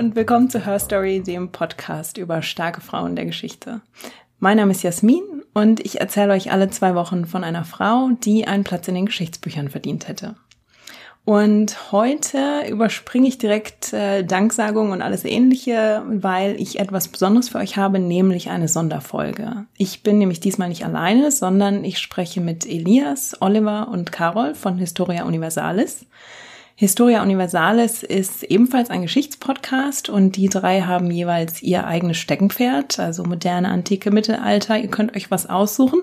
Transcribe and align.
Und 0.00 0.16
willkommen 0.16 0.48
zu 0.48 0.64
Her 0.64 0.78
Story, 0.78 1.20
dem 1.22 1.52
Podcast 1.52 2.16
über 2.16 2.40
starke 2.40 2.80
Frauen 2.80 3.16
der 3.16 3.26
Geschichte. 3.26 3.82
Mein 4.38 4.56
Name 4.56 4.70
ist 4.72 4.82
Jasmin 4.82 5.42
und 5.52 5.78
ich 5.80 6.00
erzähle 6.00 6.32
euch 6.32 6.50
alle 6.50 6.70
zwei 6.70 6.94
Wochen 6.94 7.26
von 7.26 7.44
einer 7.44 7.66
Frau, 7.66 8.08
die 8.24 8.46
einen 8.46 8.64
Platz 8.64 8.88
in 8.88 8.94
den 8.94 9.04
Geschichtsbüchern 9.04 9.68
verdient 9.68 10.08
hätte. 10.08 10.36
Und 11.26 11.92
heute 11.92 12.62
überspringe 12.70 13.28
ich 13.28 13.36
direkt 13.36 13.92
äh, 13.92 14.24
Danksagung 14.24 14.90
und 14.90 15.02
alles 15.02 15.26
ähnliche, 15.26 16.02
weil 16.08 16.58
ich 16.58 16.78
etwas 16.78 17.08
Besonderes 17.08 17.50
für 17.50 17.58
euch 17.58 17.76
habe, 17.76 17.98
nämlich 17.98 18.48
eine 18.48 18.68
Sonderfolge. 18.68 19.66
Ich 19.76 20.02
bin 20.02 20.16
nämlich 20.16 20.40
diesmal 20.40 20.70
nicht 20.70 20.86
alleine, 20.86 21.30
sondern 21.30 21.84
ich 21.84 21.98
spreche 21.98 22.40
mit 22.40 22.64
Elias, 22.64 23.36
Oliver 23.40 23.88
und 23.88 24.12
Carol 24.12 24.54
von 24.54 24.78
Historia 24.78 25.24
Universalis. 25.24 26.06
Historia 26.80 27.22
Universalis 27.22 28.02
ist 28.02 28.42
ebenfalls 28.42 28.88
ein 28.88 29.02
Geschichtspodcast 29.02 30.08
und 30.08 30.36
die 30.36 30.48
drei 30.48 30.80
haben 30.80 31.10
jeweils 31.10 31.60
ihr 31.60 31.86
eigenes 31.86 32.16
Steckenpferd, 32.16 32.98
also 32.98 33.22
moderne, 33.22 33.68
antike, 33.68 34.10
Mittelalter. 34.10 34.78
Ihr 34.78 34.88
könnt 34.88 35.14
euch 35.14 35.30
was 35.30 35.46
aussuchen. 35.46 36.00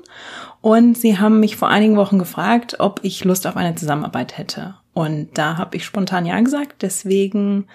Und 0.61 0.95
sie 0.95 1.17
haben 1.17 1.39
mich 1.39 1.55
vor 1.55 1.69
einigen 1.69 1.97
Wochen 1.97 2.19
gefragt, 2.19 2.75
ob 2.77 2.99
ich 3.01 3.23
Lust 3.23 3.47
auf 3.47 3.57
eine 3.57 3.73
Zusammenarbeit 3.73 4.37
hätte. 4.37 4.75
Und 4.93 5.29
da 5.33 5.57
habe 5.57 5.77
ich 5.77 5.83
spontan 5.83 6.27
ja 6.27 6.39
gesagt. 6.41 6.83
Deswegen 6.83 7.65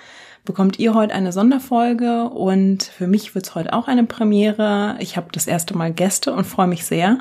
bekommt 0.45 0.79
ihr 0.79 0.95
heute 0.95 1.15
eine 1.15 1.33
Sonderfolge 1.33 2.25
und 2.25 2.83
für 2.83 3.07
mich 3.07 3.35
wird 3.35 3.47
es 3.47 3.55
heute 3.55 3.73
auch 3.73 3.87
eine 3.87 4.05
Premiere. 4.05 4.97
Ich 4.99 5.17
habe 5.17 5.29
das 5.33 5.47
erste 5.47 5.77
Mal 5.77 5.93
Gäste 5.93 6.33
und 6.33 6.45
freue 6.45 6.67
mich 6.67 6.85
sehr. 6.85 7.19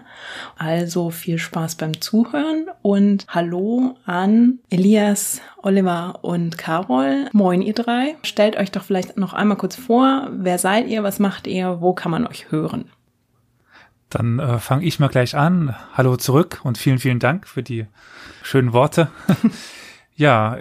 Also 0.58 1.12
viel 1.12 1.38
Spaß 1.38 1.76
beim 1.76 2.02
Zuhören 2.02 2.66
und 2.82 3.28
hallo 3.28 3.96
an 4.06 4.60
Elias, 4.70 5.42
Oliver 5.62 6.20
und 6.24 6.58
Carol. 6.58 7.28
Moin 7.32 7.62
ihr 7.62 7.74
drei. 7.74 8.16
Stellt 8.24 8.58
euch 8.58 8.72
doch 8.72 8.84
vielleicht 8.84 9.18
noch 9.18 9.34
einmal 9.34 9.58
kurz 9.58 9.76
vor, 9.76 10.30
wer 10.32 10.58
seid 10.58 10.88
ihr, 10.88 11.04
was 11.04 11.20
macht 11.20 11.46
ihr, 11.46 11.80
wo 11.80 11.94
kann 11.94 12.12
man 12.12 12.26
euch 12.26 12.52
hören? 12.52 12.86
Dann 14.10 14.40
äh, 14.40 14.60
fange 14.60 14.84
ich 14.84 15.00
mal 15.00 15.08
gleich 15.08 15.36
an. 15.36 15.76
Hallo 15.94 16.18
zurück 16.18 16.60
und 16.64 16.78
vielen, 16.78 17.00
vielen 17.00 17.20
Dank 17.20 17.48
für 17.48 17.64
die 17.64 17.86
schönen 18.42 18.74
Worte. 18.74 19.10
ja, 20.16 20.58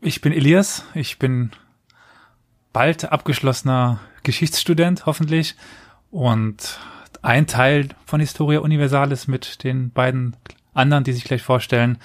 ich 0.00 0.20
bin 0.20 0.32
Elias. 0.32 0.84
Ich 0.94 1.18
bin 1.20 1.52
bald 2.72 3.10
abgeschlossener 3.10 4.00
Geschichtsstudent, 4.22 5.06
hoffentlich. 5.06 5.56
Und 6.10 6.78
ein 7.22 7.46
Teil 7.46 7.88
von 8.04 8.20
Historia 8.20 8.60
Universalis 8.60 9.28
mit 9.28 9.64
den 9.64 9.90
beiden 9.90 10.36
anderen, 10.74 11.04
die 11.04 11.12
sich 11.12 11.24
gleich 11.24 11.42
vorstellen. 11.42 11.98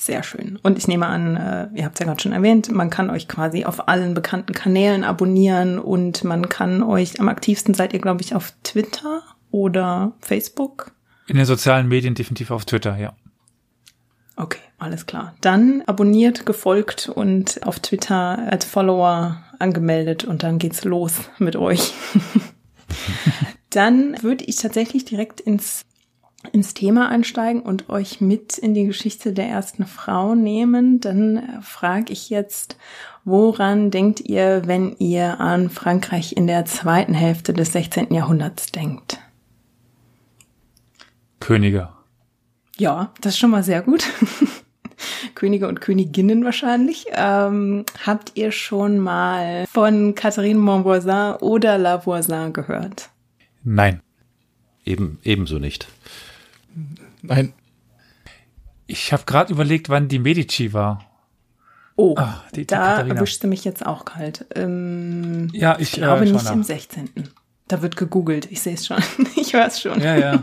Sehr 0.07 0.23
schön. 0.23 0.57
Und 0.63 0.79
ich 0.79 0.87
nehme 0.87 1.07
an, 1.07 1.35
äh, 1.35 1.69
ihr 1.75 1.85
habt 1.85 1.97
es 1.97 1.99
ja 1.99 2.07
gerade 2.07 2.23
schon 2.23 2.31
erwähnt, 2.31 2.71
man 2.71 2.91
kann 2.91 3.11
euch 3.11 3.27
quasi 3.27 3.65
auf 3.65 3.89
allen 3.89 4.15
bekannten 4.15 4.53
Kanälen 4.53 5.03
abonnieren 5.03 5.81
und 5.81 6.23
man 6.23 6.49
kann 6.49 6.85
euch 6.85 7.19
am 7.19 7.29
aktivsten 7.29 7.75
seid 7.75 7.93
ihr, 7.93 7.99
glaube 7.99 8.23
ich, 8.23 8.33
auf 8.33 8.53
Twitter 8.63 9.25
oder 9.51 10.13
Facebook. 10.21 10.93
In 11.27 11.35
den 11.35 11.45
sozialen 11.45 11.89
Medien 11.89 12.15
definitiv 12.15 12.53
auf 12.53 12.65
Twitter, 12.65 12.97
ja. 12.97 13.15
Okay, 14.37 14.61
alles 14.79 15.07
klar. 15.07 15.35
Dann 15.41 15.83
abonniert, 15.87 16.47
gefolgt 16.47 17.09
und 17.09 17.67
auf 17.67 17.81
Twitter 17.81 18.39
als 18.49 18.65
Follower 18.65 19.43
angemeldet 19.59 20.23
und 20.23 20.45
dann 20.45 20.59
geht's 20.59 20.85
los 20.85 21.15
mit 21.41 21.57
euch. 21.57 21.95
dann 23.71 24.23
würde 24.23 24.45
ich 24.45 24.55
tatsächlich 24.55 25.05
direkt 25.05 25.41
ins 25.41 25.85
ins 26.53 26.75
Thema 26.75 27.09
einsteigen 27.09 27.63
und 27.63 27.89
euch 27.89 28.21
mit 28.21 28.59
in 28.59 28.75
die 28.75 28.87
Geschichte 28.87 29.33
der 29.33 29.49
ersten 29.49 29.87
Frau 29.87 30.35
nehmen, 30.35 31.01
dann 31.01 31.37
äh, 31.37 31.63
frage 31.63 32.13
ich 32.13 32.31
jetzt, 32.31 32.77
woran 33.25 33.91
denkt 33.91 34.21
ihr, 34.21 34.63
wenn 34.67 34.97
ihr 34.99 35.41
an 35.41 35.71
Frankreich 35.71 36.37
in 36.37 36.47
der 36.47 36.65
zweiten 36.65 37.15
Hälfte 37.15 37.53
des 37.53 37.73
16. 37.73 38.13
Jahrhunderts 38.13 38.73
denkt? 38.73 39.19
Könige. 41.41 41.91
Ja, 42.79 43.13
das 43.21 43.35
ist 43.35 43.39
schon 43.39 43.51
mal 43.51 43.63
sehr 43.63 43.83
gut. 43.83 44.05
Könige 45.35 45.69
und 45.69 45.81
Königinnen 45.81 46.45
wahrscheinlich. 46.45 47.07
Ähm, 47.13 47.85
habt 48.05 48.33
ihr 48.35 48.53
schon 48.53 48.99
mal 48.99 49.67
von 49.67 50.15
Catherine 50.15 50.59
Montvoisin 50.59 51.35
oder 51.41 51.79
La 51.79 52.05
Voisin 52.05 52.53
gehört? 52.53 53.11
Nein. 53.63 54.01
Eben, 54.85 55.19
ebenso 55.25 55.59
nicht. 55.59 55.89
Nein. 57.23 57.53
Ich 58.87 59.13
habe 59.13 59.25
gerade 59.27 59.53
überlegt, 59.53 59.89
wann 59.89 60.09
die 60.09 60.19
Medici 60.19 60.73
war. 60.73 61.05
Oh, 61.97 62.15
ah, 62.19 62.45
die, 62.51 62.61
die 62.61 62.67
da 62.67 62.77
Katharina. 62.77 63.15
erwischte 63.15 63.47
mich 63.47 63.65
jetzt 63.65 63.85
auch 63.85 64.05
kalt. 64.05 64.45
Ähm, 64.55 65.49
ja, 65.53 65.77
ich, 65.77 65.89
ich 65.89 65.93
glaube 65.95 66.27
äh, 66.27 66.31
nicht 66.31 66.45
nach. 66.45 66.53
im 66.53 66.63
16. 66.63 67.11
Da 67.69 67.83
wird 67.83 67.97
gegoogelt. 67.97 68.51
Ich 68.51 68.61
sehe 68.61 68.75
es 68.75 68.87
schon. 68.87 69.03
ich 69.37 69.55
höre 69.55 69.67
es 69.67 69.81
schon. 69.81 70.01
Ja, 70.01 70.17
ja. 70.17 70.43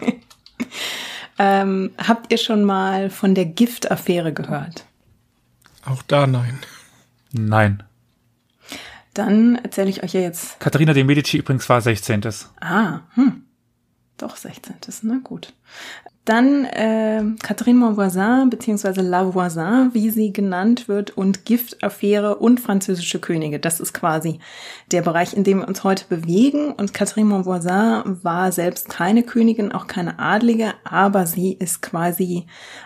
ähm, 1.39 1.91
habt 1.97 2.31
ihr 2.31 2.39
schon 2.39 2.63
mal 2.63 3.09
von 3.09 3.35
der 3.35 3.45
Giftaffäre 3.45 4.33
gehört? 4.33 4.85
Auch 5.85 6.01
da 6.01 6.25
nein. 6.25 6.59
Nein. 7.31 7.83
Dann 9.13 9.55
erzähle 9.55 9.89
ich 9.89 10.03
euch 10.03 10.13
ja 10.13 10.21
jetzt. 10.21 10.59
Katharina 10.59 10.94
de 10.94 11.03
Medici 11.03 11.38
übrigens 11.38 11.69
war 11.69 11.81
16. 11.81 12.24
Ah, 12.62 13.01
hm. 13.13 13.44
Doch, 14.18 14.38
16. 14.38 14.75
Na 15.03 15.19
gut. 15.24 15.53
Dann 16.25 16.64
äh, 16.64 17.22
Catherine 17.42 17.80
Montvoisin 17.80 18.50
beziehungsweise 18.50 19.02
La 19.02 19.34
Voisin, 19.34 19.90
wie 19.92 20.10
sie 20.10 20.31
genannt 20.31 20.88
wird, 20.88 21.18
und 21.18 21.44
Giftaffäre 21.44 22.38
und 22.38 22.62
französische 22.62 23.20
Könige. 23.20 23.60
Das 23.60 23.81
ist 23.81 23.94
quasi 23.94 24.40
der 24.92 25.02
Bereich, 25.02 25.34
in 25.34 25.44
dem 25.44 25.60
wir 25.60 25.68
uns 25.68 25.84
heute 25.84 26.06
bewegen. 26.08 26.72
Und 26.72 26.94
Catherine 26.94 27.28
Montvoisin 27.28 28.24
war 28.24 28.54
selbst 28.54 28.88
keine 28.88 29.24
Königin, 29.24 29.74
auch 29.74 29.88
keine 29.88 30.18
Adlige, 30.18 30.74
aber 30.86 31.25
sie 31.25 31.54
ist 31.54 31.81
quasi 31.81 32.46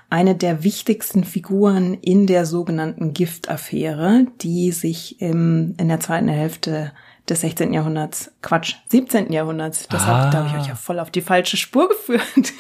eine 0.10 0.34
der 0.34 0.64
wichtigsten 0.64 1.24
Figuren 1.24 1.94
in 1.94 2.26
der 2.26 2.48
sogenannten 2.48 3.14
Giftaffäre, 3.14 4.26
die 4.42 4.72
sich 4.72 5.22
im, 5.22 5.76
in 5.78 5.90
der 5.90 6.00
zweiten 6.00 6.28
Hälfte 6.28 6.92
des 7.30 7.42
16. 7.42 7.74
Jahrhunderts, 7.74 8.32
Quatsch, 8.42 8.76
17. 8.90 9.32
Jahrhunderts. 9.32 9.88
Deshalb 9.92 10.28
ah. 10.28 10.30
da 10.30 10.38
habe 10.40 10.50
ich 10.50 10.64
euch 10.64 10.68
ja 10.68 10.76
voll 10.76 11.00
auf 11.00 11.12
die 11.12 11.22
falsche 11.22 11.58
Spur 11.58 11.90
geführt. 11.90 12.24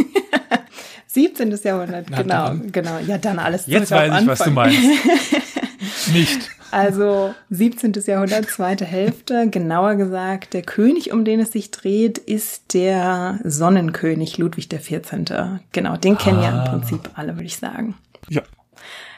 17. 1.07 1.57
Jahrhundert, 1.63 2.07
Na, 2.09 2.21
genau, 2.21 2.45
dann. 2.47 2.71
genau. 2.71 2.99
Ja, 2.99 3.17
dann 3.17 3.39
alles 3.39 3.65
Jetzt 3.65 3.91
weiß 3.91 4.21
ich, 4.21 4.27
was 4.27 4.39
du 4.39 4.51
meinst. 4.51 4.77
Nicht. 6.13 6.49
Also 6.69 7.33
17. 7.49 7.93
Jahrhundert, 8.05 8.49
zweite 8.49 8.85
Hälfte. 8.85 9.49
Genauer 9.49 9.95
gesagt, 9.95 10.53
der 10.53 10.63
König, 10.63 11.13
um 11.13 11.23
den 11.23 11.39
es 11.39 11.51
sich 11.51 11.71
dreht, 11.71 12.17
ist 12.17 12.73
der 12.73 13.39
Sonnenkönig 13.43 14.37
Ludwig 14.37 14.69
XIV. 14.69 15.61
Genau, 15.71 15.97
den 15.97 16.17
kennen 16.17 16.39
ah. 16.39 16.43
ja 16.43 16.63
im 16.63 16.69
Prinzip 16.69 17.09
alle, 17.15 17.35
würde 17.35 17.45
ich 17.45 17.57
sagen. 17.57 17.95
Ja. 18.29 18.41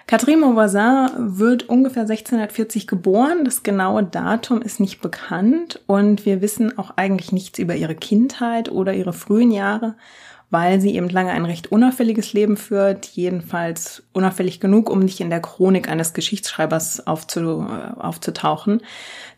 Catherine 0.09 0.41
Mauvoisin 0.41 1.37
wird 1.37 1.69
ungefähr 1.69 2.01
1640 2.01 2.87
geboren. 2.87 3.45
Das 3.45 3.61
genaue 3.61 4.03
Datum 4.03 4.59
ist 4.63 4.79
nicht 4.79 5.01
bekannt 5.01 5.83
und 5.85 6.25
wir 6.25 6.41
wissen 6.41 6.75
auch 6.79 6.93
eigentlich 6.95 7.31
nichts 7.31 7.59
über 7.59 7.75
ihre 7.75 7.93
Kindheit 7.93 8.71
oder 8.71 8.95
ihre 8.95 9.13
frühen 9.13 9.51
Jahre 9.51 9.93
weil 10.51 10.81
sie 10.81 10.95
eben 10.95 11.09
lange 11.09 11.31
ein 11.31 11.45
recht 11.45 11.71
unauffälliges 11.71 12.33
Leben 12.33 12.57
führt, 12.57 13.05
jedenfalls 13.05 14.03
unauffällig 14.13 14.59
genug, 14.59 14.89
um 14.89 14.99
nicht 14.99 15.19
in 15.19 15.29
der 15.29 15.41
Chronik 15.41 15.87
eines 15.87 16.13
Geschichtsschreibers 16.13 17.05
aufzu, 17.05 17.67
aufzutauchen. 17.99 18.81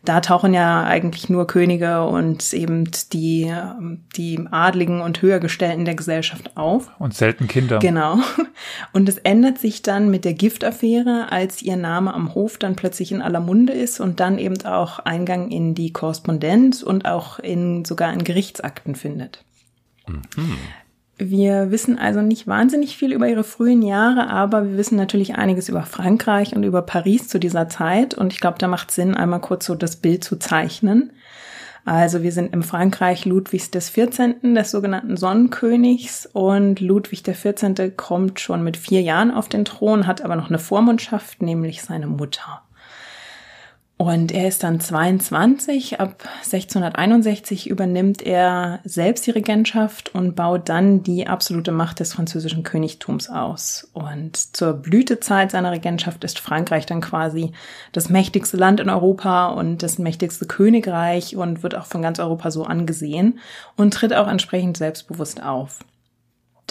Da 0.04 0.20
tauchen 0.20 0.54
ja 0.54 0.84
eigentlich 0.84 1.28
nur 1.28 1.46
Könige 1.46 2.04
und 2.04 2.52
eben 2.54 2.90
die, 3.12 3.52
die 4.16 4.40
Adligen 4.50 5.02
und 5.02 5.20
Höhergestellten 5.20 5.84
der 5.84 5.94
Gesellschaft 5.94 6.56
auf. 6.56 6.90
Und 6.98 7.14
selten 7.14 7.46
Kinder. 7.46 7.78
Genau. 7.78 8.18
Und 8.92 9.08
es 9.08 9.18
ändert 9.18 9.58
sich 9.58 9.82
dann 9.82 10.10
mit 10.10 10.24
der 10.24 10.34
Giftaffäre, 10.34 11.30
als 11.30 11.62
ihr 11.62 11.76
Name 11.76 12.14
am 12.14 12.34
Hof 12.34 12.58
dann 12.58 12.74
plötzlich 12.74 13.12
in 13.12 13.22
aller 13.22 13.40
Munde 13.40 13.72
ist 13.72 14.00
und 14.00 14.18
dann 14.18 14.38
eben 14.38 14.64
auch 14.64 14.98
Eingang 14.98 15.50
in 15.50 15.74
die 15.74 15.92
Korrespondenz 15.92 16.82
und 16.82 17.04
auch 17.06 17.38
in 17.38 17.84
sogar 17.84 18.12
in 18.12 18.24
Gerichtsakten 18.24 18.94
findet. 18.94 19.44
Mhm. 20.06 20.56
Wir 21.30 21.70
wissen 21.70 21.98
also 21.98 22.20
nicht 22.20 22.46
wahnsinnig 22.46 22.96
viel 22.96 23.12
über 23.12 23.28
ihre 23.28 23.44
frühen 23.44 23.82
Jahre, 23.82 24.28
aber 24.28 24.64
wir 24.64 24.76
wissen 24.76 24.96
natürlich 24.96 25.36
einiges 25.36 25.68
über 25.68 25.82
Frankreich 25.82 26.56
und 26.56 26.64
über 26.64 26.82
Paris 26.82 27.28
zu 27.28 27.38
dieser 27.38 27.68
Zeit. 27.68 28.14
Und 28.14 28.32
ich 28.32 28.40
glaube, 28.40 28.58
da 28.58 28.68
macht 28.68 28.90
Sinn, 28.90 29.14
einmal 29.14 29.40
kurz 29.40 29.66
so 29.66 29.74
das 29.74 29.96
Bild 29.96 30.24
zu 30.24 30.36
zeichnen. 30.36 31.12
Also 31.84 32.22
wir 32.22 32.32
sind 32.32 32.52
im 32.52 32.62
Frankreich 32.62 33.24
Ludwigs 33.24 33.70
des 33.70 33.88
14., 33.90 34.54
des 34.54 34.70
sogenannten 34.70 35.16
Sonnenkönigs. 35.16 36.26
Und 36.32 36.80
Ludwig 36.80 37.22
der 37.22 37.34
14. 37.34 37.96
kommt 37.96 38.40
schon 38.40 38.62
mit 38.62 38.76
vier 38.76 39.02
Jahren 39.02 39.30
auf 39.30 39.48
den 39.48 39.64
Thron, 39.64 40.06
hat 40.06 40.22
aber 40.22 40.36
noch 40.36 40.48
eine 40.48 40.58
Vormundschaft, 40.58 41.42
nämlich 41.42 41.82
seine 41.82 42.06
Mutter. 42.06 42.62
Und 43.96 44.32
er 44.32 44.48
ist 44.48 44.64
dann 44.64 44.80
22. 44.80 46.00
Ab 46.00 46.24
1661 46.38 47.70
übernimmt 47.70 48.20
er 48.20 48.80
selbst 48.82 49.26
die 49.26 49.30
Regentschaft 49.30 50.12
und 50.12 50.34
baut 50.34 50.68
dann 50.68 51.04
die 51.04 51.28
absolute 51.28 51.70
Macht 51.70 52.00
des 52.00 52.12
französischen 52.12 52.64
Königtums 52.64 53.30
aus. 53.30 53.88
Und 53.92 54.56
zur 54.56 54.72
Blütezeit 54.72 55.52
seiner 55.52 55.70
Regentschaft 55.70 56.24
ist 56.24 56.40
Frankreich 56.40 56.84
dann 56.84 57.00
quasi 57.00 57.52
das 57.92 58.08
mächtigste 58.08 58.56
Land 58.56 58.80
in 58.80 58.90
Europa 58.90 59.48
und 59.48 59.84
das 59.84 59.98
mächtigste 59.98 60.46
Königreich 60.46 61.36
und 61.36 61.62
wird 61.62 61.76
auch 61.76 61.86
von 61.86 62.02
ganz 62.02 62.18
Europa 62.18 62.50
so 62.50 62.64
angesehen 62.64 63.38
und 63.76 63.94
tritt 63.94 64.14
auch 64.14 64.26
entsprechend 64.26 64.78
selbstbewusst 64.78 65.42
auf. 65.42 65.78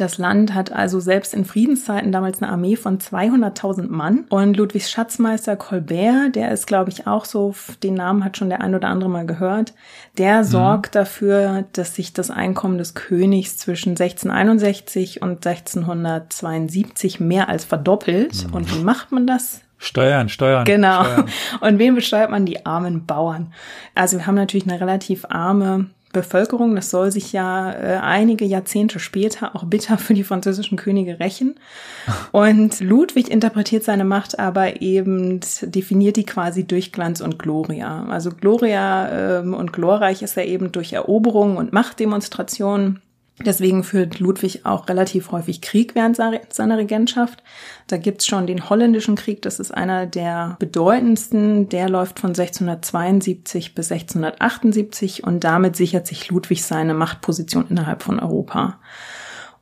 Das 0.01 0.17
Land 0.17 0.55
hat 0.55 0.71
also 0.71 0.99
selbst 0.99 1.31
in 1.35 1.45
Friedenszeiten 1.45 2.11
damals 2.11 2.41
eine 2.41 2.51
Armee 2.51 2.75
von 2.75 2.97
200.000 2.97 3.87
Mann. 3.87 4.25
Und 4.29 4.57
Ludwigs 4.57 4.89
Schatzmeister 4.89 5.55
Colbert, 5.55 6.35
der 6.35 6.51
ist, 6.51 6.65
glaube 6.65 6.89
ich, 6.89 7.05
auch 7.05 7.23
so, 7.23 7.53
den 7.83 7.93
Namen 7.93 8.25
hat 8.25 8.35
schon 8.35 8.49
der 8.49 8.61
ein 8.61 8.73
oder 8.73 8.87
andere 8.87 9.11
mal 9.11 9.27
gehört, 9.27 9.75
der 10.17 10.39
mhm. 10.39 10.43
sorgt 10.45 10.95
dafür, 10.95 11.65
dass 11.73 11.93
sich 11.93 12.13
das 12.13 12.31
Einkommen 12.31 12.79
des 12.79 12.95
Königs 12.95 13.59
zwischen 13.59 13.91
1661 13.91 15.21
und 15.21 15.45
1672 15.45 17.19
mehr 17.19 17.47
als 17.47 17.63
verdoppelt. 17.63 18.47
Mhm. 18.47 18.53
Und 18.55 18.75
wie 18.75 18.83
macht 18.83 19.11
man 19.11 19.27
das? 19.27 19.61
Steuern, 19.77 20.29
Steuern. 20.29 20.65
Genau. 20.65 21.03
Steuern. 21.03 21.25
Und 21.61 21.79
wen 21.79 21.95
besteuert 21.95 22.29
man? 22.29 22.45
Die 22.45 22.67
armen 22.67 23.07
Bauern. 23.07 23.51
Also 23.95 24.17
wir 24.17 24.27
haben 24.27 24.35
natürlich 24.35 24.67
eine 24.67 24.79
relativ 24.79 25.25
arme 25.29 25.87
Bevölkerung. 26.11 26.75
Das 26.75 26.89
soll 26.89 27.11
sich 27.11 27.33
ja 27.33 27.71
äh, 27.71 27.97
einige 27.97 28.45
Jahrzehnte 28.45 28.99
später 28.99 29.55
auch 29.55 29.65
bitter 29.65 29.97
für 29.97 30.13
die 30.13 30.23
französischen 30.23 30.77
Könige 30.77 31.19
rächen. 31.19 31.55
Und 32.31 32.79
Ludwig 32.79 33.29
interpretiert 33.29 33.83
seine 33.83 34.05
Macht 34.05 34.39
aber 34.39 34.81
eben, 34.81 35.39
definiert 35.61 36.17
die 36.17 36.25
quasi 36.25 36.65
durch 36.65 36.91
Glanz 36.91 37.21
und 37.21 37.39
Gloria. 37.39 38.05
Also 38.09 38.31
Gloria 38.31 39.39
ähm, 39.39 39.53
und 39.53 39.73
glorreich 39.73 40.21
ist 40.21 40.37
er 40.37 40.45
eben 40.45 40.71
durch 40.71 40.93
Eroberungen 40.93 41.57
und 41.57 41.73
Machtdemonstrationen. 41.73 43.01
Deswegen 43.45 43.83
führt 43.83 44.19
Ludwig 44.19 44.65
auch 44.65 44.87
relativ 44.87 45.31
häufig 45.31 45.61
Krieg 45.61 45.95
während 45.95 46.15
seiner 46.15 46.77
Regentschaft. 46.77 47.43
Da 47.87 47.97
gibt's 47.97 48.27
schon 48.27 48.47
den 48.47 48.69
Holländischen 48.69 49.15
Krieg, 49.15 49.41
das 49.41 49.59
ist 49.59 49.71
einer 49.71 50.05
der 50.05 50.55
bedeutendsten. 50.59 51.69
Der 51.69 51.89
läuft 51.89 52.19
von 52.19 52.31
1672 52.31 53.75
bis 53.75 53.91
1678 53.91 55.23
und 55.23 55.43
damit 55.43 55.75
sichert 55.75 56.07
sich 56.07 56.29
Ludwig 56.29 56.63
seine 56.63 56.93
Machtposition 56.93 57.67
innerhalb 57.69 58.03
von 58.03 58.19
Europa. 58.19 58.79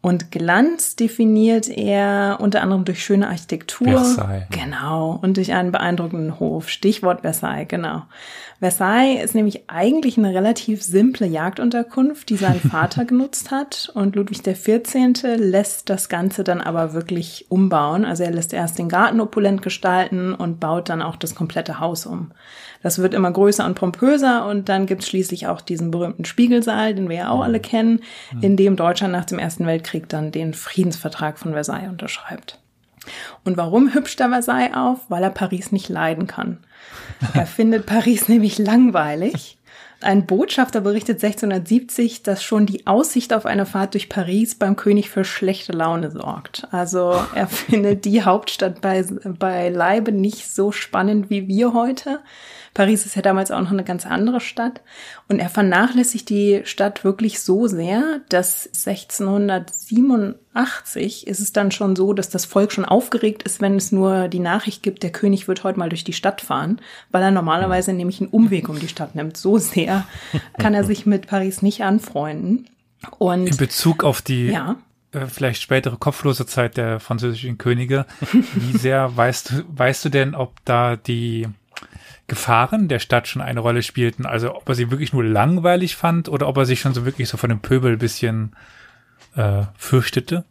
Und 0.01 0.31
Glanz 0.31 0.95
definiert 0.95 1.67
er 1.67 2.37
unter 2.39 2.61
anderem 2.61 2.85
durch 2.85 3.03
schöne 3.03 3.27
Architektur. 3.27 3.87
Versailles. 3.87 4.45
Genau. 4.49 5.19
Und 5.21 5.35
durch 5.35 5.51
einen 5.51 5.73
beeindruckenden 5.73 6.39
Hof. 6.39 6.69
Stichwort 6.69 7.21
Versailles, 7.21 7.67
genau. 7.67 8.03
Versailles 8.59 9.23
ist 9.23 9.35
nämlich 9.35 9.69
eigentlich 9.69 10.17
eine 10.17 10.33
relativ 10.33 10.83
simple 10.83 11.25
Jagdunterkunft, 11.25 12.29
die 12.29 12.35
sein 12.35 12.59
Vater 12.71 13.05
genutzt 13.05 13.51
hat. 13.51 13.89
Und 13.93 14.15
Ludwig 14.15 14.43
XIV. 14.43 15.37
lässt 15.37 15.89
das 15.89 16.09
Ganze 16.09 16.43
dann 16.43 16.59
aber 16.59 16.93
wirklich 16.93 17.45
umbauen. 17.49 18.03
Also 18.03 18.23
er 18.23 18.31
lässt 18.31 18.53
erst 18.53 18.77
den 18.77 18.89
Garten 18.89 19.21
opulent 19.21 19.61
gestalten 19.61 20.33
und 20.33 20.59
baut 20.59 20.89
dann 20.89 21.01
auch 21.01 21.15
das 21.15 21.35
komplette 21.35 21.79
Haus 21.79 22.05
um. 22.05 22.31
Das 22.83 22.99
wird 22.99 23.13
immer 23.13 23.31
größer 23.31 23.65
und 23.65 23.75
pompöser 23.75 24.45
und 24.45 24.69
dann 24.69 24.85
gibt 24.85 25.03
es 25.03 25.09
schließlich 25.09 25.47
auch 25.47 25.61
diesen 25.61 25.91
berühmten 25.91 26.25
Spiegelsaal, 26.25 26.95
den 26.95 27.09
wir 27.09 27.17
ja 27.17 27.29
auch 27.29 27.41
alle 27.41 27.59
kennen, 27.59 28.01
in 28.41 28.55
dem 28.55 28.77
Deutschland 28.77 29.11
nach 29.11 29.25
dem 29.25 29.39
Ersten 29.39 29.65
Weltkrieg 29.65 30.07
dann 30.07 30.31
den 30.31 30.53
Friedensvertrag 30.53 31.37
von 31.39 31.51
Versailles 31.51 31.89
unterschreibt. 31.89 32.59
Und 33.43 33.57
warum 33.57 33.93
hübscht 33.93 34.19
er 34.19 34.29
Versailles 34.29 34.73
auf? 34.73 34.99
Weil 35.09 35.23
er 35.23 35.29
Paris 35.29 35.71
nicht 35.71 35.89
leiden 35.89 36.27
kann. 36.27 36.59
Er 37.33 37.45
findet 37.45 37.85
Paris 37.85 38.27
nämlich 38.27 38.57
langweilig. 38.57 39.57
Ein 40.01 40.25
Botschafter 40.25 40.79
berichtet 40.79 41.21
1670, 41.21 42.23
dass 42.23 42.41
schon 42.41 42.65
die 42.65 42.87
Aussicht 42.87 43.33
auf 43.33 43.45
eine 43.45 43.65
Fahrt 43.65 43.95
durch 43.95 44.07
Paris 44.07 44.55
beim 44.55 44.77
König 44.77 45.09
für 45.09 45.25
schlechte 45.25 45.73
Laune 45.73 46.09
sorgt. 46.11 46.67
Also 46.71 47.21
er 47.35 47.47
findet 47.49 48.05
die 48.05 48.23
Hauptstadt 48.23 48.79
bei, 48.79 49.03
bei 49.03 49.67
Leibe 49.67 50.13
nicht 50.13 50.49
so 50.49 50.71
spannend 50.71 51.29
wie 51.29 51.49
wir 51.49 51.73
heute. 51.73 52.21
Paris 52.73 53.05
ist 53.05 53.15
ja 53.15 53.21
damals 53.21 53.51
auch 53.51 53.61
noch 53.61 53.71
eine 53.71 53.83
ganz 53.83 54.05
andere 54.05 54.39
Stadt. 54.39 54.81
Und 55.27 55.39
er 55.39 55.49
vernachlässigt 55.49 56.29
die 56.29 56.61
Stadt 56.65 57.03
wirklich 57.03 57.41
so 57.41 57.67
sehr, 57.67 58.21
dass 58.29 58.69
1687 58.85 61.27
ist 61.27 61.39
es 61.39 61.53
dann 61.53 61.71
schon 61.71 61.95
so, 61.95 62.13
dass 62.13 62.29
das 62.29 62.45
Volk 62.45 62.71
schon 62.71 62.85
aufgeregt 62.85 63.43
ist, 63.43 63.61
wenn 63.61 63.75
es 63.75 63.91
nur 63.91 64.27
die 64.27 64.39
Nachricht 64.39 64.83
gibt, 64.83 65.03
der 65.03 65.11
König 65.11 65.47
wird 65.47 65.63
heute 65.63 65.79
mal 65.79 65.89
durch 65.89 66.03
die 66.03 66.13
Stadt 66.13 66.41
fahren, 66.41 66.79
weil 67.11 67.23
er 67.23 67.31
normalerweise 67.31 67.93
nämlich 67.93 68.21
einen 68.21 68.29
Umweg 68.29 68.69
um 68.69 68.79
die 68.79 68.87
Stadt 68.87 69.15
nimmt. 69.15 69.37
So 69.37 69.57
sehr 69.57 70.05
kann 70.57 70.73
er 70.73 70.83
sich 70.83 71.05
mit 71.05 71.27
Paris 71.27 71.61
nicht 71.61 71.83
anfreunden. 71.83 72.67
Und 73.17 73.47
in 73.47 73.57
Bezug 73.57 74.03
auf 74.03 74.21
die 74.21 74.47
ja 74.47 74.75
äh, 75.11 75.25
vielleicht 75.25 75.61
spätere 75.61 75.97
kopflose 75.97 76.45
Zeit 76.45 76.77
der 76.77 76.99
französischen 76.99 77.57
Könige. 77.57 78.05
Wie 78.31 78.77
sehr 78.77 79.15
weißt 79.15 79.51
du, 79.51 79.63
weißt 79.69 80.05
du 80.05 80.09
denn, 80.09 80.35
ob 80.35 80.53
da 80.65 80.95
die 80.95 81.47
Gefahren 82.29 82.87
der 82.87 82.99
Stadt 82.99 83.27
schon 83.27 83.41
eine 83.41 83.59
Rolle 83.59 83.83
spielten. 83.83 84.25
Also 84.25 84.55
ob 84.55 84.69
er 84.69 84.75
sie 84.75 84.91
wirklich 84.91 85.11
nur 85.11 85.25
langweilig 85.25 85.95
fand 85.95 86.29
oder 86.29 86.47
ob 86.47 86.57
er 86.57 86.65
sich 86.65 86.79
schon 86.79 86.93
so 86.93 87.05
wirklich 87.05 87.27
so 87.27 87.37
von 87.37 87.49
dem 87.49 87.59
Pöbel 87.59 87.97
bisschen 87.97 88.55
äh, 89.35 89.63
fürchtete. 89.77 90.45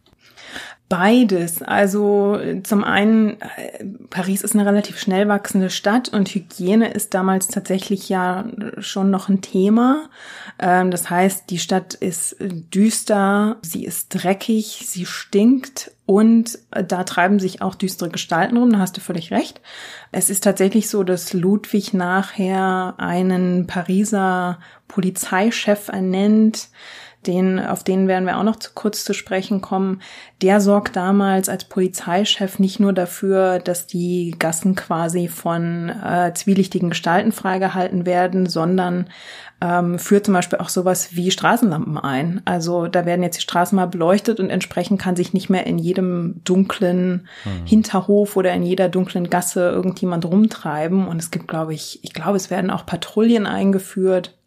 Beides. 0.89 1.61
Also 1.61 2.39
zum 2.63 2.83
einen, 2.83 3.39
äh, 3.41 3.85
Paris 4.09 4.41
ist 4.41 4.55
eine 4.55 4.65
relativ 4.65 4.99
schnell 4.99 5.27
wachsende 5.27 5.69
Stadt 5.69 6.09
und 6.09 6.29
Hygiene 6.29 6.91
ist 6.91 7.13
damals 7.13 7.47
tatsächlich 7.47 8.09
ja 8.09 8.45
schon 8.79 9.11
noch 9.11 9.29
ein 9.29 9.41
Thema. 9.41 10.09
Ähm, 10.57 10.89
das 10.89 11.11
heißt, 11.11 11.51
die 11.51 11.59
Stadt 11.59 11.93
ist 11.93 12.37
düster, 12.39 13.57
sie 13.61 13.85
ist 13.85 14.09
dreckig, 14.09 14.83
sie 14.87 15.05
stinkt 15.05 15.91
und 16.09 16.57
da 16.71 17.03
treiben 17.03 17.37
sich 17.37 17.61
auch 17.61 17.75
düstere 17.75 18.09
Gestalten 18.09 18.57
rum, 18.57 18.73
da 18.73 18.79
hast 18.79 18.97
du 18.97 18.99
völlig 18.99 19.29
recht. 19.29 19.61
Es 20.11 20.31
ist 20.31 20.43
tatsächlich 20.43 20.89
so, 20.89 21.03
dass 21.03 21.33
Ludwig 21.33 21.93
nachher 21.93 22.95
einen 22.97 23.67
Pariser 23.67 24.57
Polizeichef 24.87 25.89
ernennt, 25.89 26.69
den, 27.27 27.59
auf 27.59 27.83
den 27.83 28.07
werden 28.07 28.25
wir 28.25 28.39
auch 28.39 28.43
noch 28.43 28.55
zu 28.55 28.71
kurz 28.73 29.03
zu 29.03 29.13
sprechen 29.13 29.61
kommen, 29.61 30.01
der 30.41 30.61
sorgt 30.61 30.95
damals 30.95 31.47
als 31.47 31.65
Polizeichef 31.65 32.57
nicht 32.57 32.79
nur 32.79 32.93
dafür, 32.93 33.59
dass 33.59 33.85
die 33.85 34.33
Gassen 34.39 34.73
quasi 34.73 35.27
von 35.27 35.89
äh, 35.89 36.33
zwielichtigen 36.33 36.89
Gestalten 36.89 37.31
freigehalten 37.31 38.07
werden, 38.07 38.47
sondern 38.47 39.09
ähm, 39.61 39.99
führt 39.99 40.25
zum 40.25 40.33
Beispiel 40.33 40.59
auch 40.59 40.69
sowas 40.69 41.15
wie 41.15 41.31
Straßenlampen 41.31 41.97
ein. 41.97 42.41
Also 42.45 42.87
da 42.87 43.05
werden 43.05 43.23
jetzt 43.23 43.37
die 43.37 43.41
Straßen 43.41 43.75
mal 43.75 43.87
beleuchtet 43.87 44.39
und 44.39 44.49
entsprechend 44.49 45.01
kann 45.01 45.15
sich 45.15 45.33
nicht 45.33 45.49
mehr 45.49 45.67
in 45.67 45.77
jedem 45.77 46.41
dunklen 46.45 47.27
mhm. 47.43 47.65
Hinterhof 47.65 48.37
oder 48.37 48.53
in 48.53 48.63
jeder 48.63 48.87
dunklen 48.87 49.29
Gasse 49.29 49.69
irgendjemand 49.69 50.25
rumtreiben. 50.25 51.07
Und 51.07 51.21
es 51.21 51.31
gibt, 51.31 51.47
glaube 51.47 51.73
ich, 51.73 51.99
ich 52.03 52.13
glaube, 52.13 52.37
es 52.37 52.49
werden 52.49 52.71
auch 52.71 52.85
Patrouillen 52.85 53.45
eingeführt 53.45 54.37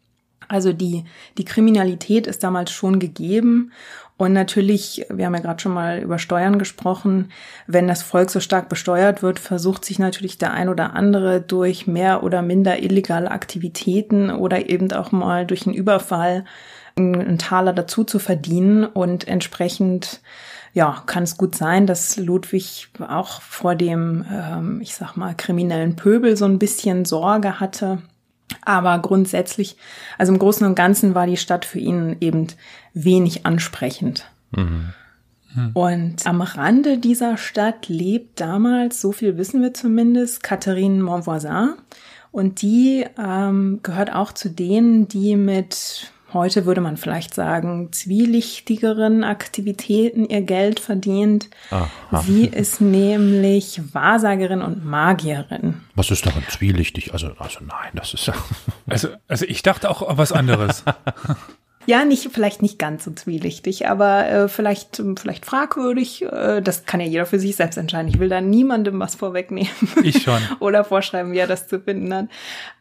Also 0.47 0.73
die, 0.73 1.05
die 1.37 1.45
Kriminalität 1.45 2.27
ist 2.27 2.43
damals 2.43 2.71
schon 2.71 2.99
gegeben. 2.99 3.71
Und 4.15 4.33
natürlich, 4.33 5.05
wir 5.09 5.25
haben 5.25 5.33
ja 5.33 5.41
gerade 5.41 5.61
schon 5.61 5.73
mal 5.73 5.99
über 5.99 6.19
Steuern 6.19 6.59
gesprochen, 6.59 7.31
wenn 7.65 7.87
das 7.87 8.03
Volk 8.03 8.29
so 8.29 8.39
stark 8.39 8.69
besteuert 8.69 9.23
wird, 9.23 9.39
versucht 9.39 9.83
sich 9.83 9.97
natürlich 9.97 10.37
der 10.37 10.53
ein 10.53 10.69
oder 10.69 10.93
andere 10.93 11.41
durch 11.41 11.87
mehr 11.87 12.23
oder 12.23 12.41
minder 12.41 12.81
illegale 12.81 13.31
Aktivitäten 13.31 14.29
oder 14.29 14.69
eben 14.69 14.91
auch 14.91 15.11
mal 15.11 15.45
durch 15.45 15.65
einen 15.65 15.75
Überfall 15.75 16.45
einen 16.95 17.39
Taler 17.39 17.73
dazu 17.73 18.03
zu 18.03 18.19
verdienen. 18.19 18.85
Und 18.85 19.27
entsprechend 19.27 20.21
ja, 20.73 21.03
kann 21.05 21.23
es 21.23 21.37
gut 21.37 21.55
sein, 21.55 21.87
dass 21.87 22.17
Ludwig 22.17 22.89
auch 23.07 23.41
vor 23.41 23.75
dem, 23.75 24.25
ähm, 24.31 24.79
ich 24.81 24.95
sag 24.95 25.15
mal, 25.15 25.35
kriminellen 25.35 25.95
Pöbel 25.95 26.37
so 26.37 26.45
ein 26.45 26.59
bisschen 26.59 27.05
Sorge 27.05 27.59
hatte. 27.59 27.99
Aber 28.65 28.99
grundsätzlich, 28.99 29.77
also 30.17 30.33
im 30.33 30.39
Großen 30.39 30.65
und 30.65 30.75
Ganzen 30.75 31.15
war 31.15 31.27
die 31.27 31.37
Stadt 31.37 31.65
für 31.65 31.79
ihn 31.79 32.17
eben 32.19 32.47
wenig 32.93 33.45
ansprechend. 33.45 34.25
Mhm. 34.51 34.93
Hm. 35.53 35.71
Und 35.73 36.25
am 36.25 36.41
Rande 36.41 36.97
dieser 36.97 37.37
Stadt 37.37 37.87
lebt 37.87 38.39
damals, 38.39 39.01
so 39.01 39.11
viel 39.11 39.37
wissen 39.37 39.61
wir 39.61 39.73
zumindest, 39.73 40.43
Catherine 40.43 41.01
Montvoisin. 41.03 41.73
Und 42.31 42.63
die 42.63 43.05
ähm, 43.17 43.79
gehört 43.83 44.11
auch 44.11 44.31
zu 44.31 44.49
denen, 44.49 45.07
die 45.07 45.35
mit 45.35 46.11
heute 46.33 46.65
würde 46.65 46.81
man 46.81 46.97
vielleicht 46.97 47.33
sagen, 47.33 47.91
zwielichtigeren 47.91 49.23
Aktivitäten 49.23 50.25
ihr 50.25 50.41
Geld 50.41 50.79
verdient. 50.79 51.49
Aha. 51.69 51.89
Sie 52.21 52.47
ist 52.47 52.81
nämlich 52.81 53.81
Wahrsagerin 53.93 54.61
und 54.61 54.83
Magierin. 54.83 55.81
Was 55.95 56.09
ist 56.09 56.25
daran 56.25 56.43
zwielichtig? 56.49 57.13
Also, 57.13 57.33
also 57.37 57.59
nein, 57.61 57.91
das 57.93 58.13
ist 58.15 58.25
ja. 58.25 58.33
Also, 58.87 59.09
also 59.27 59.45
ich 59.45 59.61
dachte 59.61 59.89
auch 59.89 60.17
was 60.17 60.31
anderes. 60.31 60.83
Ja, 61.85 62.05
nicht, 62.05 62.29
vielleicht 62.31 62.61
nicht 62.61 62.79
ganz 62.79 63.03
so 63.03 63.11
zwielichtig, 63.11 63.87
aber 63.87 64.27
äh, 64.27 64.47
vielleicht, 64.47 65.01
vielleicht 65.17 65.45
fragwürdig. 65.45 66.23
Äh, 66.23 66.61
das 66.61 66.85
kann 66.85 67.01
ja 67.01 67.07
jeder 67.07 67.25
für 67.25 67.39
sich 67.39 67.55
selbst 67.55 67.77
entscheiden. 67.77 68.07
Ich 68.07 68.19
will 68.19 68.29
da 68.29 68.41
niemandem 68.41 68.99
was 68.99 69.15
vorwegnehmen. 69.15 69.71
Ich 70.03 70.23
schon. 70.23 70.39
Oder 70.59 70.83
vorschreiben, 70.83 71.33
wie 71.33 71.37
er 71.37 71.47
das 71.47 71.67
zu 71.67 71.79
finden 71.79 72.13
hat. 72.13 72.27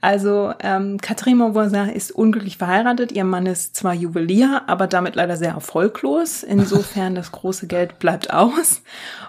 Also, 0.00 0.52
ähm, 0.62 0.98
Catherine 1.00 1.36
Mauvoisin 1.36 1.88
ist 1.88 2.12
unglücklich 2.12 2.58
verheiratet. 2.58 3.12
Ihr 3.12 3.24
Mann 3.24 3.46
ist 3.46 3.76
zwar 3.76 3.94
Juwelier, 3.94 4.62
aber 4.66 4.86
damit 4.86 5.16
leider 5.16 5.36
sehr 5.36 5.52
erfolglos. 5.52 6.42
Insofern, 6.42 7.14
das 7.14 7.32
große 7.32 7.66
Geld 7.66 7.98
bleibt 7.98 8.32
aus. 8.32 8.82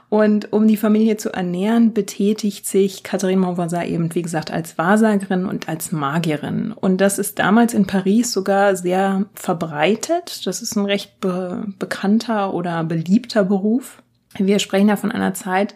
Und 0.09 0.53
um 0.53 0.67
die 0.67 0.77
Familie 0.77 1.17
zu 1.17 1.33
ernähren, 1.33 1.93
betätigt 1.93 2.67
sich 2.67 3.03
Catherine 3.03 3.41
Montvoisin 3.41 3.81
eben, 3.81 4.13
wie 4.13 4.21
gesagt, 4.21 4.51
als 4.51 4.77
Wahrsagerin 4.77 5.45
und 5.45 5.67
als 5.67 5.91
Magierin. 5.91 6.71
Und 6.71 7.01
das 7.01 7.17
ist 7.17 7.39
damals 7.39 7.73
in 7.73 7.87
Paris 7.87 8.31
sogar 8.31 8.75
sehr 8.75 9.25
verbreitet. 9.33 9.62
Das 10.45 10.61
ist 10.61 10.75
ein 10.75 10.85
recht 10.85 11.19
be 11.19 11.65
bekannter 11.79 12.53
oder 12.53 12.83
beliebter 12.83 13.43
Beruf. 13.43 14.01
Wir 14.37 14.59
sprechen 14.59 14.89
ja 14.89 14.95
von 14.95 15.11
einer 15.11 15.33
Zeit, 15.33 15.75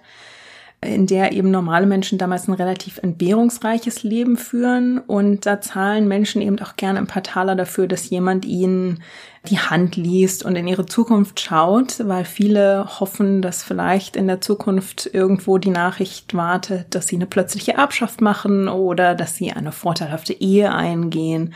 in 0.80 1.08
der 1.08 1.32
eben 1.32 1.50
normale 1.50 1.88
Menschen 1.88 2.20
damals 2.20 2.48
ein 2.48 2.54
relativ 2.54 3.00
entbehrungsreiches 3.00 4.04
Leben 4.04 4.38
führen. 4.38 5.00
Und 5.00 5.46
da 5.48 5.60
zahlen 5.60 6.08
Menschen 6.08 6.42
eben 6.42 6.60
auch 6.60 6.76
gerne 6.76 7.00
ein 7.00 7.08
paar 7.08 7.24
Taler 7.24 7.56
dafür, 7.56 7.88
dass 7.88 8.10
jemand 8.10 8.46
ihnen 8.46 9.02
die 9.50 9.58
Hand 9.58 9.96
liest 9.96 10.46
und 10.46 10.56
in 10.56 10.68
ihre 10.68 10.86
Zukunft 10.86 11.40
schaut, 11.40 12.08
weil 12.08 12.26
viele 12.26 13.00
hoffen, 13.00 13.42
dass 13.42 13.64
vielleicht 13.64 14.16
in 14.16 14.28
der 14.28 14.42
Zukunft 14.42 15.10
irgendwo 15.12 15.58
die 15.58 15.72
Nachricht 15.72 16.36
wartet, 16.36 16.94
dass 16.94 17.08
sie 17.08 17.16
eine 17.16 17.26
plötzliche 17.26 17.74
Erbschaft 17.74 18.22
machen 18.22 18.68
oder 18.68 19.16
dass 19.16 19.36
sie 19.36 19.52
eine 19.52 19.72
vorteilhafte 19.72 20.34
Ehe 20.34 20.74
eingehen. 20.74 21.56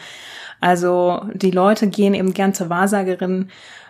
Also 0.61 1.25
die 1.33 1.51
Leute 1.51 1.87
gehen 1.87 2.13
eben 2.13 2.33
gern 2.33 2.53
zur 2.53 2.69
Wahrsagerin, 2.69 3.49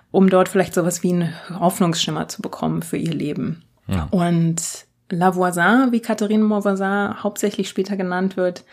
um 0.10 0.30
dort 0.30 0.50
vielleicht 0.50 0.74
sowas 0.74 1.04
wie 1.04 1.14
einen 1.14 1.34
Hoffnungsschimmer 1.60 2.28
zu 2.28 2.42
bekommen 2.42 2.82
für 2.82 2.98
ihr 2.98 3.14
Leben. 3.14 3.64
Ja. 3.88 4.08
Und 4.10 4.86
Lavoisin, 5.10 5.92
wie 5.92 6.00
Catherine 6.00 6.44
Mauvoisin 6.44 7.22
hauptsächlich 7.22 7.70
später 7.70 7.98
genannt 7.98 8.38
wird, 8.38 8.64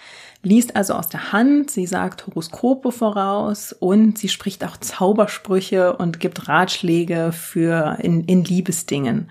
liest 0.42 0.76
also 0.76 0.94
aus 0.94 1.08
der 1.08 1.32
Hand, 1.32 1.70
sie 1.70 1.86
sagt 1.86 2.26
Horoskope 2.26 2.92
voraus 2.92 3.72
und 3.72 4.18
sie 4.18 4.28
spricht 4.28 4.64
auch 4.64 4.76
Zaubersprüche 4.76 5.96
und 5.96 6.20
gibt 6.20 6.46
Ratschläge 6.46 7.32
für 7.32 7.98
in, 8.00 8.24
in 8.24 8.44
Liebesdingen. 8.44 9.30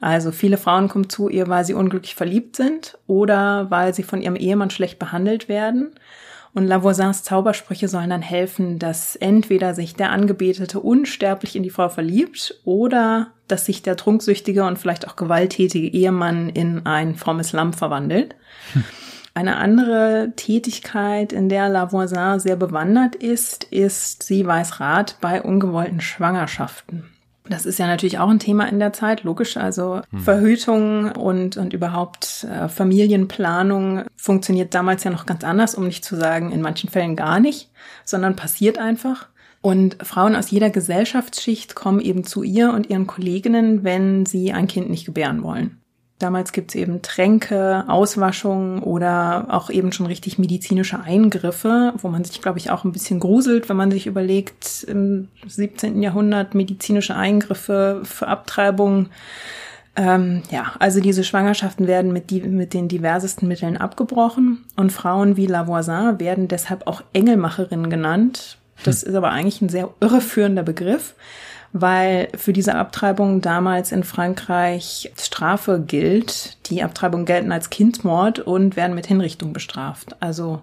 Also 0.00 0.32
viele 0.32 0.56
Frauen 0.56 0.88
kommen 0.88 1.08
zu 1.08 1.28
ihr, 1.28 1.46
weil 1.46 1.64
sie 1.64 1.74
unglücklich 1.74 2.16
verliebt 2.16 2.56
sind 2.56 2.98
oder 3.06 3.70
weil 3.70 3.94
sie 3.94 4.02
von 4.02 4.20
ihrem 4.20 4.36
Ehemann 4.36 4.70
schlecht 4.70 4.98
behandelt 4.98 5.48
werden. 5.48 5.92
Und 6.58 6.66
Lavoisins 6.66 7.22
Zaubersprüche 7.22 7.86
sollen 7.86 8.10
dann 8.10 8.20
helfen, 8.20 8.80
dass 8.80 9.14
entweder 9.14 9.76
sich 9.76 9.94
der 9.94 10.10
Angebetete 10.10 10.80
unsterblich 10.80 11.54
in 11.54 11.62
die 11.62 11.70
Frau 11.70 11.88
verliebt 11.88 12.58
oder 12.64 13.28
dass 13.46 13.64
sich 13.64 13.82
der 13.82 13.96
trunksüchtige 13.96 14.64
und 14.64 14.76
vielleicht 14.76 15.06
auch 15.06 15.14
gewalttätige 15.14 15.86
Ehemann 15.86 16.48
in 16.48 16.84
ein 16.84 17.14
frommes 17.14 17.52
Lamm 17.52 17.74
verwandelt. 17.74 18.34
Hm. 18.72 18.82
Eine 19.34 19.58
andere 19.58 20.32
Tätigkeit, 20.34 21.32
in 21.32 21.48
der 21.48 21.68
Lavoisin 21.68 22.40
sehr 22.40 22.56
bewandert 22.56 23.14
ist, 23.14 23.62
ist, 23.62 24.24
sie 24.24 24.44
weiß 24.44 24.80
Rat 24.80 25.18
bei 25.20 25.40
ungewollten 25.40 26.00
Schwangerschaften. 26.00 27.04
Das 27.48 27.66
ist 27.66 27.78
ja 27.78 27.86
natürlich 27.86 28.18
auch 28.18 28.28
ein 28.28 28.38
Thema 28.38 28.64
in 28.68 28.78
der 28.78 28.92
Zeit, 28.92 29.24
logisch. 29.24 29.56
Also 29.56 30.02
hm. 30.10 30.20
Verhütung 30.20 31.12
und, 31.12 31.56
und 31.56 31.72
überhaupt 31.72 32.44
äh, 32.44 32.68
Familienplanung 32.68 34.04
funktioniert 34.16 34.74
damals 34.74 35.04
ja 35.04 35.10
noch 35.10 35.26
ganz 35.26 35.44
anders, 35.44 35.74
um 35.74 35.86
nicht 35.86 36.04
zu 36.04 36.16
sagen, 36.16 36.52
in 36.52 36.60
manchen 36.60 36.90
Fällen 36.90 37.16
gar 37.16 37.40
nicht, 37.40 37.70
sondern 38.04 38.36
passiert 38.36 38.78
einfach. 38.78 39.28
Und 39.60 39.96
Frauen 40.02 40.36
aus 40.36 40.50
jeder 40.50 40.70
Gesellschaftsschicht 40.70 41.74
kommen 41.74 42.00
eben 42.00 42.24
zu 42.24 42.42
ihr 42.42 42.72
und 42.72 42.88
ihren 42.90 43.06
Kolleginnen, 43.06 43.82
wenn 43.82 44.24
sie 44.24 44.52
ein 44.52 44.68
Kind 44.68 44.88
nicht 44.88 45.04
gebären 45.04 45.42
wollen. 45.42 45.80
Damals 46.18 46.52
gibt's 46.52 46.74
eben 46.74 47.00
Tränke, 47.00 47.84
Auswaschungen 47.86 48.82
oder 48.82 49.46
auch 49.50 49.70
eben 49.70 49.92
schon 49.92 50.06
richtig 50.06 50.36
medizinische 50.36 50.98
Eingriffe, 50.98 51.92
wo 51.98 52.08
man 52.08 52.24
sich, 52.24 52.42
glaube 52.42 52.58
ich, 52.58 52.70
auch 52.70 52.82
ein 52.84 52.90
bisschen 52.90 53.20
gruselt, 53.20 53.68
wenn 53.68 53.76
man 53.76 53.92
sich 53.92 54.08
überlegt, 54.08 54.84
im 54.88 55.28
17. 55.46 56.02
Jahrhundert 56.02 56.56
medizinische 56.56 57.14
Eingriffe 57.14 58.00
für 58.02 58.26
Abtreibung. 58.26 59.10
Ähm, 59.94 60.42
ja, 60.50 60.72
also 60.80 61.00
diese 61.00 61.22
Schwangerschaften 61.22 61.86
werden 61.86 62.12
mit, 62.12 62.30
die, 62.30 62.40
mit 62.40 62.74
den 62.74 62.88
diversesten 62.88 63.46
Mitteln 63.46 63.76
abgebrochen 63.76 64.64
und 64.74 64.90
Frauen 64.90 65.36
wie 65.36 65.46
Lavoisin 65.46 66.18
werden 66.18 66.48
deshalb 66.48 66.88
auch 66.88 67.02
Engelmacherinnen 67.12 67.90
genannt. 67.90 68.58
Das 68.82 69.02
hm. 69.02 69.10
ist 69.10 69.14
aber 69.14 69.30
eigentlich 69.30 69.60
ein 69.60 69.68
sehr 69.68 69.90
irreführender 70.00 70.64
Begriff 70.64 71.14
weil 71.72 72.28
für 72.36 72.52
diese 72.52 72.74
Abtreibung 72.74 73.40
damals 73.40 73.92
in 73.92 74.04
Frankreich 74.04 75.12
Strafe 75.18 75.82
gilt. 75.86 76.56
Die 76.70 76.82
Abtreibungen 76.82 77.26
gelten 77.26 77.52
als 77.52 77.70
Kindmord 77.70 78.40
und 78.40 78.76
werden 78.76 78.94
mit 78.94 79.06
Hinrichtung 79.06 79.52
bestraft. 79.52 80.16
Also 80.20 80.62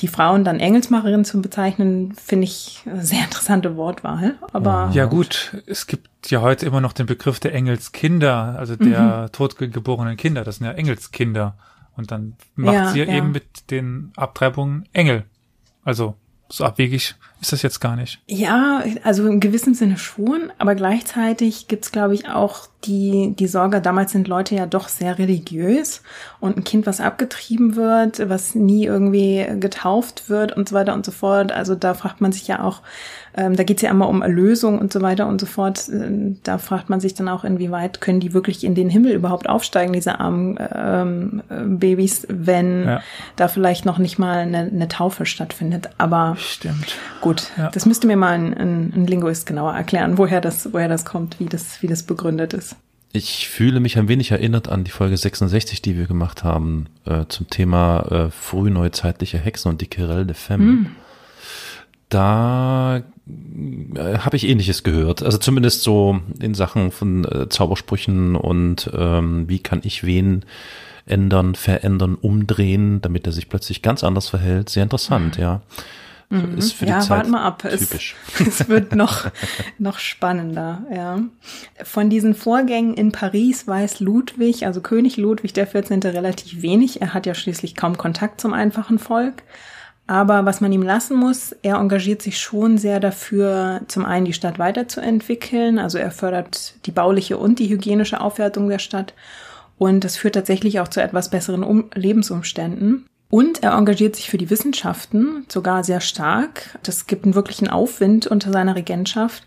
die 0.00 0.08
Frauen 0.08 0.44
dann 0.44 0.60
Engelsmacherin 0.60 1.24
zu 1.24 1.42
bezeichnen, 1.42 2.14
finde 2.14 2.44
ich 2.44 2.82
eine 2.86 3.04
sehr 3.04 3.24
interessante 3.24 3.76
Wortwahl. 3.76 4.36
Aber 4.52 4.90
ja 4.94 5.04
gut, 5.04 5.62
es 5.66 5.86
gibt 5.86 6.08
ja 6.30 6.40
heute 6.40 6.64
immer 6.66 6.80
noch 6.80 6.92
den 6.92 7.06
Begriff 7.06 7.38
der 7.40 7.54
Engelskinder, 7.54 8.56
also 8.58 8.76
der 8.76 9.22
mhm. 9.22 9.32
totgeborenen 9.32 10.16
Kinder. 10.16 10.44
Das 10.44 10.56
sind 10.56 10.66
ja 10.66 10.72
Engelskinder. 10.72 11.56
Und 11.96 12.10
dann 12.10 12.36
macht 12.54 12.74
ja, 12.74 12.88
sie 12.88 13.00
ja, 13.00 13.06
eben 13.06 13.32
mit 13.32 13.70
den 13.70 14.12
Abtreibungen 14.16 14.88
Engel. 14.92 15.24
Also 15.84 16.14
so 16.50 16.64
abwegig 16.64 17.14
ist 17.40 17.52
das 17.52 17.62
jetzt 17.62 17.80
gar 17.80 17.96
nicht. 17.96 18.20
Ja, 18.26 18.82
also 19.02 19.26
im 19.26 19.40
gewissen 19.40 19.74
Sinne 19.74 19.96
schon, 19.96 20.52
aber 20.58 20.74
gleichzeitig 20.74 21.68
gibt's 21.68 21.92
glaube 21.92 22.14
ich, 22.14 22.28
auch 22.28 22.66
die, 22.84 23.34
die 23.38 23.46
Sorge, 23.46 23.80
damals 23.80 24.12
sind 24.12 24.28
Leute 24.28 24.54
ja 24.54 24.66
doch 24.66 24.88
sehr 24.88 25.18
religiös 25.18 26.02
und 26.40 26.56
ein 26.56 26.64
Kind, 26.64 26.86
was 26.86 27.00
abgetrieben 27.00 27.76
wird, 27.76 28.28
was 28.28 28.54
nie 28.54 28.84
irgendwie 28.84 29.46
getauft 29.58 30.28
wird 30.28 30.56
und 30.56 30.68
so 30.68 30.74
weiter 30.74 30.92
und 30.92 31.06
so 31.06 31.12
fort. 31.12 31.52
Also 31.52 31.74
da 31.74 31.94
fragt 31.94 32.20
man 32.20 32.32
sich 32.32 32.46
ja 32.46 32.62
auch, 32.62 32.82
ähm, 33.36 33.56
da 33.56 33.62
geht's 33.62 33.82
ja 33.82 33.90
immer 33.90 34.08
um 34.08 34.22
Erlösung 34.22 34.78
und 34.78 34.92
so 34.92 35.02
weiter 35.02 35.26
und 35.26 35.40
so 35.40 35.46
fort. 35.46 35.88
Äh, 35.88 36.34
da 36.42 36.58
fragt 36.58 36.90
man 36.90 37.00
sich 37.00 37.14
dann 37.14 37.28
auch, 37.28 37.44
inwieweit 37.44 38.00
können 38.00 38.20
die 38.20 38.34
wirklich 38.34 38.64
in 38.64 38.74
den 38.74 38.90
Himmel 38.90 39.12
überhaupt 39.12 39.48
aufsteigen, 39.48 39.92
diese 39.92 40.18
armen 40.20 40.58
ähm, 40.74 41.42
äh, 41.48 41.62
Babys, 41.64 42.26
wenn 42.28 42.84
ja. 42.84 43.02
da 43.36 43.48
vielleicht 43.48 43.84
noch 43.84 43.98
nicht 43.98 44.18
mal 44.18 44.38
eine, 44.38 44.58
eine 44.58 44.88
Taufe 44.88 45.26
stattfindet. 45.26 45.90
Aber 45.98 46.36
stimmt. 46.38 46.96
Gut, 47.20 47.50
ja. 47.56 47.70
das 47.70 47.86
müsste 47.86 48.06
mir 48.06 48.16
mal 48.16 48.32
ein, 48.32 48.54
ein, 48.54 48.92
ein 48.94 49.06
Linguist 49.06 49.46
genauer 49.46 49.74
erklären, 49.74 50.18
woher 50.18 50.40
das, 50.40 50.72
woher 50.72 50.88
das 50.88 51.04
kommt, 51.04 51.38
wie 51.38 51.46
das, 51.46 51.82
wie 51.82 51.86
das 51.86 52.02
begründet 52.02 52.52
ist. 52.52 52.76
Ich 53.12 53.48
fühle 53.48 53.80
mich 53.80 53.98
ein 53.98 54.06
wenig 54.06 54.30
erinnert 54.30 54.68
an 54.68 54.84
die 54.84 54.92
Folge 54.92 55.16
66, 55.16 55.82
die 55.82 55.96
wir 55.96 56.06
gemacht 56.06 56.44
haben, 56.44 56.86
äh, 57.06 57.24
zum 57.28 57.50
Thema 57.50 58.06
äh, 58.08 58.30
frühneuzeitliche 58.30 59.38
Hexen 59.38 59.70
und 59.70 59.80
die 59.80 59.88
Querelle 59.88 60.26
de 60.26 60.36
Femme. 60.36 60.64
Mm. 60.64 60.86
Da 62.08 63.02
habe 63.98 64.36
ich 64.36 64.48
ähnliches 64.48 64.82
gehört. 64.82 65.22
Also 65.22 65.38
zumindest 65.38 65.82
so 65.82 66.20
in 66.40 66.54
Sachen 66.54 66.90
von 66.90 67.24
äh, 67.24 67.48
Zaubersprüchen 67.48 68.36
und 68.36 68.90
ähm, 68.94 69.48
wie 69.48 69.58
kann 69.58 69.80
ich 69.84 70.04
wen 70.04 70.44
ändern, 71.06 71.54
verändern, 71.54 72.14
umdrehen, 72.14 73.00
damit 73.00 73.26
er 73.26 73.32
sich 73.32 73.48
plötzlich 73.48 73.82
ganz 73.82 74.04
anders 74.04 74.28
verhält. 74.28 74.68
Sehr 74.68 74.84
interessant, 74.84 75.36
mhm. 75.36 75.42
ja. 75.42 75.60
Mhm. 76.30 76.58
Ist 76.58 76.74
für 76.74 76.84
die 76.84 76.92
ja, 76.92 77.00
Zeit 77.00 77.10
warte 77.10 77.30
mal 77.30 77.42
ab. 77.42 77.62
Typisch. 77.68 78.14
Es, 78.38 78.40
es 78.60 78.68
wird 78.68 78.94
noch, 78.94 79.28
noch 79.78 79.98
spannender, 79.98 80.84
ja. 80.94 81.20
Von 81.82 82.08
diesen 82.08 82.34
Vorgängen 82.34 82.94
in 82.94 83.10
Paris 83.10 83.66
weiß 83.66 83.98
Ludwig, 83.98 84.64
also 84.64 84.80
König 84.80 85.16
Ludwig 85.16 85.52
der 85.52 85.66
14. 85.66 86.00
relativ 86.00 86.62
wenig. 86.62 87.02
Er 87.02 87.14
hat 87.14 87.26
ja 87.26 87.34
schließlich 87.34 87.74
kaum 87.74 87.98
Kontakt 87.98 88.40
zum 88.40 88.52
einfachen 88.52 89.00
Volk. 89.00 89.42
Aber 90.10 90.44
was 90.44 90.60
man 90.60 90.72
ihm 90.72 90.82
lassen 90.82 91.16
muss, 91.16 91.54
er 91.62 91.76
engagiert 91.76 92.20
sich 92.20 92.40
schon 92.40 92.78
sehr 92.78 92.98
dafür, 92.98 93.82
zum 93.86 94.04
einen 94.04 94.24
die 94.24 94.32
Stadt 94.32 94.58
weiterzuentwickeln. 94.58 95.78
Also 95.78 95.98
er 95.98 96.10
fördert 96.10 96.74
die 96.84 96.90
bauliche 96.90 97.38
und 97.38 97.60
die 97.60 97.68
hygienische 97.68 98.20
Aufwertung 98.20 98.68
der 98.68 98.80
Stadt. 98.80 99.14
Und 99.78 100.02
das 100.02 100.16
führt 100.16 100.34
tatsächlich 100.34 100.80
auch 100.80 100.88
zu 100.88 101.00
etwas 101.00 101.30
besseren 101.30 101.62
um 101.62 101.90
Lebensumständen. 101.94 103.06
Und 103.30 103.62
er 103.62 103.74
engagiert 103.74 104.16
sich 104.16 104.28
für 104.28 104.38
die 104.38 104.50
Wissenschaften 104.50 105.46
sogar 105.48 105.84
sehr 105.84 106.00
stark. 106.00 106.76
Das 106.82 107.06
gibt 107.06 107.24
einen 107.24 107.36
wirklichen 107.36 107.68
Aufwind 107.68 108.26
unter 108.26 108.50
seiner 108.50 108.74
Regentschaft. 108.74 109.44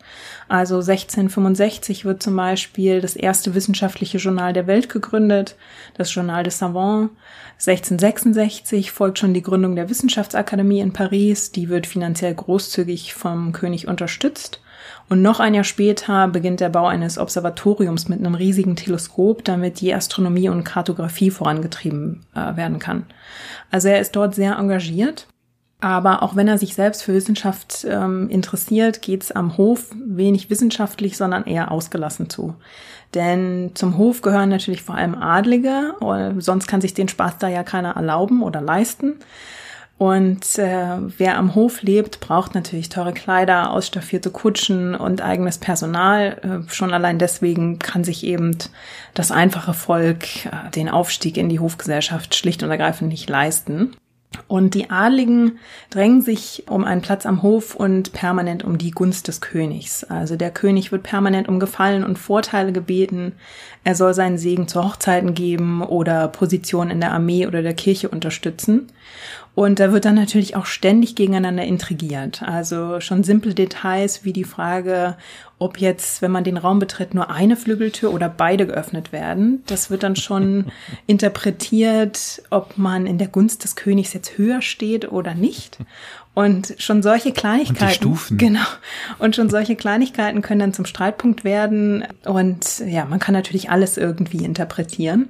Also 0.48 0.76
1665 0.76 2.06
wird 2.06 2.24
zum 2.24 2.38
Beispiel 2.38 3.02
das 3.02 3.18
erste 3.18 3.56
wissenschaftliche 3.56 4.20
Journal 4.20 4.54
der 4.54 4.68
Welt 4.68 4.88
gegründet, 4.88 5.58
das 5.96 6.16
Journal 6.16 6.46
des 6.46 6.60
Savants. 6.60 7.14
1666 7.60 8.94
folgt 8.94 9.20
schon 9.20 9.34
die 9.34 9.42
Gründung 9.42 9.76
der 9.76 9.90
Wissenschaftsakademie 9.90 10.80
in 10.80 10.94
Paris. 10.94 11.52
Die 11.52 11.68
wird 11.68 11.86
finanziell 11.86 12.34
großzügig 12.34 13.14
vom 13.14 13.52
König 13.52 13.90
unterstützt. 13.90 14.63
Und 15.14 15.22
noch 15.22 15.40
ein 15.40 15.54
Jahr 15.54 15.64
später 15.64 16.28
beginnt 16.28 16.60
der 16.60 16.70
Bau 16.70 16.88
eines 16.88 17.20
Observatoriums 17.20 18.10
mit 18.10 18.18
einem 18.18 18.34
riesigen 18.34 18.76
Teleskop, 18.76 19.46
damit 19.46 19.80
die 19.80 19.94
Astronomie 19.94 20.50
und 20.50 20.64
Kartografie 20.64 21.30
vorangetrieben 21.30 22.26
äh, 22.34 22.56
werden 22.58 22.80
kann. 22.80 23.06
Also 23.70 23.90
er 23.90 24.00
ist 24.00 24.16
dort 24.16 24.34
sehr 24.34 24.58
engagiert. 24.58 25.28
Aber 25.82 26.24
auch 26.24 26.36
wenn 26.36 26.48
er 26.48 26.58
sich 26.58 26.74
selbst 26.74 27.04
für 27.04 27.14
Wissenschaft 27.14 27.86
ähm, 27.88 28.28
interessiert, 28.28 29.04
geht's 29.04 29.32
am 29.32 29.56
Hof 29.56 29.92
wenig 30.04 30.50
wissenschaftlich, 30.50 31.16
sondern 31.16 31.44
eher 31.44 31.70
ausgelassen 31.70 32.32
zu. 32.32 32.56
Denn 33.14 33.70
zum 33.76 34.00
Hof 34.00 34.24
gehören 34.24 34.50
natürlich 34.50 34.82
vor 34.82 34.96
allem 34.96 35.14
Adlige, 35.14 35.94
sonst 36.40 36.66
kann 36.66 36.82
sich 36.82 36.96
den 36.96 37.08
Spaß 37.08 37.38
da 37.38 37.50
ja 37.50 37.62
keiner 37.62 37.98
erlauben 37.98 38.42
oder 38.42 38.62
leisten. 38.62 39.20
Und 39.98 40.58
äh, 40.58 40.98
wer 41.18 41.38
am 41.38 41.56
Hof 41.56 41.82
lebt, 41.82 42.20
braucht 42.20 42.56
natürlich 42.56 42.90
teure 42.90 43.14
Kleider, 43.14 43.72
ausstaffierte 43.72 44.32
Kutschen 44.32 44.96
und 44.96 45.22
eigenes 45.22 45.60
Personal. 45.60 46.66
Äh, 46.68 46.74
schon 46.74 46.94
allein 46.94 47.20
deswegen 47.20 47.80
kann 47.80 48.04
sich 48.04 48.26
eben 48.26 48.58
das 49.14 49.32
einfache 49.32 49.74
Volk 49.74 50.46
äh, 50.46 50.72
den 50.76 50.90
Aufstieg 50.90 51.38
in 51.38 51.48
die 51.48 51.60
Hofgesellschaft 51.60 52.36
schlicht 52.36 52.64
und 52.64 52.72
ergreifend 52.72 53.12
nicht 53.12 53.30
leisten. 53.30 53.96
Und 54.48 54.74
die 54.74 54.90
Adligen 54.90 55.60
drängen 55.90 56.22
sich 56.22 56.64
um 56.68 56.84
einen 56.84 57.02
Platz 57.02 57.26
am 57.26 57.42
Hof 57.42 57.76
und 57.76 58.14
permanent 58.14 58.64
um 58.64 58.78
die 58.78 58.92
Gunst 58.92 59.28
des 59.28 59.42
Königs. 59.42 60.04
Also 60.04 60.36
der 60.36 60.52
König 60.52 60.92
wird 60.92 61.04
permanent 61.04 61.48
um 61.48 61.60
Gefallen 61.60 62.04
und 62.04 62.18
Vorteile 62.18 62.72
gebeten. 62.72 63.34
Er 63.84 63.96
soll 63.96 64.14
seinen 64.14 64.38
Segen 64.38 64.68
zu 64.68 64.84
Hochzeiten 64.84 65.34
geben 65.34 65.82
oder 65.82 66.28
Positionen 66.28 66.92
in 66.92 67.00
der 67.00 67.12
Armee 67.12 67.48
oder 67.48 67.62
der 67.62 67.74
Kirche 67.74 68.10
unterstützen. 68.10 68.88
Und 69.56 69.80
da 69.80 69.92
wird 69.92 70.06
dann 70.06 70.16
natürlich 70.16 70.56
auch 70.56 70.66
ständig 70.66 71.16
gegeneinander 71.16 71.64
intrigiert. 71.64 72.42
Also 72.42 73.00
schon 73.00 73.24
simple 73.24 73.54
Details 73.54 74.26
wie 74.26 74.34
die 74.34 74.46
Frage, 74.46 75.16
ob 75.60 75.78
jetzt, 75.78 76.24
wenn 76.24 76.32
man 76.32 76.44
den 76.44 76.58
Raum 76.58 76.80
betritt, 76.80 77.14
nur 77.14 77.30
eine 77.30 77.56
Flügeltür 77.56 78.12
oder 78.12 78.30
beide 78.30 78.66
geöffnet 78.66 79.12
werden. 79.12 79.62
Das 79.68 79.92
wird 79.92 80.02
dann 80.02 80.16
schon 80.16 80.72
interpretiert, 81.08 82.42
ob 82.50 82.78
man 82.78 83.06
in 83.06 83.20
der 83.20 83.28
Gunst 83.28 83.64
des 83.64 83.76
Königs 83.76 84.14
jetzt 84.14 84.40
höher 84.40 84.64
steht 84.64 85.12
oder 85.12 85.36
nicht. 85.36 85.78
Und 86.34 86.74
schon 86.80 87.04
solche 87.04 87.32
Kleinigkeiten. 87.32 87.84
Und 87.84 87.90
die 87.92 87.96
Stufen. 87.96 88.38
Genau. 88.40 88.66
Und 89.20 89.36
schon 89.36 89.52
solche 89.52 89.76
Kleinigkeiten 89.76 90.42
können 90.42 90.62
dann 90.62 90.74
zum 90.74 90.86
Streitpunkt 90.86 91.44
werden. 91.44 92.06
Und 92.26 92.80
ja, 92.80 93.06
man 93.06 93.20
kann 93.20 93.34
natürlich 93.34 93.70
alles 93.70 93.98
irgendwie 93.98 94.44
interpretieren. 94.44 95.30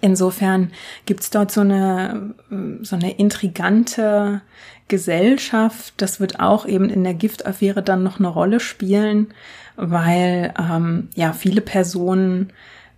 Insofern 0.00 0.70
gibt's 1.06 1.30
dort 1.30 1.50
so 1.50 1.62
eine, 1.62 2.34
so 2.82 2.96
eine 2.96 3.12
intrigante 3.12 4.42
Gesellschaft. 4.88 5.94
Das 5.96 6.20
wird 6.20 6.40
auch 6.40 6.66
eben 6.66 6.90
in 6.90 7.04
der 7.04 7.14
Giftaffäre 7.14 7.82
dann 7.82 8.02
noch 8.02 8.18
eine 8.18 8.28
Rolle 8.28 8.60
spielen, 8.60 9.28
weil 9.76 10.52
ähm, 10.58 11.08
ja 11.14 11.32
viele 11.32 11.60
Personen 11.60 12.52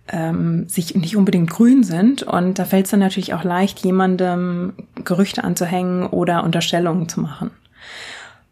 ähm, 0.09 0.67
sich 0.67 0.95
nicht 0.95 1.15
unbedingt 1.15 1.49
grün 1.49 1.83
sind. 1.83 2.23
Und 2.23 2.59
da 2.59 2.65
fällt 2.65 2.85
es 2.85 2.91
dann 2.91 2.99
natürlich 2.99 3.33
auch 3.33 3.43
leicht, 3.43 3.79
jemandem 3.85 4.73
Gerüchte 5.03 5.43
anzuhängen 5.43 6.05
oder 6.07 6.43
Unterstellungen 6.43 7.07
zu 7.07 7.21
machen. 7.21 7.51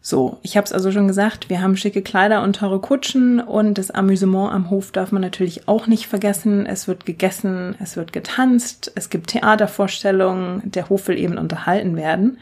So, 0.04 0.38
ich 0.42 0.56
habe 0.56 0.64
es 0.64 0.72
also 0.72 0.90
schon 0.90 1.06
gesagt, 1.06 1.48
wir 1.48 1.62
haben 1.62 1.76
schicke 1.76 2.02
Kleider 2.02 2.42
und 2.42 2.56
teure 2.56 2.80
Kutschen 2.80 3.38
und 3.38 3.78
das 3.78 3.92
Amüsement 3.92 4.52
am 4.52 4.68
Hof 4.68 4.90
darf 4.90 5.12
man 5.12 5.22
natürlich 5.22 5.68
auch 5.68 5.86
nicht 5.86 6.08
vergessen. 6.08 6.66
Es 6.66 6.88
wird 6.88 7.06
gegessen, 7.06 7.76
es 7.78 7.94
wird 7.94 8.12
getanzt, 8.12 8.90
es 8.96 9.10
gibt 9.10 9.28
Theatervorstellungen, 9.28 10.60
der 10.64 10.88
Hof 10.88 11.06
will 11.06 11.16
eben 11.16 11.38
unterhalten 11.38 11.94
werden. 11.94 12.38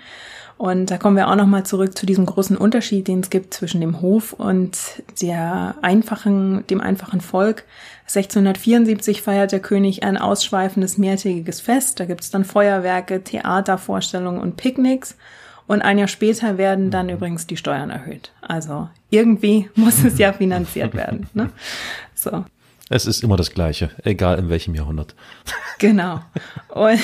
Und 0.57 0.90
da 0.90 0.96
kommen 0.96 1.16
wir 1.16 1.29
auch 1.29 1.37
nochmal 1.37 1.64
zurück 1.64 1.96
zu 1.96 2.07
diesem 2.07 2.25
großen 2.25 2.57
Unterschied, 2.57 3.09
den 3.09 3.20
es 3.20 3.29
gibt 3.29 3.53
zwischen 3.53 3.83
dem 3.83 4.01
Hof 4.01 4.33
und 4.33 4.79
der 5.20 5.75
einfachen, 5.83 6.66
dem 6.68 6.81
einfachen 6.81 7.20
Volk. 7.20 7.64
1674 8.03 9.20
feiert 9.20 9.53
der 9.53 9.61
König 9.61 10.03
ein 10.03 10.16
ausschweifendes 10.16 10.96
mehrtägiges 10.96 11.61
Fest. 11.61 12.01
Da 12.01 12.07
gibt 12.07 12.23
es 12.23 12.31
dann 12.31 12.44
Feuerwerke, 12.46 13.23
Theatervorstellungen 13.23 14.40
und 14.40 14.57
Picknicks. 14.57 15.16
Und 15.70 15.83
ein 15.83 15.98
Jahr 15.98 16.09
später 16.09 16.59
werden 16.59 16.90
dann 16.90 17.09
übrigens 17.09 17.46
die 17.46 17.56
Steuern 17.56 17.90
erhöht. 17.90 18.33
Also 18.40 18.88
irgendwie 19.09 19.70
muss 19.76 20.02
es 20.02 20.18
ja 20.18 20.33
finanziert 20.33 20.94
werden. 20.94 21.28
Ne? 21.33 21.50
So. 22.12 22.44
Es 22.88 23.06
ist 23.06 23.22
immer 23.22 23.37
das 23.37 23.52
Gleiche, 23.52 23.90
egal 24.02 24.40
in 24.40 24.48
welchem 24.48 24.74
Jahrhundert. 24.74 25.14
Genau. 25.78 26.20
Und 26.68 27.00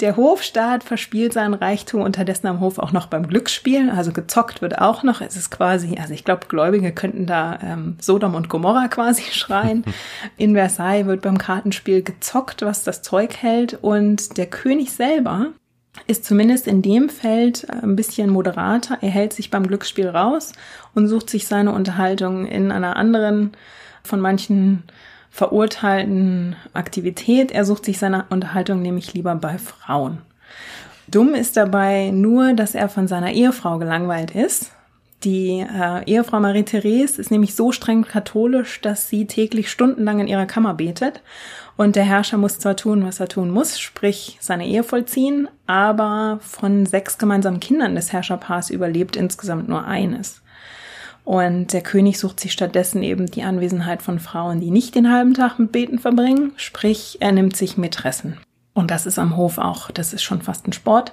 der 0.00 0.16
Hofstaat 0.16 0.82
verspielt 0.82 1.32
seinen 1.32 1.54
Reichtum 1.54 2.00
unterdessen 2.00 2.48
am 2.48 2.58
Hof 2.58 2.80
auch 2.80 2.90
noch 2.90 3.06
beim 3.06 3.28
Glücksspiel. 3.28 3.88
Also 3.88 4.10
gezockt 4.10 4.62
wird 4.62 4.80
auch 4.80 5.04
noch. 5.04 5.20
Es 5.20 5.36
ist 5.36 5.52
quasi, 5.52 5.96
also 6.00 6.12
ich 6.12 6.24
glaube, 6.24 6.48
Gläubige 6.48 6.90
könnten 6.90 7.24
da 7.24 7.56
ähm, 7.62 7.96
Sodom 8.00 8.34
und 8.34 8.48
Gomorra 8.48 8.88
quasi 8.90 9.22
schreien. 9.30 9.84
In 10.36 10.54
Versailles 10.54 11.06
wird 11.06 11.22
beim 11.22 11.38
Kartenspiel 11.38 12.02
gezockt, 12.02 12.62
was 12.62 12.82
das 12.82 13.02
Zeug 13.02 13.36
hält. 13.36 13.78
Und 13.80 14.38
der 14.38 14.46
König 14.46 14.90
selber 14.90 15.52
ist 16.06 16.24
zumindest 16.24 16.66
in 16.66 16.82
dem 16.82 17.08
Feld 17.08 17.64
äh, 17.64 17.82
ein 17.82 17.96
bisschen 17.96 18.30
moderater. 18.30 18.98
Er 19.00 19.10
hält 19.10 19.32
sich 19.32 19.50
beim 19.50 19.66
Glücksspiel 19.66 20.08
raus 20.08 20.52
und 20.94 21.08
sucht 21.08 21.30
sich 21.30 21.46
seine 21.46 21.72
Unterhaltung 21.72 22.46
in 22.46 22.70
einer 22.70 22.96
anderen, 22.96 23.52
von 24.02 24.20
manchen 24.20 24.82
verurteilten 25.30 26.56
Aktivität. 26.74 27.50
Er 27.50 27.64
sucht 27.64 27.84
sich 27.84 27.98
seine 27.98 28.26
Unterhaltung 28.28 28.82
nämlich 28.82 29.14
lieber 29.14 29.34
bei 29.34 29.58
Frauen. 29.58 30.18
Dumm 31.08 31.34
ist 31.34 31.56
dabei 31.56 32.10
nur, 32.12 32.52
dass 32.52 32.74
er 32.74 32.88
von 32.88 33.08
seiner 33.08 33.32
Ehefrau 33.32 33.78
gelangweilt 33.78 34.30
ist. 34.32 34.70
Die 35.24 35.60
äh, 35.60 36.04
Ehefrau 36.04 36.38
Marie-Therese 36.38 37.18
ist 37.18 37.30
nämlich 37.30 37.54
so 37.54 37.72
streng 37.72 38.04
katholisch, 38.04 38.80
dass 38.82 39.08
sie 39.08 39.26
täglich 39.26 39.70
stundenlang 39.70 40.20
in 40.20 40.28
ihrer 40.28 40.46
Kammer 40.46 40.74
betet 40.74 41.22
und 41.76 41.96
der 41.96 42.04
Herrscher 42.04 42.36
muss 42.36 42.58
zwar 42.58 42.76
tun, 42.76 43.04
was 43.04 43.20
er 43.20 43.28
tun 43.28 43.50
muss, 43.50 43.80
sprich 43.80 44.38
seine 44.40 44.66
Ehe 44.66 44.84
vollziehen, 44.84 45.48
aber 45.66 46.38
von 46.40 46.86
sechs 46.86 47.18
gemeinsamen 47.18 47.60
Kindern 47.60 47.94
des 47.94 48.12
Herrscherpaars 48.12 48.70
überlebt 48.70 49.16
insgesamt 49.16 49.68
nur 49.68 49.84
eines. 49.84 50.42
Und 51.24 51.72
der 51.72 51.80
König 51.80 52.18
sucht 52.18 52.38
sich 52.38 52.52
stattdessen 52.52 53.02
eben 53.02 53.26
die 53.26 53.42
Anwesenheit 53.42 54.02
von 54.02 54.18
Frauen, 54.18 54.60
die 54.60 54.70
nicht 54.70 54.94
den 54.94 55.10
halben 55.10 55.34
Tag 55.34 55.58
mit 55.58 55.72
Beten 55.72 55.98
verbringen, 55.98 56.52
sprich 56.56 57.18
er 57.20 57.32
nimmt 57.32 57.56
sich 57.56 57.78
Mätressen. 57.78 58.36
Und 58.74 58.90
das 58.90 59.06
ist 59.06 59.20
am 59.20 59.36
Hof 59.36 59.58
auch, 59.58 59.90
das 59.92 60.12
ist 60.12 60.24
schon 60.24 60.42
fast 60.42 60.66
ein 60.66 60.72
Sport. 60.72 61.12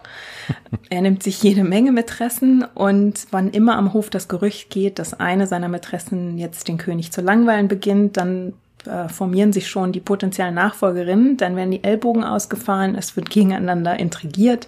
Er 0.89 1.01
nimmt 1.01 1.21
sich 1.21 1.41
jede 1.43 1.63
Menge 1.63 1.91
Mätressen 1.91 2.65
und 2.73 3.27
wann 3.29 3.51
immer 3.51 3.77
am 3.77 3.93
Hof 3.93 4.09
das 4.09 4.27
Gerücht 4.27 4.71
geht, 4.71 4.97
dass 4.97 5.19
eine 5.19 5.45
seiner 5.45 5.69
Mätressen 5.69 6.39
jetzt 6.39 6.67
den 6.67 6.79
König 6.79 7.11
zu 7.11 7.21
langweilen 7.21 7.67
beginnt, 7.67 8.17
dann 8.17 8.53
äh, 8.87 9.09
formieren 9.09 9.53
sich 9.53 9.67
schon 9.67 9.91
die 9.91 9.99
potenziellen 9.99 10.55
Nachfolgerinnen, 10.55 11.37
dann 11.37 11.55
werden 11.55 11.71
die 11.71 11.83
Ellbogen 11.83 12.23
ausgefahren, 12.23 12.95
es 12.95 13.15
wird 13.15 13.29
gegeneinander 13.29 13.99
intrigiert. 13.99 14.67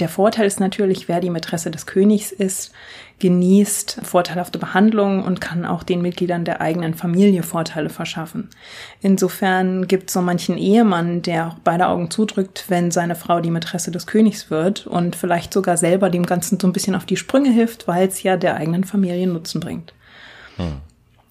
Der 0.00 0.08
Vorteil 0.08 0.46
ist 0.46 0.60
natürlich, 0.60 1.08
wer 1.08 1.20
die 1.20 1.28
Mätresse 1.28 1.70
des 1.70 1.84
Königs 1.84 2.32
ist, 2.32 2.72
genießt 3.18 4.00
vorteilhafte 4.02 4.58
Behandlung 4.58 5.22
und 5.22 5.42
kann 5.42 5.66
auch 5.66 5.82
den 5.82 6.00
Mitgliedern 6.00 6.46
der 6.46 6.62
eigenen 6.62 6.94
Familie 6.94 7.42
Vorteile 7.42 7.90
verschaffen. 7.90 8.48
Insofern 9.02 9.86
gibt 9.86 10.08
es 10.08 10.14
so 10.14 10.22
manchen 10.22 10.56
Ehemann, 10.56 11.20
der 11.20 11.48
auch 11.48 11.56
beide 11.62 11.88
Augen 11.88 12.10
zudrückt, 12.10 12.64
wenn 12.68 12.90
seine 12.90 13.14
Frau 13.14 13.40
die 13.40 13.50
Mätresse 13.50 13.90
des 13.90 14.06
Königs 14.06 14.50
wird 14.50 14.86
und 14.86 15.16
vielleicht 15.16 15.52
sogar 15.52 15.76
selber 15.76 16.08
dem 16.08 16.24
Ganzen 16.24 16.58
so 16.58 16.66
ein 16.66 16.72
bisschen 16.72 16.94
auf 16.94 17.04
die 17.04 17.18
Sprünge 17.18 17.50
hilft, 17.50 17.86
weil 17.86 18.08
es 18.08 18.22
ja 18.22 18.38
der 18.38 18.56
eigenen 18.56 18.84
Familie 18.84 19.26
Nutzen 19.26 19.60
bringt. 19.60 19.92
Hm. 20.56 20.80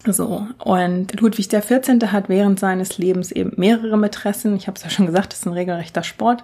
So, 0.06 0.46
und 0.58 1.20
Ludwig 1.20 1.48
XIV. 1.48 2.10
hat 2.10 2.28
während 2.28 2.58
seines 2.58 2.96
Lebens 2.96 3.32
eben 3.32 3.52
mehrere 3.56 3.98
Mätressen. 3.98 4.56
Ich 4.56 4.66
habe 4.66 4.76
es 4.76 4.84
ja 4.84 4.90
schon 4.90 5.06
gesagt, 5.06 5.32
das 5.32 5.40
ist 5.40 5.46
ein 5.46 5.52
regelrechter 5.52 6.02
Sport. 6.02 6.42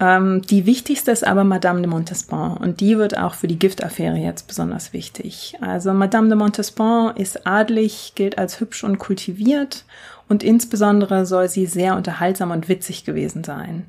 Ähm, 0.00 0.42
die 0.42 0.64
wichtigste 0.64 1.10
ist 1.10 1.26
aber 1.26 1.44
Madame 1.44 1.80
de 1.80 1.90
Montespan 1.90 2.56
und 2.56 2.80
die 2.80 2.96
wird 2.98 3.18
auch 3.18 3.34
für 3.34 3.48
die 3.48 3.58
Giftaffäre 3.58 4.16
jetzt 4.16 4.46
besonders 4.46 4.92
wichtig. 4.92 5.56
Also 5.60 5.92
Madame 5.92 6.28
de 6.28 6.36
Montespan 6.36 7.16
ist 7.16 7.46
adlig, 7.46 8.12
gilt 8.14 8.38
als 8.38 8.60
hübsch 8.60 8.84
und 8.84 8.98
kultiviert 8.98 9.84
und 10.28 10.44
insbesondere 10.44 11.26
soll 11.26 11.48
sie 11.48 11.66
sehr 11.66 11.96
unterhaltsam 11.96 12.52
und 12.52 12.68
witzig 12.68 13.04
gewesen 13.04 13.42
sein. 13.42 13.86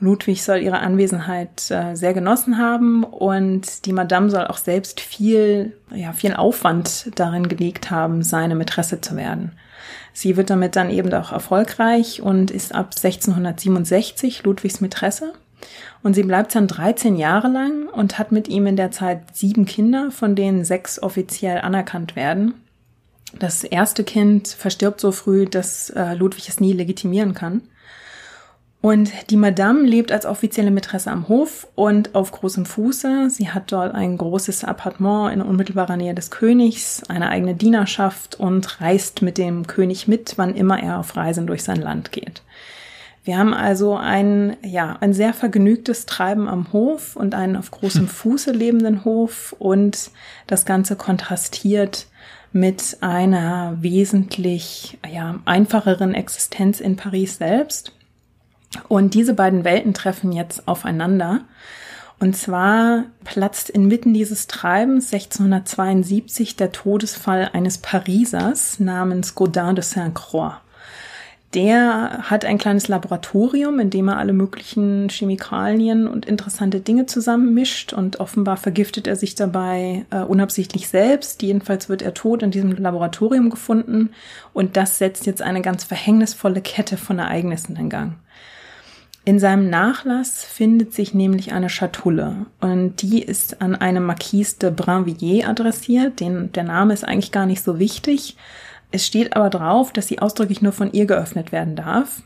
Ludwig 0.00 0.44
soll 0.44 0.58
ihre 0.58 0.78
Anwesenheit 0.78 1.70
äh, 1.70 1.94
sehr 1.94 2.14
genossen 2.14 2.58
haben 2.58 3.02
und 3.02 3.84
die 3.84 3.92
Madame 3.92 4.30
soll 4.30 4.46
auch 4.46 4.58
selbst 4.58 5.00
viel, 5.00 5.76
ja, 5.92 6.12
viel 6.12 6.34
Aufwand 6.34 7.10
darin 7.16 7.48
gelegt 7.48 7.90
haben, 7.90 8.22
seine 8.22 8.54
Mätresse 8.54 9.00
zu 9.00 9.16
werden. 9.16 9.52
Sie 10.12 10.36
wird 10.36 10.50
damit 10.50 10.76
dann 10.76 10.90
eben 10.90 11.12
auch 11.14 11.32
erfolgreich 11.32 12.22
und 12.22 12.50
ist 12.50 12.74
ab 12.74 12.92
1667 12.96 14.44
Ludwigs 14.44 14.80
Mätresse. 14.80 15.32
Und 16.02 16.14
sie 16.14 16.22
bleibt 16.22 16.54
dann 16.54 16.68
13 16.68 17.16
Jahre 17.16 17.48
lang 17.48 17.88
und 17.88 18.18
hat 18.18 18.30
mit 18.30 18.46
ihm 18.48 18.66
in 18.66 18.76
der 18.76 18.92
Zeit 18.92 19.36
sieben 19.36 19.66
Kinder, 19.66 20.10
von 20.12 20.36
denen 20.36 20.64
sechs 20.64 21.02
offiziell 21.02 21.60
anerkannt 21.60 22.14
werden. 22.14 22.54
Das 23.38 23.64
erste 23.64 24.04
Kind 24.04 24.48
verstirbt 24.48 25.00
so 25.00 25.12
früh, 25.12 25.46
dass 25.46 25.90
äh, 25.90 26.14
Ludwig 26.14 26.48
es 26.48 26.60
nie 26.60 26.72
legitimieren 26.72 27.34
kann. 27.34 27.62
Und 28.80 29.10
die 29.30 29.36
Madame 29.36 29.82
lebt 29.82 30.12
als 30.12 30.24
offizielle 30.24 30.70
Mätresse 30.70 31.10
am 31.10 31.26
Hof 31.26 31.66
und 31.74 32.14
auf 32.14 32.30
großem 32.30 32.64
Fuße. 32.64 33.28
Sie 33.28 33.50
hat 33.50 33.72
dort 33.72 33.92
ein 33.92 34.16
großes 34.16 34.62
Appartement 34.62 35.32
in 35.32 35.42
unmittelbarer 35.42 35.96
Nähe 35.96 36.14
des 36.14 36.30
Königs, 36.30 37.02
eine 37.08 37.28
eigene 37.28 37.54
Dienerschaft 37.54 38.38
und 38.38 38.80
reist 38.80 39.20
mit 39.20 39.36
dem 39.36 39.66
König 39.66 40.06
mit, 40.06 40.34
wann 40.36 40.54
immer 40.54 40.80
er 40.80 41.00
auf 41.00 41.16
Reisen 41.16 41.48
durch 41.48 41.64
sein 41.64 41.80
Land 41.80 42.12
geht. 42.12 42.42
Wir 43.24 43.36
haben 43.36 43.52
also 43.52 43.96
ein, 43.96 44.56
ja, 44.62 44.96
ein 45.00 45.12
sehr 45.12 45.34
vergnügtes 45.34 46.06
Treiben 46.06 46.48
am 46.48 46.72
Hof 46.72 47.16
und 47.16 47.34
einen 47.34 47.56
auf 47.56 47.72
großem 47.72 48.06
Fuße 48.08 48.52
lebenden 48.52 49.04
Hof 49.04 49.54
und 49.58 50.12
das 50.46 50.64
Ganze 50.64 50.94
kontrastiert 50.94 52.06
mit 52.52 52.96
einer 53.00 53.76
wesentlich, 53.80 54.98
ja, 55.12 55.40
einfacheren 55.44 56.14
Existenz 56.14 56.80
in 56.80 56.96
Paris 56.96 57.36
selbst. 57.36 57.92
Und 58.88 59.14
diese 59.14 59.34
beiden 59.34 59.64
Welten 59.64 59.94
treffen 59.94 60.32
jetzt 60.32 60.68
aufeinander. 60.68 61.42
Und 62.20 62.36
zwar 62.36 63.04
platzt 63.24 63.70
inmitten 63.70 64.12
dieses 64.12 64.48
Treibens 64.48 65.12
1672 65.12 66.56
der 66.56 66.72
Todesfall 66.72 67.50
eines 67.52 67.78
Parisers 67.78 68.80
namens 68.80 69.34
Gaudin 69.34 69.76
de 69.76 69.84
Saint-Croix. 69.84 70.56
Der 71.54 72.24
hat 72.24 72.44
ein 72.44 72.58
kleines 72.58 72.88
Laboratorium, 72.88 73.80
in 73.80 73.88
dem 73.88 74.08
er 74.08 74.18
alle 74.18 74.34
möglichen 74.34 75.08
Chemikalien 75.08 76.06
und 76.06 76.26
interessante 76.26 76.80
Dinge 76.80 77.06
zusammenmischt 77.06 77.94
und 77.94 78.20
offenbar 78.20 78.58
vergiftet 78.58 79.06
er 79.06 79.16
sich 79.16 79.34
dabei 79.34 80.04
äh, 80.10 80.18
unabsichtlich 80.18 80.88
selbst. 80.88 81.40
Jedenfalls 81.40 81.88
wird 81.88 82.02
er 82.02 82.12
tot 82.12 82.42
in 82.42 82.50
diesem 82.50 82.72
Laboratorium 82.72 83.48
gefunden 83.48 84.10
und 84.52 84.76
das 84.76 84.98
setzt 84.98 85.24
jetzt 85.24 85.40
eine 85.40 85.62
ganz 85.62 85.84
verhängnisvolle 85.84 86.60
Kette 86.60 86.98
von 86.98 87.18
Ereignissen 87.18 87.76
in 87.76 87.88
Gang. 87.88 88.16
In 89.28 89.38
seinem 89.38 89.68
Nachlass 89.68 90.42
findet 90.42 90.94
sich 90.94 91.12
nämlich 91.12 91.52
eine 91.52 91.68
Schatulle 91.68 92.46
und 92.62 93.02
die 93.02 93.20
ist 93.22 93.60
an 93.60 93.74
eine 93.74 94.00
Marquise 94.00 94.56
de 94.58 94.70
Brinvilliers 94.70 95.46
adressiert. 95.46 96.20
Den, 96.20 96.50
der 96.52 96.64
Name 96.64 96.94
ist 96.94 97.06
eigentlich 97.06 97.30
gar 97.30 97.44
nicht 97.44 97.62
so 97.62 97.78
wichtig. 97.78 98.38
Es 98.90 99.06
steht 99.06 99.36
aber 99.36 99.50
drauf, 99.50 99.92
dass 99.92 100.08
sie 100.08 100.20
ausdrücklich 100.20 100.62
nur 100.62 100.72
von 100.72 100.90
ihr 100.92 101.04
geöffnet 101.04 101.52
werden 101.52 101.76
darf. 101.76 102.22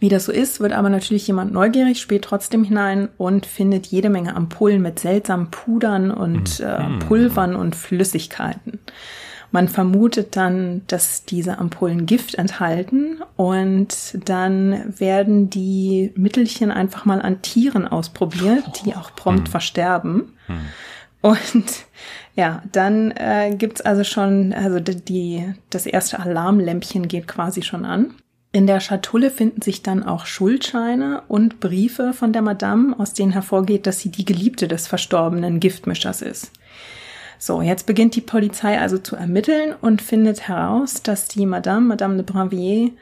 Wie 0.00 0.08
das 0.08 0.24
so 0.24 0.32
ist, 0.32 0.60
wird 0.60 0.72
aber 0.72 0.88
natürlich 0.88 1.26
jemand 1.26 1.52
neugierig, 1.52 2.00
späht 2.00 2.22
trotzdem 2.22 2.64
hinein 2.64 3.10
und 3.18 3.44
findet 3.44 3.84
jede 3.88 4.08
Menge 4.08 4.34
Ampullen 4.34 4.80
mit 4.80 5.00
seltsamen 5.00 5.50
Pudern 5.50 6.10
und 6.10 6.58
äh, 6.60 6.84
mhm. 6.84 7.00
Pulvern 7.00 7.54
und 7.54 7.76
Flüssigkeiten. 7.76 8.78
Man 9.54 9.68
vermutet 9.68 10.34
dann, 10.34 10.82
dass 10.88 11.26
diese 11.26 11.58
Ampullen 11.58 12.06
Gift 12.06 12.34
enthalten 12.34 13.22
und 13.36 14.18
dann 14.28 14.98
werden 14.98 15.48
die 15.48 16.10
Mittelchen 16.16 16.72
einfach 16.72 17.04
mal 17.04 17.22
an 17.22 17.40
Tieren 17.40 17.86
ausprobiert, 17.86 18.82
die 18.84 18.96
auch 18.96 19.14
prompt 19.14 19.46
hm. 19.46 19.52
versterben. 19.52 20.32
Hm. 20.48 20.56
Und 21.20 21.86
ja, 22.34 22.64
dann 22.72 23.12
äh, 23.12 23.54
gibt's 23.56 23.80
also 23.80 24.02
schon, 24.02 24.52
also 24.52 24.80
die, 24.80 25.54
das 25.70 25.86
erste 25.86 26.18
Alarmlämpchen 26.18 27.06
geht 27.06 27.28
quasi 27.28 27.62
schon 27.62 27.84
an. 27.84 28.14
In 28.50 28.66
der 28.66 28.80
Schatulle 28.80 29.30
finden 29.30 29.62
sich 29.62 29.84
dann 29.84 30.02
auch 30.02 30.26
Schuldscheine 30.26 31.22
und 31.28 31.60
Briefe 31.60 32.12
von 32.12 32.32
der 32.32 32.42
Madame, 32.42 32.98
aus 32.98 33.14
denen 33.14 33.30
hervorgeht, 33.30 33.86
dass 33.86 34.00
sie 34.00 34.10
die 34.10 34.24
Geliebte 34.24 34.66
des 34.66 34.88
verstorbenen 34.88 35.60
Giftmischers 35.60 36.22
ist. 36.22 36.50
So, 37.38 37.62
jetzt 37.62 37.86
beginnt 37.86 38.16
die 38.16 38.20
Polizei 38.20 38.78
also 38.78 38.98
zu 38.98 39.16
ermitteln 39.16 39.74
und 39.80 40.02
findet 40.02 40.48
heraus, 40.48 41.02
dass 41.02 41.28
die 41.28 41.46
Madame, 41.46 41.86
Madame 41.86 42.16
de 42.16 42.24
Brinvilliers, 42.24 42.92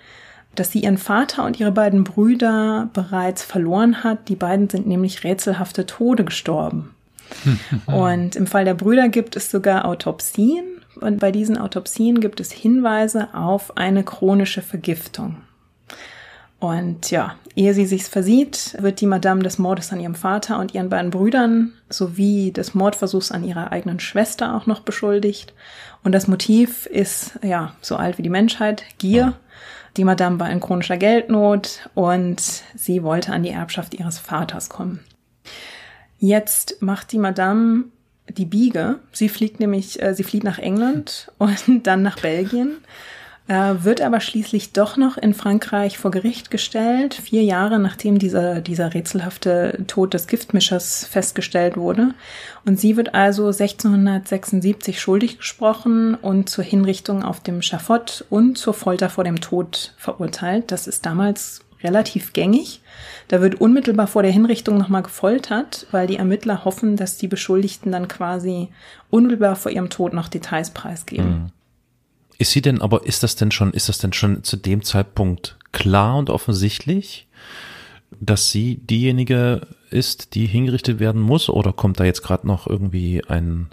dass 0.55 0.73
sie 0.73 0.81
ihren 0.81 0.99
Vater 0.99 1.45
und 1.45 1.59
ihre 1.59 1.73
beiden 1.73 2.05
Brüder 2.05 2.91
bereits 2.93 3.43
verloren 3.43 4.05
hat. 4.05 4.29
Die 4.29 4.37
beiden 4.37 4.69
sind 4.69 4.87
nämlich 4.87 5.25
rätselhafte 5.25 5.87
Tode 5.87 6.25
gestorben. 6.25 6.95
und 7.87 8.37
im 8.37 8.47
Fall 8.47 8.65
der 8.65 8.75
Brüder 8.75 9.09
gibt 9.09 9.37
es 9.37 9.51
sogar 9.51 9.87
Autopsien. 9.87 10.65
Und 11.01 11.21
bei 11.21 11.33
diesen 11.33 11.57
Autopsien 11.57 12.21
gibt 12.21 12.41
es 12.41 12.53
Hinweise 12.53 13.35
auf 13.35 13.77
eine 13.77 14.05
chronische 14.05 14.61
Vergiftung. 14.61 15.37
Und 16.63 17.11
ja, 17.11 17.35
ehe 17.57 17.75
sie 17.75 17.87
sich's 17.87 18.07
versieht, 18.07 18.77
wird 18.79 19.01
die 19.01 19.07
Madame 19.07 19.43
des 19.43 19.59
Mordes 19.59 19.93
an 19.93 19.99
ihrem 19.99 20.15
Vater 20.15 20.61
und 20.61 20.75
ihren 20.75 20.91
beiden 20.91 21.11
Brüdern 21.11 21.73
sowie 21.89 22.53
des 22.53 22.73
Mordversuchs 22.73 23.33
an 23.33 23.43
ihrer 23.43 23.73
eigenen 23.73 23.99
Schwester 23.99 24.55
auch 24.55 24.67
noch 24.67 24.79
beschuldigt. 24.79 25.55
Und 26.05 26.13
das 26.13 26.29
Motiv 26.29 26.87
ist, 26.87 27.41
ja, 27.43 27.75
so 27.81 27.97
alt 27.97 28.17
wie 28.17 28.23
die 28.23 28.31
Menschheit, 28.31 28.85
Gier. 28.99 29.33
Die 29.97 30.05
Madame 30.05 30.39
war 30.39 30.51
in 30.51 30.61
chronischer 30.61 30.99
Geldnot 30.99 31.91
und 31.95 32.41
sie 32.77 33.03
wollte 33.03 33.33
an 33.33 33.43
die 33.43 33.51
Erbschaft 33.51 33.95
ihres 33.95 34.21
Vaters 34.21 34.69
kommen. 34.69 35.01
Jetzt 36.21 36.81
macht 36.81 37.11
die 37.11 37.19
Madame 37.19 37.87
die 38.29 38.47
Biege. 38.47 39.01
Sie 39.11 39.29
fliegt 39.29 39.59
nämlich, 39.59 40.01
äh, 40.01 40.15
sie 40.15 40.23
flieht 40.23 40.45
nach 40.45 40.61
England 40.61 41.33
und 41.39 41.89
dann 41.89 42.03
nach 42.03 42.21
Belgien 42.21 42.77
äh, 43.49 43.75
wird 43.83 44.01
aber 44.01 44.21
schließlich 44.21 44.73
doch 44.73 44.97
noch 44.97 45.19
in 45.19 45.35
Frankreich 45.35 45.99
vor 45.99 46.11
Gericht 46.11 46.51
gestellt, 46.51 47.15
vier 47.15 47.43
Jahre 47.43 47.79
nachdem 47.79 48.19
dieser, 48.19 48.61
dieser 48.61 48.95
rätselhafte 48.95 49.85
Tod 49.87 50.15
des 50.15 50.27
Giftmischers 50.27 51.05
festgestellt 51.05 51.77
wurde. 51.77 52.15
Und 52.65 52.79
sie 52.79 52.97
wird 52.97 53.15
also 53.15 53.47
1676 53.47 55.01
schuldig 55.01 55.39
gesprochen 55.39 56.15
und 56.15 56.49
zur 56.49 56.65
Hinrichtung 56.65 57.25
auf 57.25 57.41
dem 57.41 57.63
Schafott 57.63 58.25
und 58.31 58.59
zur 58.59 58.75
Folter 58.75 59.11
vor 59.11 59.25
dem 59.25 59.41
Tod 59.41 59.95
verurteilt. 59.97 60.71
Das 60.71 60.87
ist 60.87 61.05
damals 61.05 61.63
relativ 61.83 62.33
gängig. 62.33 62.81
Da 63.27 63.41
wird 63.41 63.61
unmittelbar 63.61 64.07
vor 64.07 64.23
der 64.23 64.31
Hinrichtung 64.31 64.79
nochmal 64.79 65.03
gefoltert, 65.03 65.89
weil 65.91 66.07
die 66.07 66.17
Ermittler 66.17 66.65
hoffen, 66.65 66.97
dass 66.97 67.17
die 67.17 67.29
Beschuldigten 67.29 67.91
dann 67.91 68.07
quasi 68.07 68.69
unmittelbar 69.11 69.57
vor 69.57 69.73
ihrem 69.73 69.91
Tod 69.91 70.13
noch 70.13 70.29
Details 70.29 70.71
preisgeben. 70.71 71.31
Mhm. 71.31 71.62
Ist 72.43 72.51
sie 72.51 72.61
denn, 72.61 72.83
aber 72.83 73.07
ist 73.07 73.23
das 73.23 73.37
denn 73.37 73.53
schon, 73.53 73.73
ist 73.73 73.89
das 73.89 73.99
denn 73.99 74.13
schon 74.13 74.43
zu 74.43 74.57
dem 74.57 74.83
Zeitpunkt 74.83 75.57
klar 75.71 76.17
und 76.19 76.29
offensichtlich, 76.29 77.29
dass 78.21 78.51
sie 78.51 78.79
diejenige 78.79 79.69
ist, 79.91 80.35
die 80.35 80.47
hingerichtet 80.47 80.99
werden 80.99 81.23
muss, 81.23 81.49
oder 81.49 81.73
kommt 81.73 82.01
da 82.01 82.05
jetzt 82.05 82.23
gerade 82.23 82.49
noch 82.49 82.67
irgendwie 82.67 83.23
ein, 83.29 83.69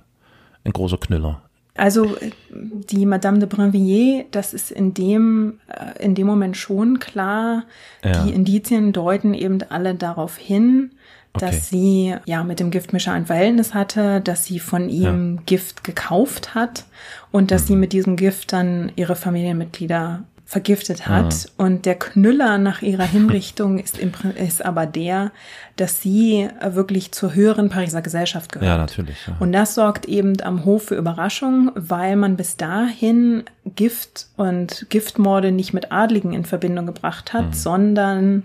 ein 0.66 0.72
großer 0.72 1.00
Knüller? 1.00 1.42
Also 1.74 2.16
die 2.52 3.08
Madame 3.08 3.40
de 3.40 3.50
Brinvilliers, 3.50 4.26
das 4.30 4.54
ist 4.54 4.70
in 4.70 4.94
dem, 4.94 5.60
äh, 5.68 6.06
in 6.06 6.14
dem 6.14 6.28
Moment 6.28 6.56
schon 6.56 7.00
klar. 7.00 7.64
Ja. 8.04 8.24
Die 8.24 8.32
Indizien 8.32 8.94
deuten 8.94 9.34
eben 9.34 9.64
alle 9.70 9.96
darauf 9.96 10.38
hin, 10.38 10.92
Okay. 11.34 11.46
dass 11.46 11.70
sie 11.70 12.16
ja 12.26 12.44
mit 12.44 12.60
dem 12.60 12.72
Giftmischer 12.72 13.14
ein 13.14 13.28
Verhältnis 13.28 13.76
hatte, 13.76 14.20
dass 14.20 14.46
sie 14.46 14.60
von 14.60 14.90
ihm 14.90 15.36
ja. 15.36 15.42
Gift 15.46 15.84
gekauft 15.84 16.56
hat 16.56 16.86
und 17.32 17.52
dass 17.52 17.64
mhm. 17.64 17.68
sie 17.68 17.76
mit 17.76 17.94
diesem 17.94 18.16
Gift 18.16 18.52
dann 18.52 18.92
ihre 18.96 19.16
Familienmitglieder 19.16 20.24
vergiftet 20.50 21.08
hat. 21.08 21.26
Mhm. 21.60 21.64
Und 21.64 21.86
der 21.86 21.94
Knüller 21.94 22.58
nach 22.58 22.82
ihrer 22.82 23.04
Hinrichtung 23.12 23.78
ist, 23.78 24.00
im, 24.00 24.12
ist 24.44 24.66
aber 24.66 24.88
der, 24.88 25.32
dass 25.76 26.02
sie 26.02 26.50
wirklich 26.68 27.12
zur 27.12 27.36
höheren 27.36 27.70
Pariser 27.70 28.02
Gesellschaft 28.02 28.52
gehört. 28.52 28.68
Ja, 28.68 28.78
natürlich. 28.78 29.16
Ja. 29.28 29.38
Und 29.40 29.52
das 29.52 29.76
sorgt 29.76 30.06
eben 30.06 30.42
am 30.42 30.66
Hof 30.66 30.86
für 30.86 30.96
Überraschung, 30.96 31.72
weil 31.76 32.16
man 32.16 32.36
bis 32.36 32.58
dahin 32.58 33.44
Gift 33.76 34.26
und 34.38 34.88
Giftmorde 34.90 35.52
nicht 35.52 35.74
mit 35.74 35.92
Adligen 35.92 36.34
in 36.34 36.46
Verbindung 36.46 36.88
gebracht 36.88 37.32
hat, 37.32 37.46
mhm. 37.46 37.54
sondern 37.54 38.44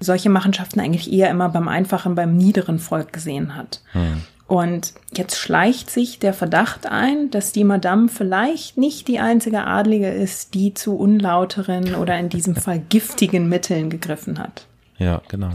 solche 0.00 0.30
Machenschaften 0.30 0.80
eigentlich 0.80 1.12
eher 1.12 1.30
immer 1.30 1.48
beim 1.48 1.68
einfachen, 1.68 2.14
beim 2.14 2.36
niederen 2.36 2.78
Volk 2.78 3.12
gesehen 3.12 3.56
hat. 3.56 3.80
Hm. 3.92 4.22
Und 4.46 4.94
jetzt 5.12 5.36
schleicht 5.36 5.90
sich 5.90 6.20
der 6.20 6.32
Verdacht 6.32 6.86
ein, 6.86 7.30
dass 7.30 7.50
die 7.50 7.64
Madame 7.64 8.08
vielleicht 8.08 8.78
nicht 8.78 9.08
die 9.08 9.18
einzige 9.18 9.64
Adlige 9.66 10.08
ist, 10.08 10.54
die 10.54 10.72
zu 10.72 10.96
unlauteren 10.96 11.96
oder 11.96 12.16
in 12.18 12.28
diesem 12.28 12.54
Fall 12.56 12.78
giftigen 12.78 13.48
Mitteln 13.48 13.90
gegriffen 13.90 14.38
hat. 14.38 14.66
Ja, 14.98 15.20
genau. 15.28 15.50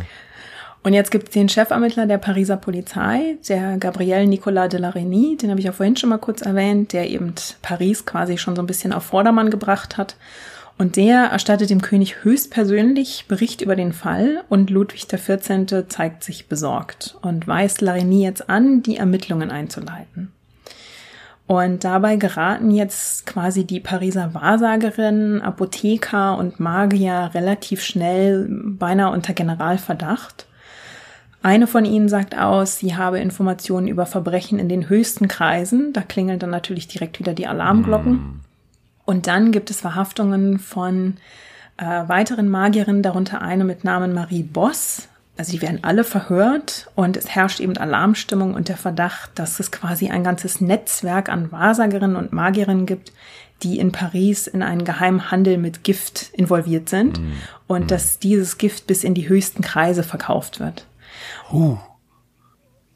Und 0.84 0.94
jetzt 0.94 1.12
gibt 1.12 1.28
es 1.28 1.34
den 1.34 1.48
Chefermittler 1.48 2.08
der 2.08 2.18
Pariser 2.18 2.58
Polizei, 2.58 3.38
der 3.48 3.78
Gabriel 3.78 4.26
Nicolas 4.26 4.70
de 4.70 4.80
la 4.80 4.90
Reynie, 4.90 5.38
den 5.38 5.52
habe 5.52 5.60
ich 5.60 5.68
ja 5.68 5.72
vorhin 5.72 5.96
schon 5.96 6.10
mal 6.10 6.18
kurz 6.18 6.42
erwähnt, 6.42 6.92
der 6.92 7.10
eben 7.10 7.36
Paris 7.62 8.06
quasi 8.06 8.40
schon 8.40 8.56
so 8.56 8.64
ein 8.64 8.68
bisschen 8.68 8.92
auf 8.92 9.04
Vordermann 9.04 9.52
gebracht 9.52 9.98
hat. 9.98 10.16
Und 10.82 10.96
der 10.96 11.26
erstattet 11.26 11.70
dem 11.70 11.84
König 11.84 12.24
höchstpersönlich 12.24 13.26
Bericht 13.28 13.62
über 13.62 13.76
den 13.76 13.94
Fall 13.94 14.44
und 14.50 14.72
Ludwig 14.72 15.08
XIV. 15.08 15.86
zeigt 15.88 16.24
sich 16.24 16.48
besorgt 16.48 17.20
und 17.22 17.48
weist 17.48 17.82
Larigny 17.82 18.24
jetzt 18.24 18.50
an, 18.50 18.82
die 18.82 18.98
Ermittlungen 18.98 19.52
einzuleiten. 19.52 20.32
Und 21.46 21.84
dabei 21.84 22.15
geraten 22.15 22.72
jetzt 22.72 23.28
quasi 23.28 23.63
die 23.63 23.80
Pariser 23.80 24.34
Wahrsagerinnen, 24.34 25.44
Apotheker 25.44 26.39
und 26.39 26.60
Magier 26.60 27.30
relativ 27.36 27.84
schnell 27.84 28.48
beinahe 28.50 29.12
unter 29.12 29.34
Generalverdacht. 29.34 30.48
Eine 31.44 31.67
von 31.67 31.86
ihnen 31.86 32.10
sagt 32.10 32.36
aus, 32.36 32.80
sie 32.80 32.96
habe 32.96 33.20
Informationen 33.20 33.88
über 33.88 34.08
Verbrechen 34.08 34.58
in 34.58 34.67
den 34.67 34.89
höchsten 34.89 35.28
Kreisen. 35.28 35.94
Da 35.94 36.02
klingeln 36.02 36.39
dann 36.39 36.50
natürlich 36.50 36.88
direkt 36.88 37.20
wieder 37.20 37.36
die 37.36 37.46
Alarmglocken. 37.46 38.41
Und 39.06 39.28
dann 39.28 39.52
gibt 39.52 39.70
es 39.70 39.82
Verhaftungen 39.82 40.60
von 40.60 41.18
äh, 41.78 41.84
weiteren 41.86 42.50
Magierinnen, 42.50 43.04
darunter 43.04 43.42
eine 43.42 43.64
mit 43.64 43.84
Namen 43.84 44.14
Marie 44.14 44.44
Boss. 44.44 45.08
Also 45.38 45.54
die 45.54 45.62
werden 45.62 45.80
alle 45.84 46.04
verhört 46.04 46.90
und 46.94 47.18
es 47.18 47.30
herrscht 47.30 47.60
eben 47.62 47.76
Alarmstimmung 47.78 48.54
und 48.54 48.70
der 48.70 48.78
Verdacht, 48.78 49.32
dass 49.36 49.60
es 49.60 49.72
quasi 49.72 50.10
ein 50.10 50.24
ganzes 50.24 50.62
Netzwerk 50.62 51.30
an 51.30 51.52
Wahrsagerinnen 51.52 52.16
und 52.16 52.32
Magierinnen 52.34 52.86
gibt, 52.86 53.12
die 53.64 53.80
in 53.80 53.92
Paris 53.92 54.46
in 54.48 54.62
einen 54.62 54.84
geheimen 54.84 55.32
Handel 55.32 55.58
mit 55.58 55.84
Gift 55.84 56.30
involviert 56.34 56.90
sind 56.90 57.20
mm. 57.20 57.32
und 57.68 57.86
mm. 57.86 57.88
dass 57.88 58.20
dieses 58.20 58.58
Gift 58.58 58.88
bis 58.88 59.04
in 59.04 59.14
die 59.14 59.30
höchsten 59.30 59.62
Kreise 59.62 60.04
verkauft 60.04 60.60
wird. 60.60 60.86
Uh. 61.52 61.78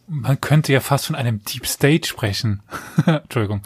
Man 0.07 0.39
könnte 0.39 0.71
ja 0.71 0.81
fast 0.81 1.07
von 1.07 1.15
einem 1.15 1.43
Deep 1.43 1.65
State 1.65 2.07
sprechen. 2.07 2.61
Entschuldigung. 3.05 3.61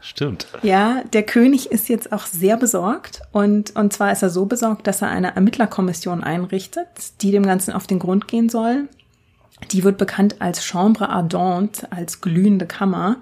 Stimmt. 0.00 0.46
Ja, 0.62 1.02
der 1.12 1.24
König 1.24 1.70
ist 1.70 1.88
jetzt 1.88 2.10
auch 2.12 2.24
sehr 2.24 2.56
besorgt 2.56 3.20
und, 3.32 3.76
und 3.76 3.92
zwar 3.92 4.12
ist 4.12 4.22
er 4.22 4.30
so 4.30 4.46
besorgt, 4.46 4.86
dass 4.86 5.02
er 5.02 5.08
eine 5.08 5.36
Ermittlerkommission 5.36 6.24
einrichtet, 6.24 6.88
die 7.20 7.32
dem 7.32 7.44
Ganzen 7.44 7.72
auf 7.72 7.86
den 7.86 7.98
Grund 7.98 8.28
gehen 8.28 8.48
soll. 8.48 8.88
Die 9.72 9.84
wird 9.84 9.98
bekannt 9.98 10.36
als 10.40 10.64
Chambre 10.64 11.08
Ardente, 11.10 11.90
als 11.92 12.20
glühende 12.20 12.66
Kammer. 12.66 13.16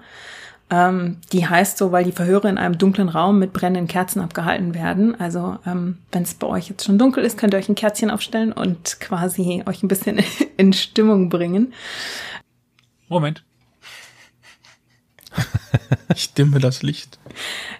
Ähm, 0.71 1.17
die 1.31 1.47
heißt 1.47 1.77
so, 1.77 1.91
weil 1.91 2.03
die 2.03 2.11
Verhöre 2.11 2.49
in 2.49 2.57
einem 2.57 2.77
dunklen 2.77 3.09
Raum 3.09 3.37
mit 3.37 3.53
brennenden 3.53 3.87
Kerzen 3.87 4.19
abgehalten 4.19 4.73
werden. 4.73 5.19
Also 5.19 5.59
ähm, 5.65 5.99
wenn 6.11 6.23
es 6.23 6.33
bei 6.33 6.47
euch 6.47 6.69
jetzt 6.69 6.85
schon 6.85 6.97
dunkel 6.97 7.23
ist, 7.23 7.37
könnt 7.37 7.53
ihr 7.53 7.57
euch 7.57 7.69
ein 7.69 7.75
Kerzchen 7.75 8.09
aufstellen 8.09 8.51
und 8.51 8.99
quasi 8.99 9.63
euch 9.67 9.83
ein 9.83 9.87
bisschen 9.87 10.19
in 10.57 10.73
Stimmung 10.73 11.29
bringen. 11.29 11.73
Moment. 13.07 13.43
Ich 16.15 16.33
dimme 16.33 16.59
das 16.59 16.81
Licht. 16.81 17.19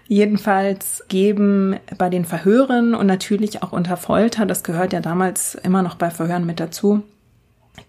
Jedenfalls 0.08 1.04
geben 1.08 1.78
bei 1.98 2.10
den 2.10 2.26
Verhören 2.26 2.93
und 2.93 3.08
natürlich 3.08 3.63
auch 3.63 3.71
unter 3.71 3.95
Folter, 3.98 4.45
das 4.45 4.63
gehört 4.63 4.91
ja 4.93 5.00
damals 5.00 5.56
immer 5.56 5.82
noch 5.82 5.95
bei 5.95 6.12
Verhören 6.12 6.45
mit 6.45 6.60
dazu, 6.60 7.04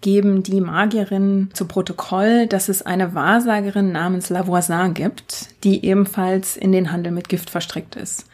geben 0.01 0.43
die 0.43 0.61
Magierinnen 0.61 1.49
zu 1.53 1.65
Protokoll, 1.65 2.47
dass 2.47 2.69
es 2.69 2.81
eine 2.81 3.13
Wahrsagerin 3.13 3.91
namens 3.91 4.29
Lavoisin 4.29 4.93
gibt, 4.93 5.49
die 5.63 5.85
ebenfalls 5.85 6.57
in 6.57 6.71
den 6.71 6.91
Handel 6.91 7.11
mit 7.11 7.29
Gift 7.29 7.49
verstrickt 7.49 7.95
ist. 7.95 8.25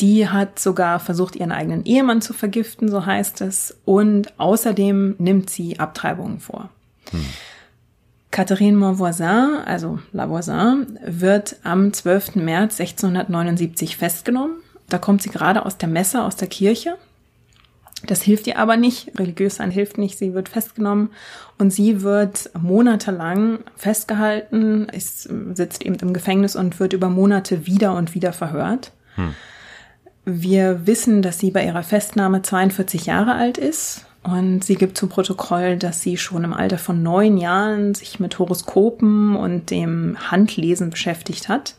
Die 0.00 0.28
hat 0.28 0.58
sogar 0.58 1.00
versucht, 1.00 1.34
ihren 1.34 1.50
eigenen 1.50 1.84
Ehemann 1.84 2.20
zu 2.20 2.32
vergiften, 2.32 2.88
so 2.88 3.04
heißt 3.04 3.40
es, 3.40 3.76
und 3.84 4.38
außerdem 4.38 5.16
nimmt 5.18 5.50
sie 5.50 5.80
Abtreibungen 5.80 6.38
vor. 6.38 6.70
Hm. 7.10 7.24
Catherine 8.30 8.76
Monvoisin, 8.76 9.56
also 9.64 9.98
Lavoisin, 10.12 10.98
wird 11.04 11.56
am 11.64 11.92
12. 11.92 12.36
März 12.36 12.78
1679 12.78 13.96
festgenommen. 13.96 14.58
Da 14.88 14.98
kommt 14.98 15.22
sie 15.22 15.30
gerade 15.30 15.64
aus 15.66 15.78
der 15.78 15.88
Messe, 15.88 16.22
aus 16.22 16.36
der 16.36 16.48
Kirche 16.48 16.96
das 18.06 18.22
hilft 18.22 18.46
ihr 18.46 18.58
aber 18.58 18.76
nicht. 18.76 19.18
Religiös 19.18 19.56
sein 19.56 19.70
hilft 19.70 19.98
nicht. 19.98 20.18
Sie 20.18 20.34
wird 20.34 20.48
festgenommen 20.48 21.10
und 21.58 21.72
sie 21.72 22.02
wird 22.02 22.50
monatelang 22.58 23.60
festgehalten, 23.76 24.88
ist, 24.88 25.28
sitzt 25.54 25.84
eben 25.84 25.96
im 25.96 26.12
Gefängnis 26.12 26.54
und 26.54 26.78
wird 26.78 26.92
über 26.92 27.08
Monate 27.08 27.66
wieder 27.66 27.94
und 27.94 28.14
wieder 28.14 28.32
verhört. 28.32 28.92
Hm. 29.16 29.34
Wir 30.24 30.86
wissen, 30.86 31.22
dass 31.22 31.38
sie 31.38 31.50
bei 31.50 31.64
ihrer 31.64 31.82
Festnahme 31.82 32.42
42 32.42 33.06
Jahre 33.06 33.34
alt 33.34 33.58
ist 33.58 34.04
und 34.22 34.62
sie 34.62 34.74
gibt 34.74 34.98
zu 34.98 35.06
Protokoll, 35.06 35.76
dass 35.76 36.02
sie 36.02 36.16
schon 36.16 36.44
im 36.44 36.52
Alter 36.52 36.78
von 36.78 37.02
neun 37.02 37.38
Jahren 37.38 37.94
sich 37.94 38.20
mit 38.20 38.38
Horoskopen 38.38 39.36
und 39.36 39.70
dem 39.70 40.18
Handlesen 40.30 40.90
beschäftigt 40.90 41.48
hat. 41.48 41.76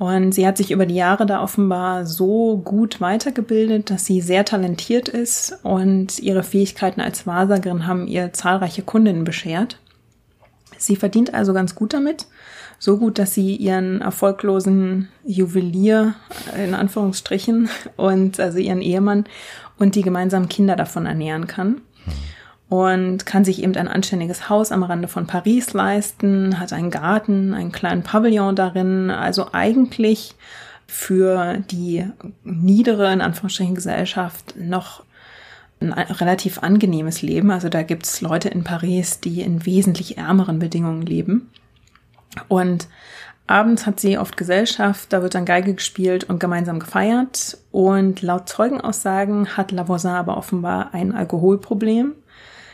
Und 0.00 0.32
sie 0.32 0.46
hat 0.46 0.56
sich 0.56 0.70
über 0.70 0.86
die 0.86 0.94
Jahre 0.94 1.26
da 1.26 1.42
offenbar 1.42 2.06
so 2.06 2.56
gut 2.56 3.02
weitergebildet, 3.02 3.90
dass 3.90 4.06
sie 4.06 4.22
sehr 4.22 4.46
talentiert 4.46 5.10
ist 5.10 5.58
und 5.62 6.18
ihre 6.20 6.42
Fähigkeiten 6.42 7.02
als 7.02 7.26
Wahrsagerin 7.26 7.86
haben 7.86 8.06
ihr 8.06 8.32
zahlreiche 8.32 8.80
Kundinnen 8.80 9.24
beschert. 9.24 9.78
Sie 10.78 10.96
verdient 10.96 11.34
also 11.34 11.52
ganz 11.52 11.74
gut 11.74 11.92
damit. 11.92 12.28
So 12.78 12.96
gut, 12.96 13.18
dass 13.18 13.34
sie 13.34 13.54
ihren 13.56 14.00
erfolglosen 14.00 15.10
Juwelier, 15.22 16.14
in 16.56 16.72
Anführungsstrichen, 16.72 17.68
und 17.98 18.40
also 18.40 18.56
ihren 18.56 18.80
Ehemann 18.80 19.26
und 19.78 19.96
die 19.96 20.02
gemeinsamen 20.02 20.48
Kinder 20.48 20.76
davon 20.76 21.04
ernähren 21.04 21.46
kann 21.46 21.82
und 22.70 23.26
kann 23.26 23.44
sich 23.44 23.64
eben 23.64 23.76
ein 23.76 23.88
anständiges 23.88 24.48
Haus 24.48 24.70
am 24.70 24.84
Rande 24.84 25.08
von 25.08 25.26
Paris 25.26 25.72
leisten, 25.72 26.60
hat 26.60 26.72
einen 26.72 26.92
Garten, 26.92 27.52
einen 27.52 27.72
kleinen 27.72 28.04
Pavillon 28.04 28.54
darin, 28.54 29.10
also 29.10 29.48
eigentlich 29.52 30.36
für 30.86 31.58
die 31.68 32.06
niedere, 32.44 33.12
in 33.12 33.22
Anführungsstrichen, 33.22 33.74
Gesellschaft 33.74 34.54
noch 34.56 35.02
ein 35.80 35.92
relativ 35.92 36.62
angenehmes 36.62 37.22
Leben. 37.22 37.50
Also 37.50 37.68
da 37.68 37.82
gibt 37.82 38.06
es 38.06 38.20
Leute 38.20 38.48
in 38.48 38.62
Paris, 38.62 39.18
die 39.18 39.40
in 39.40 39.66
wesentlich 39.66 40.16
ärmeren 40.16 40.60
Bedingungen 40.60 41.02
leben. 41.02 41.50
Und 42.46 42.86
abends 43.48 43.84
hat 43.84 43.98
sie 43.98 44.16
oft 44.16 44.36
Gesellschaft, 44.36 45.12
da 45.12 45.22
wird 45.22 45.34
dann 45.34 45.44
Geige 45.44 45.74
gespielt 45.74 46.22
und 46.22 46.38
gemeinsam 46.38 46.78
gefeiert. 46.78 47.58
Und 47.72 48.22
laut 48.22 48.48
Zeugenaussagen 48.48 49.56
hat 49.56 49.72
Lavoisin 49.72 50.10
aber 50.10 50.36
offenbar 50.36 50.94
ein 50.94 51.12
Alkoholproblem 51.12 52.14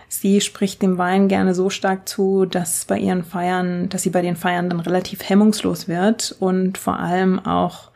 Sie 0.09 0.41
spricht 0.41 0.83
dem 0.83 0.99
Wein 0.99 1.29
gerne 1.29 1.55
so 1.55 1.69
stark 1.71 2.09
zu, 2.09 2.47
dass 2.47 2.85
bei 2.85 2.99
ihren 2.99 3.25
Feiern, 3.25 3.89
dass 3.89 4.03
sie 4.03 4.11
bei 4.11 4.23
den 4.23 4.37
Feiern 4.37 4.71
dann 4.71 4.81
relativ 4.81 5.29
hemmungslos 5.29 5.89
wird 5.89 6.37
und 6.39 6.79
vor 6.79 6.99
allem 6.99 7.45
auch 7.45 7.91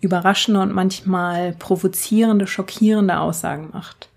überraschende 0.00 0.60
und 0.60 0.74
manchmal 0.74 1.52
provozierende, 1.52 2.46
schockierende 2.46 3.18
Aussagen 3.18 3.70
macht. 3.72 4.08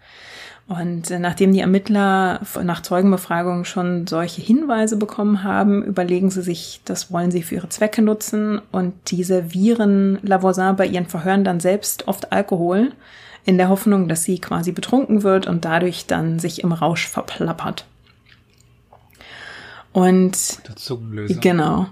Und 0.68 1.12
äh, 1.12 1.20
nachdem 1.20 1.54
die 1.54 1.60
Ermittler 1.60 2.42
nach 2.64 2.82
Zeugenbefragung 2.82 3.66
schon 3.66 4.08
solche 4.08 4.42
Hinweise 4.42 4.98
bekommen 4.98 5.44
haben, 5.44 5.84
überlegen 5.84 6.32
sie 6.32 6.42
sich, 6.42 6.82
das 6.86 7.12
wollen 7.12 7.30
sie 7.30 7.44
für 7.44 7.56
ihre 7.56 7.70
Zwecke 7.70 8.02
nutzen 8.02 8.60
und 8.72 8.94
die 9.12 9.24
servieren 9.24 10.18
Lavoisin 10.24 10.76
bei 10.76 10.88
ihren 10.88 11.06
Verhören 11.06 11.44
dann 11.44 11.60
selbst 11.60 12.08
oft 12.08 12.32
Alkohol, 12.32 12.94
in 13.46 13.58
der 13.58 13.70
Hoffnung, 13.70 14.08
dass 14.08 14.24
sie 14.24 14.40
quasi 14.40 14.72
betrunken 14.72 15.24
wird 15.24 15.48
und 15.48 15.66
dadurch 15.66 16.08
dann 16.08 16.40
sich 16.40 16.64
im 16.64 16.72
Rausch 16.72 17.08
verplappert. 17.08 17.86
Und 19.94 20.60
genau. 21.40 21.88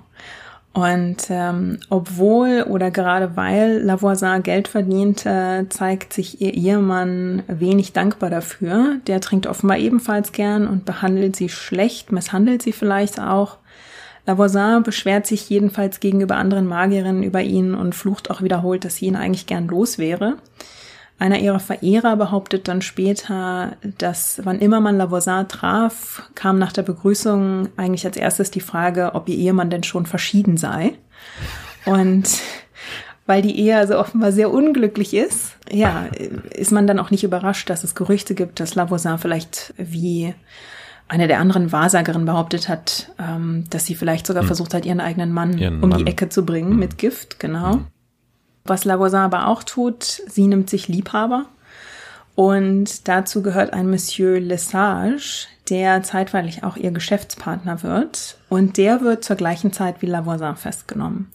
Und 0.74 1.28
ähm, 1.30 1.78
obwohl 1.92 2.66
oder 2.68 2.90
gerade 2.90 3.38
weil 3.38 3.80
Lavoisin 3.84 4.42
Geld 4.42 4.68
verdiente, 4.68 5.68
zeigt 5.70 6.14
sich 6.14 6.42
ihr 6.42 6.56
Ehemann 6.56 7.44
wenig 7.48 7.94
dankbar 7.94 8.32
dafür. 8.32 8.98
Der 9.06 9.22
trinkt 9.22 9.46
offenbar 9.46 9.78
ebenfalls 9.78 10.32
gern 10.32 10.68
und 10.68 10.84
behandelt 10.84 11.36
sie 11.36 11.50
schlecht, 11.50 12.12
misshandelt 12.12 12.64
sie 12.64 12.72
vielleicht 12.72 13.22
auch. 13.22 13.58
Lavoisin 14.26 14.82
beschwert 14.84 15.28
sich 15.28 15.48
jedenfalls 15.50 16.00
gegenüber 16.00 16.38
anderen 16.38 16.66
Magierinnen 16.66 17.22
über 17.22 17.42
ihn 17.42 17.76
und 17.76 17.94
flucht 17.94 18.32
auch 18.32 18.42
wiederholt, 18.42 18.84
dass 18.84 18.96
sie 18.96 19.06
ihn 19.06 19.16
eigentlich 19.16 19.46
gern 19.46 19.68
los 19.68 20.00
wäre. 20.00 20.38
Einer 21.20 21.40
ihrer 21.40 21.60
Verehrer 21.60 22.16
behauptet 22.18 22.68
dann 22.68 22.82
später, 22.82 23.78
dass 23.98 24.42
wann 24.44 24.60
immer 24.60 24.82
man 24.82 24.98
Lavoisin 24.98 25.48
traf, 25.48 26.24
kam 26.36 26.60
nach 26.60 26.74
der 26.74 26.82
Begrüßung 26.82 27.70
eigentlich 27.78 28.06
als 28.06 28.18
erstes 28.18 28.52
die 28.52 28.62
Frage, 28.62 29.12
ob 29.14 29.30
ihr 29.30 29.38
Ehemann 29.38 29.70
denn 29.70 29.84
schon 29.84 30.06
verschieden 30.06 30.58
sei. 30.58 30.94
Und 31.86 32.42
weil 33.26 33.42
die 33.42 33.58
Ehe 33.58 33.78
also 33.78 33.98
offenbar 33.98 34.32
sehr 34.32 34.52
unglücklich 34.52 35.14
ist, 35.14 35.56
ja, 35.72 36.08
ist 36.52 36.72
man 36.72 36.88
dann 36.88 37.00
auch 37.00 37.12
nicht 37.12 37.24
überrascht, 37.24 37.70
dass 37.70 37.84
es 37.84 37.96
Gerüchte 37.96 38.36
gibt, 38.36 38.60
dass 38.60 38.76
Lavoisin 38.76 39.18
vielleicht 39.18 39.74
wie 39.78 40.34
eine 41.08 41.28
der 41.28 41.40
anderen 41.40 41.72
Wahrsagerinnen 41.72 42.26
behauptet 42.26 42.70
hat, 42.70 43.12
ähm, 43.20 43.66
dass 43.70 43.86
sie 43.86 43.96
vielleicht 43.96 44.26
sogar 44.26 44.44
hm. 44.44 44.48
versucht 44.48 44.74
hat, 44.74 44.86
ihren 44.86 45.00
eigenen 45.00 45.32
Mann 45.32 45.58
ihren 45.58 45.84
um 45.84 45.90
Mann. 45.90 46.00
die 46.00 46.08
Ecke 46.08 46.30
zu 46.30 46.46
bringen 46.46 46.72
hm. 46.72 46.80
mit 46.80 46.98
Gift, 46.98 47.40
genau. 47.40 47.74
Hm. 47.74 47.86
Was 48.66 48.86
Lavoisin 48.86 49.20
aber 49.20 49.48
auch 49.48 49.64
tut, 49.64 50.04
sie 50.04 50.48
nimmt 50.48 50.70
sich 50.70 50.88
Liebhaber 50.88 51.46
Und 52.36 53.08
dazu 53.08 53.42
gehört 53.44 53.74
ein 53.74 53.90
Monsieur 53.90 54.40
Lesage, 54.40 55.48
der 55.70 56.04
zeitweilig 56.04 56.64
auch 56.64 56.78
ihr 56.78 56.92
Geschäftspartner 56.92 57.84
wird. 57.84 58.38
Und 58.50 58.78
der 58.78 59.02
wird 59.02 59.24
zur 59.24 59.36
gleichen 59.36 59.74
Zeit 59.74 60.02
wie 60.02 60.08
Lavoisin 60.08 60.56
festgenommen. 60.56 61.32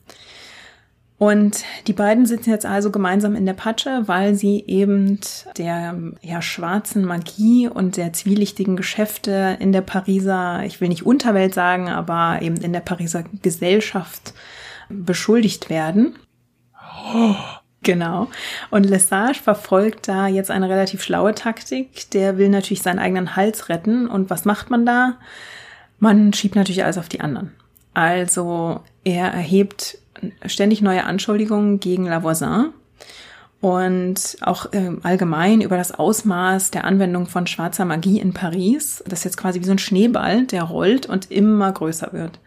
Und 1.18 1.64
die 1.88 1.92
beiden 1.92 2.26
sitzen 2.26 2.50
jetzt 2.50 2.64
also 2.64 2.92
gemeinsam 2.92 3.34
in 3.34 3.44
der 3.44 3.52
Patsche, 3.52 4.04
weil 4.06 4.36
sie 4.36 4.62
eben 4.68 5.18
der 5.56 5.96
ja, 6.22 6.40
schwarzen 6.40 7.04
Magie 7.04 7.66
und 7.66 7.96
der 7.96 8.12
zwielichtigen 8.12 8.76
Geschäfte 8.76 9.56
in 9.58 9.72
der 9.72 9.80
Pariser, 9.80 10.62
ich 10.64 10.80
will 10.80 10.88
nicht 10.88 11.04
Unterwelt 11.04 11.54
sagen, 11.54 11.88
aber 11.88 12.40
eben 12.40 12.58
in 12.58 12.72
der 12.72 12.80
Pariser 12.80 13.24
Gesellschaft 13.42 14.32
beschuldigt 14.88 15.70
werden. 15.70 16.14
Oh. 17.14 17.34
Genau. 17.82 18.28
Und 18.70 18.84
Lesage 18.84 19.40
verfolgt 19.42 20.08
da 20.08 20.26
jetzt 20.26 20.50
eine 20.50 20.68
relativ 20.68 21.02
schlaue 21.02 21.34
Taktik. 21.34 22.10
Der 22.10 22.36
will 22.36 22.48
natürlich 22.48 22.82
seinen 22.82 22.98
eigenen 22.98 23.36
Hals 23.36 23.68
retten. 23.68 24.08
Und 24.08 24.30
was 24.30 24.44
macht 24.44 24.68
man 24.68 24.84
da? 24.84 25.14
Man 25.98 26.32
schiebt 26.32 26.56
natürlich 26.56 26.84
alles 26.84 26.98
auf 26.98 27.08
die 27.08 27.20
anderen. 27.20 27.52
Also 27.94 28.80
er 29.04 29.28
erhebt 29.28 29.98
ständig 30.46 30.82
neue 30.82 31.04
Anschuldigungen 31.04 31.80
gegen 31.80 32.06
Lavoisin 32.06 32.72
und 33.60 34.36
auch 34.40 34.72
äh, 34.72 34.92
allgemein 35.02 35.60
über 35.60 35.76
das 35.76 35.92
Ausmaß 35.92 36.70
der 36.70 36.84
Anwendung 36.84 37.26
von 37.26 37.46
schwarzer 37.46 37.84
Magie 37.84 38.20
in 38.20 38.32
Paris. 38.32 39.02
Das 39.06 39.20
ist 39.20 39.24
jetzt 39.24 39.36
quasi 39.36 39.60
wie 39.60 39.64
so 39.64 39.72
ein 39.72 39.78
Schneeball, 39.78 40.46
der 40.46 40.64
rollt 40.64 41.06
und 41.06 41.30
immer 41.30 41.72
größer 41.72 42.12
wird. 42.12 42.38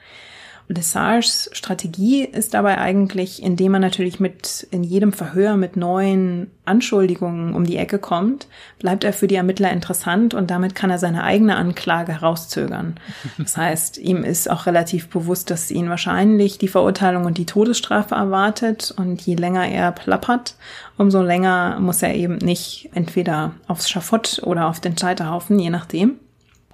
Lesarges 0.71 1.49
Strategie 1.51 2.23
ist 2.23 2.53
dabei 2.53 2.77
eigentlich, 2.77 3.43
indem 3.43 3.73
er 3.73 3.79
natürlich 3.79 4.19
mit 4.19 4.67
in 4.71 4.83
jedem 4.83 5.11
Verhör 5.11 5.57
mit 5.57 5.75
neuen 5.75 6.49
Anschuldigungen 6.65 7.53
um 7.53 7.65
die 7.65 7.77
Ecke 7.77 7.99
kommt, 7.99 8.47
bleibt 8.79 9.03
er 9.03 9.13
für 9.13 9.27
die 9.27 9.35
Ermittler 9.35 9.71
interessant 9.71 10.33
und 10.33 10.49
damit 10.49 10.73
kann 10.73 10.89
er 10.89 10.97
seine 10.97 11.23
eigene 11.23 11.55
Anklage 11.57 12.13
herauszögern. 12.13 12.95
Das 13.37 13.57
heißt, 13.57 13.97
ihm 13.97 14.23
ist 14.23 14.49
auch 14.49 14.65
relativ 14.65 15.09
bewusst, 15.09 15.49
dass 15.49 15.71
ihn 15.71 15.89
wahrscheinlich 15.89 16.57
die 16.57 16.67
Verurteilung 16.67 17.25
und 17.25 17.37
die 17.37 17.45
Todesstrafe 17.45 18.15
erwartet 18.15 18.93
und 18.95 19.21
je 19.21 19.35
länger 19.35 19.67
er 19.67 19.91
plappert, 19.91 20.55
umso 20.97 21.21
länger 21.21 21.79
muss 21.79 22.01
er 22.01 22.15
eben 22.15 22.37
nicht 22.37 22.89
entweder 22.93 23.51
aufs 23.67 23.89
Schafott 23.89 24.41
oder 24.43 24.67
auf 24.67 24.79
den 24.79 24.97
Scheiterhaufen, 24.97 25.59
je 25.59 25.69
nachdem. 25.69 26.19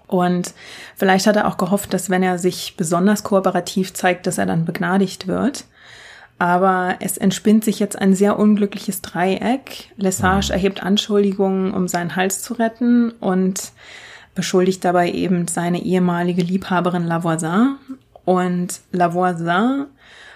Und 0.08 0.54
vielleicht 0.96 1.28
hat 1.28 1.36
er 1.36 1.48
auch 1.48 1.58
gehofft, 1.58 1.93
dass 1.93 2.10
wenn 2.10 2.24
er 2.24 2.39
sich 2.39 2.76
besonders 2.78 3.24
kooperativ 3.24 3.93
zeigt, 3.93 4.26
dass 4.26 4.38
er 4.38 4.46
dann 4.46 4.65
begnadigt 4.65 5.28
wird. 5.28 5.65
Aber 6.39 6.96
es 7.00 7.17
entspinnt 7.17 7.63
sich 7.63 7.80
jetzt 7.80 7.98
ein 8.00 8.13
sehr 8.13 8.38
unglückliches 8.38 9.02
Dreieck. 9.02 9.91
Lesage 9.98 10.54
erhebt 10.54 10.84
Anschuldigungen, 10.84 11.74
um 11.74 11.88
seinen 11.88 12.15
Hals 12.15 12.43
zu 12.43 12.54
retten 12.54 13.12
und 13.12 13.72
beschuldigt 14.36 14.86
dabei 14.86 15.12
eben 15.12 15.48
seine 15.48 15.82
ehemalige 15.84 16.43
Liebhaberin 16.43 17.06
Lavoisin. 17.06 17.78
Und 18.24 18.82
Lavoisin 18.91 19.88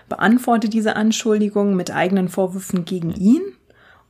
beantwortet 0.09 0.73
diese 0.73 0.95
Anschuldigungen 0.95 1.75
mit 1.75 1.91
eigenen 1.91 2.29
Vorwürfen 2.29 2.83
gegen 2.83 3.13
ihn 3.13 3.41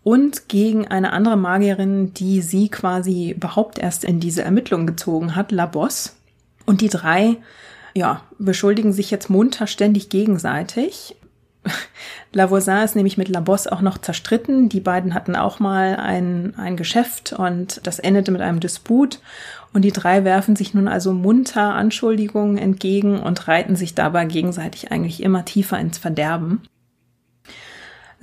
und 0.04 0.50
gegen 0.50 0.88
eine 0.88 1.14
andere 1.14 1.38
Magierin, 1.38 2.14
die 2.14 2.42
sie 2.42 2.70
quasi 2.70 3.32
überhaupt 3.32 3.78
erst 3.78 4.04
in 4.04 4.20
diese 4.20 4.44
Ermittlung 4.44 4.88
gezogen 4.88 5.36
hat, 5.36 5.52
La 5.52 5.68
Bosse. 5.68 6.12
Und 6.66 6.82
die 6.82 6.90
drei, 6.90 7.38
ja, 7.94 8.22
beschuldigen 8.40 8.94
sich 8.94 9.12
jetzt 9.12 9.30
munter 9.30 9.68
ständig 9.68 10.10
gegenseitig. 10.10 11.16
Lavoisin 12.34 12.78
ist 12.78 12.96
nämlich 12.96 13.18
mit 13.18 13.30
La 13.30 13.42
Bosse 13.42 13.72
auch 13.72 13.82
noch 13.82 14.00
zerstritten. 14.00 14.70
Die 14.70 14.80
beiden 14.80 15.14
hatten 15.14 15.36
auch 15.36 15.60
mal 15.60 15.96
ein, 15.98 16.56
ein 16.58 16.78
Geschäft 16.78 17.34
und 17.34 17.86
das 17.86 18.00
endete 18.00 18.32
mit 18.32 18.42
einem 18.42 18.60
Disput. 18.60 19.20
Und 19.74 19.84
die 19.84 19.92
drei 19.92 20.24
werfen 20.24 20.56
sich 20.56 20.74
nun 20.74 20.88
also 20.88 21.14
munter 21.14 21.76
Anschuldigungen 21.76 22.58
entgegen 22.58 23.20
und 23.20 23.48
reiten 23.48 23.76
sich 23.76 23.94
dabei 23.94 24.26
gegenseitig 24.26 24.92
eigentlich 24.92 25.22
immer 25.22 25.46
tiefer 25.46 25.80
ins 25.80 26.00
Verderben. 26.00 26.64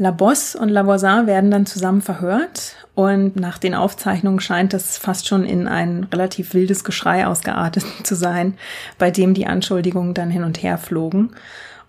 La 0.00 0.12
Bosse 0.12 0.56
und 0.56 0.68
Lavoisin 0.68 1.26
werden 1.26 1.50
dann 1.50 1.66
zusammen 1.66 2.02
verhört 2.02 2.76
und 2.94 3.34
nach 3.34 3.58
den 3.58 3.74
Aufzeichnungen 3.74 4.38
scheint 4.38 4.72
es 4.72 4.96
fast 4.96 5.26
schon 5.26 5.44
in 5.44 5.66
ein 5.66 6.06
relativ 6.12 6.54
wildes 6.54 6.84
Geschrei 6.84 7.26
ausgeartet 7.26 7.84
zu 8.04 8.14
sein, 8.14 8.54
bei 8.96 9.10
dem 9.10 9.34
die 9.34 9.46
Anschuldigungen 9.46 10.14
dann 10.14 10.30
hin 10.30 10.44
und 10.44 10.62
her 10.62 10.78
flogen. 10.78 11.30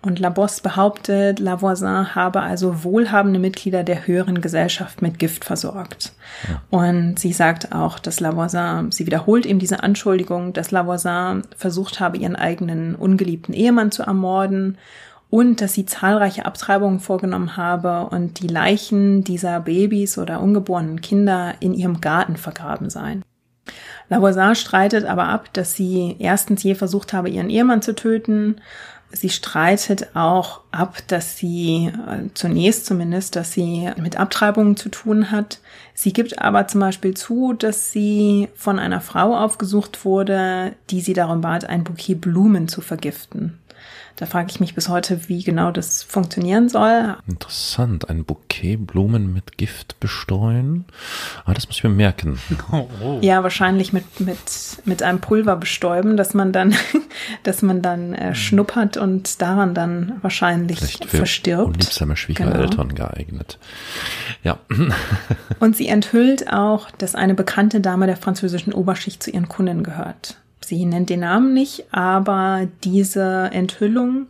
Und 0.01 0.17
La 0.17 0.29
Bosse 0.29 0.63
behauptet, 0.63 1.39
Lavoisin 1.39 2.15
habe 2.15 2.39
also 2.39 2.83
wohlhabende 2.85 3.37
Mitglieder 3.37 3.83
der 3.83 4.07
höheren 4.07 4.39
Gesellschaft 4.39 5.01
mit 5.01 5.19
Gift 5.19 5.43
versorgt. 5.43 6.13
Ja. 6.47 6.61
Und 6.69 7.19
sie 7.19 7.33
sagt 7.33 7.73
auch, 7.73 7.99
dass 7.99 8.21
Lavoisin, 8.21 8.91
sie 8.91 9.05
wiederholt 9.05 9.45
eben 9.45 9.59
diese 9.59 9.83
Anschuldigung, 9.83 10.53
dass 10.53 10.71
Lavoisin 10.71 11.41
versucht 11.55 11.99
habe, 11.99 12.17
ihren 12.17 12.37
eigenen 12.37 12.95
ungeliebten 12.95 13.53
Ehemann 13.53 13.91
zu 13.91 14.03
ermorden 14.03 14.77
und 15.29 15.61
dass 15.61 15.73
sie 15.73 15.85
zahlreiche 15.85 16.45
Abtreibungen 16.45 16.99
vorgenommen 16.99 17.55
habe 17.55 18.09
und 18.09 18.39
die 18.39 18.47
Leichen 18.47 19.23
dieser 19.23 19.59
Babys 19.59 20.17
oder 20.17 20.41
ungeborenen 20.41 21.01
Kinder 21.01 21.53
in 21.59 21.73
ihrem 21.73 22.01
Garten 22.01 22.35
vergraben 22.35 22.89
seien. 22.89 23.23
Lavoisin 24.09 24.55
streitet 24.55 25.05
aber 25.05 25.25
ab, 25.25 25.53
dass 25.53 25.75
sie 25.75 26.15
erstens 26.17 26.63
je 26.63 26.73
versucht 26.73 27.13
habe, 27.13 27.29
ihren 27.29 27.51
Ehemann 27.51 27.83
zu 27.83 27.93
töten. 27.93 28.59
Sie 29.11 29.29
streitet 29.29 30.15
auch 30.15 30.61
ab, 30.71 30.97
dass 31.07 31.37
sie 31.37 31.91
äh, 32.07 32.29
zunächst 32.33 32.85
zumindest, 32.85 33.35
dass 33.35 33.51
sie 33.51 33.89
mit 33.97 34.19
Abtreibungen 34.19 34.77
zu 34.77 34.89
tun 34.89 35.31
hat. 35.31 35.59
Sie 35.93 36.13
gibt 36.13 36.39
aber 36.39 36.67
zum 36.67 36.81
Beispiel 36.81 37.15
zu, 37.15 37.53
dass 37.53 37.91
sie 37.91 38.49
von 38.55 38.77
einer 38.79 39.01
Frau 39.01 39.35
aufgesucht 39.35 40.05
wurde, 40.05 40.73
die 40.89 41.01
sie 41.01 41.13
darum 41.13 41.41
bat, 41.41 41.65
ein 41.65 41.83
Bouquet 41.83 42.15
Blumen 42.15 42.67
zu 42.67 42.81
vergiften. 42.81 43.59
Da 44.19 44.25
frage 44.25 44.49
ich 44.49 44.59
mich 44.59 44.75
bis 44.75 44.89
heute, 44.89 45.29
wie 45.29 45.43
genau 45.43 45.71
das 45.71 46.03
funktionieren 46.03 46.67
soll. 46.67 47.15
Interessant, 47.25 48.09
ein 48.09 48.25
Bouquet 48.25 48.75
Blumen 48.75 49.31
mit 49.31 49.57
Gift 49.57 49.97
bestreuen. 50.01 50.83
Ah, 51.45 51.53
das 51.53 51.67
muss 51.67 51.77
ich 51.77 51.83
mir 51.85 51.89
merken. 51.89 52.37
Oh, 52.71 52.87
oh. 53.01 53.17
Ja, 53.21 53.41
wahrscheinlich 53.41 53.93
mit, 53.93 54.19
mit, 54.19 54.37
mit 54.85 55.01
einem 55.01 55.21
Pulver 55.21 55.55
bestäuben, 55.55 56.17
dass 56.17 56.33
man 56.33 56.51
dann, 56.51 56.75
dass 57.43 57.61
man 57.61 57.81
dann 57.81 58.13
äh, 58.13 58.27
hm. 58.27 58.35
schnuppert 58.35 58.97
und 58.97 59.41
daran 59.41 59.73
dann 59.73 60.19
wahrscheinlich 60.21 60.77
Vielleicht 60.77 61.05
für 61.05 61.17
verstirbt. 61.17 61.67
Unliebsame 61.67 62.15
Schwiegereltern 62.15 62.89
genau. 62.89 63.07
geeignet. 63.07 63.57
Ja. 64.43 64.59
und 65.59 65.75
sie 65.77 65.87
enthüllt 65.87 66.51
auch, 66.51 66.91
dass 66.91 67.15
eine 67.15 67.33
bekannte 67.33 67.81
Dame 67.81 68.05
der 68.05 68.17
französischen 68.17 68.73
Oberschicht 68.73 69.23
zu 69.23 69.31
ihren 69.31 69.47
Kunden 69.47 69.83
gehört. 69.83 70.37
Sie 70.69 70.85
nennt 70.85 71.09
den 71.09 71.21
Namen 71.21 71.55
nicht, 71.55 71.85
aber 71.91 72.67
diese 72.83 73.49
Enthüllung 73.51 74.27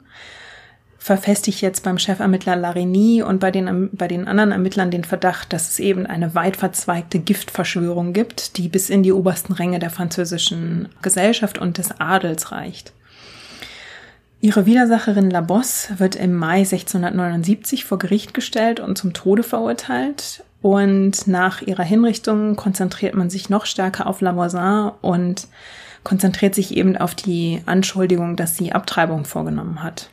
verfestigt 0.98 1.60
jetzt 1.60 1.84
beim 1.84 1.98
Chefermittler 1.98 2.56
Larigny 2.56 3.22
und 3.22 3.42
bei 3.42 3.52
den, 3.52 3.90
bei 3.92 4.08
den 4.08 4.26
anderen 4.26 4.54
Ermittlern 4.54 4.90
den 4.90 5.04
Verdacht, 5.04 5.52
dass 5.52 5.68
es 5.68 5.80
eben 5.80 6.06
eine 6.06 6.36
weit 6.36 6.56
verzweigte 6.56 7.20
Giftverschwörung 7.20 8.14
gibt, 8.14 8.56
die 8.56 8.70
bis 8.70 8.90
in 8.90 9.04
die 9.04 9.12
obersten 9.12 9.52
Ränge 9.52 9.80
der 9.80 9.90
französischen 9.90 10.88
Gesellschaft 11.02 11.58
und 11.58 11.78
des 11.78 12.00
Adels 12.00 12.54
reicht. 12.54 12.94
Ihre 14.40 14.66
Widersacherin 14.66 15.30
La 15.30 15.42
Bosse 15.42 16.00
wird 16.00 16.16
im 16.16 16.36
Mai 16.36 16.60
1679 16.60 17.84
vor 17.84 18.00
Gericht 18.00 18.34
gestellt 18.34 18.80
und 18.80 18.98
zum 18.98 19.12
Tode 19.12 19.44
verurteilt. 19.44 20.46
Und 20.62 21.28
nach 21.28 21.62
ihrer 21.62 21.84
Hinrichtung 21.84 22.56
konzentriert 22.56 23.16
man 23.16 23.30
sich 23.30 23.50
noch 23.50 23.66
stärker 23.66 24.08
auf 24.08 24.22
Lavoisin 24.22 24.92
und 25.02 25.50
konzentriert 26.04 26.56
sich 26.56 26.76
eben 26.76 26.98
auf 26.98 27.16
die 27.16 27.62
Anschuldigung, 27.66 28.36
dass 28.36 28.58
sie 28.58 28.72
Abtreibung 28.72 29.26
vorgenommen 29.26 29.84
hat. 29.84 30.10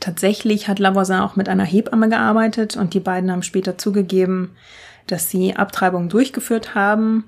Tatsächlich 0.00 0.68
hat 0.68 0.78
Lavoisin 0.78 1.20
auch 1.20 1.36
mit 1.36 1.48
einer 1.48 1.64
Hebamme 1.64 2.08
gearbeitet 2.08 2.76
und 2.76 2.94
die 2.94 3.00
beiden 3.00 3.30
haben 3.30 3.42
später 3.42 3.78
zugegeben, 3.78 4.50
dass 5.06 5.30
sie 5.30 5.56
Abtreibung 5.56 6.08
durchgeführt 6.08 6.74
haben. 6.74 7.24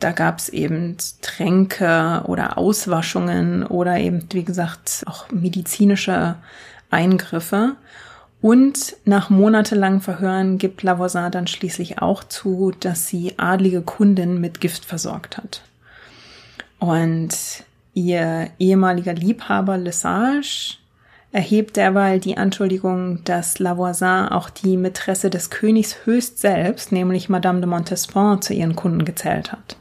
Da 0.00 0.10
gab 0.10 0.38
es 0.38 0.48
eben 0.48 0.96
Tränke 1.20 2.22
oder 2.26 2.58
Auswaschungen 2.58 3.64
oder 3.64 3.98
eben, 3.98 4.26
wie 4.32 4.44
gesagt, 4.44 5.04
auch 5.06 5.30
medizinische 5.30 6.36
Eingriffe. 6.90 7.76
Und 8.40 8.96
nach 9.04 9.30
monatelangen 9.30 10.00
Verhören 10.00 10.58
gibt 10.58 10.82
Lavoisin 10.82 11.30
dann 11.30 11.46
schließlich 11.46 12.02
auch 12.02 12.24
zu, 12.24 12.72
dass 12.80 13.06
sie 13.06 13.34
adlige 13.38 13.82
Kunden 13.82 14.40
mit 14.40 14.60
Gift 14.60 14.84
versorgt 14.84 15.36
hat. 15.36 15.62
Und 16.82 17.30
ihr 17.94 18.50
ehemaliger 18.58 19.14
Liebhaber 19.14 19.78
Lesage 19.78 20.78
erhebt 21.30 21.76
derweil 21.76 22.18
die 22.18 22.36
Anschuldigung, 22.36 23.22
dass 23.22 23.60
Lavoisin 23.60 24.26
auch 24.28 24.50
die 24.50 24.76
Mätresse 24.76 25.30
des 25.30 25.48
Königs 25.48 25.98
höchst 26.04 26.40
selbst, 26.40 26.90
nämlich 26.90 27.28
Madame 27.28 27.60
de 27.60 27.68
Montespan, 27.68 28.42
zu 28.42 28.52
ihren 28.52 28.74
Kunden 28.74 29.04
gezählt 29.04 29.52
hat. 29.52 29.76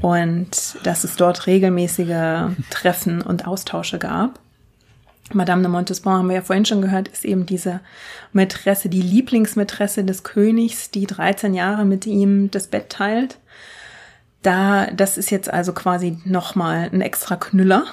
Und 0.00 0.78
dass 0.84 1.04
es 1.04 1.16
dort 1.16 1.46
regelmäßige 1.46 2.54
Treffen 2.70 3.20
und 3.20 3.46
Austausche 3.46 3.98
gab. 3.98 4.40
Madame 5.34 5.60
de 5.60 5.70
Montespan 5.70 6.14
haben 6.14 6.28
wir 6.28 6.36
ja 6.36 6.42
vorhin 6.42 6.64
schon 6.64 6.80
gehört, 6.80 7.08
ist 7.08 7.26
eben 7.26 7.44
diese 7.44 7.80
Mätresse, 8.32 8.88
die 8.88 9.02
Lieblingsmätresse 9.02 10.02
des 10.02 10.22
Königs, 10.22 10.90
die 10.90 11.06
13 11.06 11.52
Jahre 11.52 11.84
mit 11.84 12.06
ihm 12.06 12.50
das 12.50 12.68
Bett 12.68 12.88
teilt. 12.88 13.36
Da, 14.42 14.86
das 14.86 15.18
ist 15.18 15.30
jetzt 15.30 15.52
also 15.52 15.72
quasi 15.72 16.18
nochmal 16.24 16.90
ein 16.92 17.00
extra 17.00 17.36
Knüller. 17.36 17.84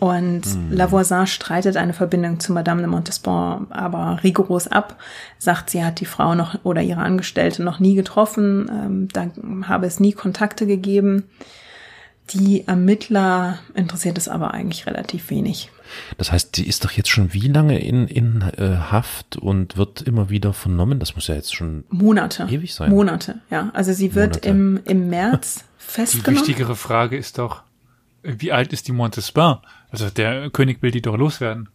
Und 0.00 0.46
mhm. 0.46 0.72
Lavoisin 0.72 1.26
streitet 1.26 1.76
eine 1.76 1.92
Verbindung 1.92 2.40
zu 2.40 2.54
Madame 2.54 2.80
de 2.80 2.88
Montespan 2.88 3.66
aber 3.68 4.18
rigoros 4.24 4.66
ab, 4.66 4.96
sagt, 5.38 5.68
sie 5.68 5.84
hat 5.84 6.00
die 6.00 6.06
Frau 6.06 6.34
noch 6.34 6.58
oder 6.64 6.80
ihre 6.80 7.02
Angestellte 7.02 7.62
noch 7.62 7.80
nie 7.80 7.94
getroffen, 7.94 8.70
ähm, 8.70 9.08
da 9.12 9.26
habe 9.68 9.86
es 9.86 10.00
nie 10.00 10.12
Kontakte 10.12 10.66
gegeben. 10.66 11.24
Die 12.30 12.66
Ermittler 12.66 13.58
interessiert 13.74 14.16
es 14.16 14.28
aber 14.28 14.54
eigentlich 14.54 14.86
relativ 14.86 15.28
wenig. 15.28 15.70
Das 16.18 16.32
heißt, 16.32 16.56
die 16.56 16.66
ist 16.66 16.84
doch 16.84 16.92
jetzt 16.92 17.08
schon 17.08 17.32
wie 17.32 17.48
lange 17.48 17.78
in, 17.78 18.06
in 18.08 18.42
äh, 18.56 18.76
Haft 18.90 19.36
und 19.36 19.76
wird 19.76 20.02
immer 20.02 20.30
wieder 20.30 20.52
vernommen? 20.52 20.98
Das 20.98 21.14
muss 21.14 21.28
ja 21.28 21.34
jetzt 21.34 21.54
schon 21.54 21.84
Monate. 21.90 22.46
ewig 22.50 22.74
sein. 22.74 22.90
Monate, 22.90 23.40
ja. 23.50 23.70
Also 23.74 23.92
sie 23.92 24.14
wird 24.14 24.44
im, 24.44 24.80
im 24.84 25.08
März 25.10 25.64
festgenommen. 25.78 26.42
Die 26.42 26.48
wichtigere 26.48 26.76
Frage 26.76 27.16
ist 27.16 27.38
doch, 27.38 27.62
wie 28.22 28.52
alt 28.52 28.72
ist 28.72 28.88
die 28.88 28.92
Montespan? 28.92 29.58
Also 29.90 30.10
der 30.10 30.50
König 30.50 30.82
will 30.82 30.90
die 30.90 31.02
doch 31.02 31.16
loswerden. 31.16 31.68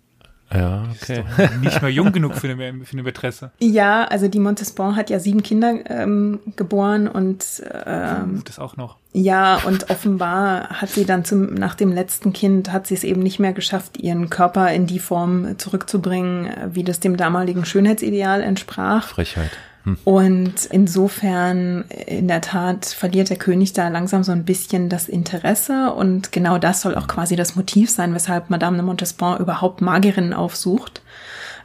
Ja, 0.53 0.83
okay. 0.91 1.23
nicht 1.61 1.81
mehr 1.81 1.91
jung 1.91 2.11
genug 2.11 2.35
für 2.35 2.49
eine, 2.49 2.85
für 2.85 2.93
eine 2.93 3.03
Mätresse. 3.03 3.51
Ja, 3.59 4.05
also 4.05 4.27
die 4.27 4.39
Montespan 4.39 4.95
hat 4.95 5.09
ja 5.09 5.19
sieben 5.19 5.41
Kinder 5.41 5.79
ähm, 5.89 6.39
geboren 6.55 7.07
und 7.07 7.63
ähm, 7.85 8.43
das 8.45 8.59
auch 8.59 8.77
noch. 8.77 8.97
Ja, 9.11 9.57
und 9.65 9.89
offenbar 9.89 10.69
hat 10.69 10.89
sie 10.89 11.05
dann 11.05 11.25
zum, 11.25 11.53
nach 11.53 11.73
dem 11.75 11.91
letzten 11.91 12.33
Kind 12.33 12.71
hat 12.71 12.85
sie 12.85 12.93
es 12.93 13.03
eben 13.03 13.23
nicht 13.23 13.39
mehr 13.39 13.53
geschafft, 13.53 13.97
ihren 13.97 14.29
Körper 14.29 14.71
in 14.71 14.87
die 14.87 14.99
Form 14.99 15.57
zurückzubringen, 15.57 16.49
wie 16.73 16.83
das 16.83 16.99
dem 16.99 17.17
damaligen 17.17 17.65
Schönheitsideal 17.65 18.41
entsprach. 18.41 19.07
Frechheit. 19.07 19.51
Hm. 19.86 19.97
Und 20.03 20.65
insofern, 20.71 21.86
in 22.07 22.27
der 22.27 22.41
Tat, 22.41 22.86
verliert 22.86 23.29
der 23.29 23.38
König 23.38 23.73
da 23.73 23.88
langsam 23.88 24.23
so 24.23 24.31
ein 24.31 24.43
bisschen 24.43 24.89
das 24.89 25.07
Interesse. 25.07 25.93
Und 25.93 26.31
genau 26.31 26.57
das 26.57 26.81
soll 26.81 26.95
auch 26.95 27.07
quasi 27.07 27.36
das 27.36 27.55
Motiv 27.55 27.89
sein, 27.89 28.13
weshalb 28.13 28.49
Madame 28.49 28.77
de 28.77 28.86
Montespan 28.86 29.39
überhaupt 29.39 29.81
Magierinnen 29.81 30.33
aufsucht. 30.33 31.01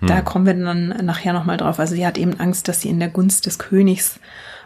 Da 0.01 0.19
hm. 0.19 0.25
kommen 0.25 0.47
wir 0.47 0.55
dann 0.55 0.89
nachher 1.05 1.33
nochmal 1.33 1.57
drauf. 1.57 1.81
Also 1.81 1.95
sie 1.95 2.07
hat 2.07 2.19
eben 2.19 2.39
Angst, 2.39 2.69
dass 2.69 2.81
sie 2.81 2.89
in 2.89 3.01
der 3.01 3.09
Gunst 3.09 3.47
des 3.47 3.59
Königs 3.59 4.21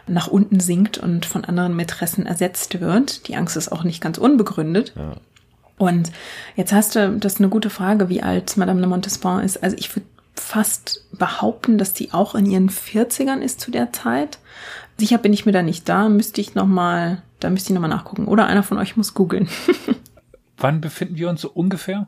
nach 0.07 0.27
unten 0.27 0.59
sinkt 0.59 0.97
und 0.97 1.25
von 1.25 1.45
anderen 1.45 1.75
Mätressen 1.75 2.25
ersetzt 2.25 2.79
wird. 2.79 3.27
Die 3.27 3.35
Angst 3.35 3.57
ist 3.57 3.71
auch 3.71 3.83
nicht 3.83 4.01
ganz 4.01 4.17
unbegründet. 4.17 4.93
Ja. 4.95 5.13
Und 5.77 6.11
jetzt 6.55 6.71
hast 6.71 6.95
du, 6.95 7.17
das 7.17 7.33
ist 7.33 7.39
eine 7.39 7.49
gute 7.49 7.69
Frage, 7.69 8.07
wie 8.07 8.23
alt 8.23 8.55
Madame 8.55 8.79
de 8.79 8.87
Montespan 8.87 9.43
ist. 9.43 9.61
Also 9.61 9.75
ich 9.77 9.93
würde 9.95 10.05
fast 10.39 11.05
behaupten, 11.11 11.77
dass 11.77 11.93
die 11.93 12.13
auch 12.13 12.35
in 12.35 12.45
ihren 12.45 12.69
40ern 12.69 13.39
ist 13.39 13.61
zu 13.61 13.71
der 13.71 13.91
Zeit. 13.93 14.39
Sicher 14.97 15.17
bin 15.17 15.33
ich 15.33 15.45
mir 15.45 15.51
da 15.51 15.61
nicht 15.61 15.87
da, 15.89 16.09
müsste 16.09 16.41
ich 16.41 16.55
noch 16.55 16.67
mal, 16.67 17.21
da 17.39 17.49
müsste 17.49 17.69
ich 17.69 17.73
noch 17.73 17.81
mal 17.81 17.87
nachgucken. 17.87 18.27
Oder 18.27 18.47
einer 18.47 18.63
von 18.63 18.77
euch 18.77 18.95
muss 18.95 19.13
googeln. 19.13 19.49
Wann 20.57 20.81
befinden 20.81 21.17
wir 21.17 21.29
uns 21.29 21.41
so 21.41 21.49
ungefähr? 21.49 22.07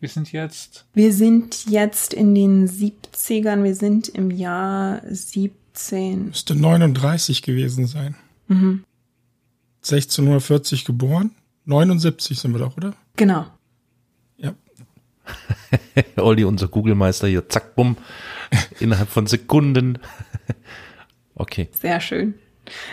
Wir 0.00 0.08
sind 0.08 0.30
jetzt. 0.30 0.86
Wir 0.94 1.12
sind 1.12 1.66
jetzt 1.66 2.14
in 2.14 2.34
den 2.34 2.68
70ern, 2.68 3.64
wir 3.64 3.74
sind 3.74 4.08
im 4.08 4.30
Jahr 4.30 5.02
17. 5.08 6.26
Müsste 6.26 6.54
39 6.54 7.42
gewesen 7.42 7.86
sein. 7.86 8.14
Mhm. 8.46 8.84
1640 9.78 10.84
geboren. 10.84 11.32
79 11.64 12.38
sind 12.38 12.52
wir 12.52 12.60
doch, 12.60 12.76
oder? 12.76 12.94
Genau. 13.16 13.46
Olli, 16.16 16.44
unser 16.44 16.68
Google-Meister 16.68 17.28
hier, 17.28 17.48
zack, 17.48 17.74
bumm, 17.74 17.96
innerhalb 18.80 19.08
von 19.08 19.26
Sekunden. 19.26 19.98
okay. 21.34 21.68
Sehr 21.72 22.00
schön. 22.00 22.34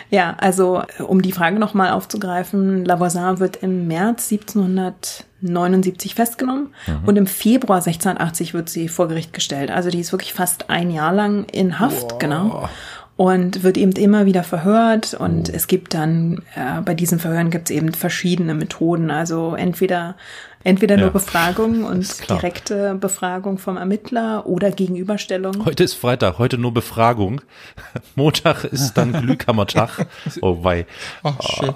Ja, 0.08 0.34
also 0.38 0.82
um 1.06 1.20
die 1.20 1.32
Frage 1.32 1.58
nochmal 1.58 1.90
aufzugreifen, 1.90 2.86
Lavoisin 2.86 3.40
wird 3.40 3.56
im 3.56 3.86
März 3.86 4.32
1779 4.32 6.14
festgenommen 6.14 6.74
mhm. 6.86 7.04
und 7.04 7.16
im 7.16 7.26
Februar 7.26 7.78
1680 7.78 8.54
wird 8.54 8.70
sie 8.70 8.88
vor 8.88 9.08
Gericht 9.08 9.34
gestellt. 9.34 9.70
Also 9.70 9.90
die 9.90 10.00
ist 10.00 10.12
wirklich 10.12 10.32
fast 10.32 10.70
ein 10.70 10.90
Jahr 10.90 11.12
lang 11.12 11.44
in 11.52 11.78
Haft, 11.78 12.12
wow. 12.12 12.18
genau 12.18 12.68
und 13.16 13.62
wird 13.62 13.78
eben 13.78 13.92
immer 13.92 14.26
wieder 14.26 14.42
verhört 14.42 15.14
und 15.14 15.48
oh. 15.48 15.52
es 15.54 15.66
gibt 15.66 15.94
dann 15.94 16.42
äh, 16.54 16.82
bei 16.82 16.94
diesen 16.94 17.18
Verhören 17.18 17.50
gibt 17.50 17.70
es 17.70 17.76
eben 17.76 17.92
verschiedene 17.94 18.54
Methoden 18.54 19.10
also 19.10 19.54
entweder 19.54 20.16
entweder 20.64 20.96
nur 20.96 21.06
ja, 21.06 21.12
Befragung 21.12 21.84
und 21.90 22.28
direkte 22.28 22.94
Befragung 22.94 23.58
vom 23.58 23.76
Ermittler 23.76 24.46
oder 24.46 24.70
Gegenüberstellung. 24.70 25.64
Heute 25.64 25.84
ist 25.84 25.94
Freitag, 25.94 26.38
heute 26.38 26.58
nur 26.58 26.74
Befragung. 26.74 27.40
Montag 28.16 28.64
ist 28.64 28.94
dann 28.94 29.12
Glühkammertag. 29.22 30.06
Oh 30.42 30.64
wei. 30.64 30.86
Ach, 31.22 31.40
schön. 31.40 31.72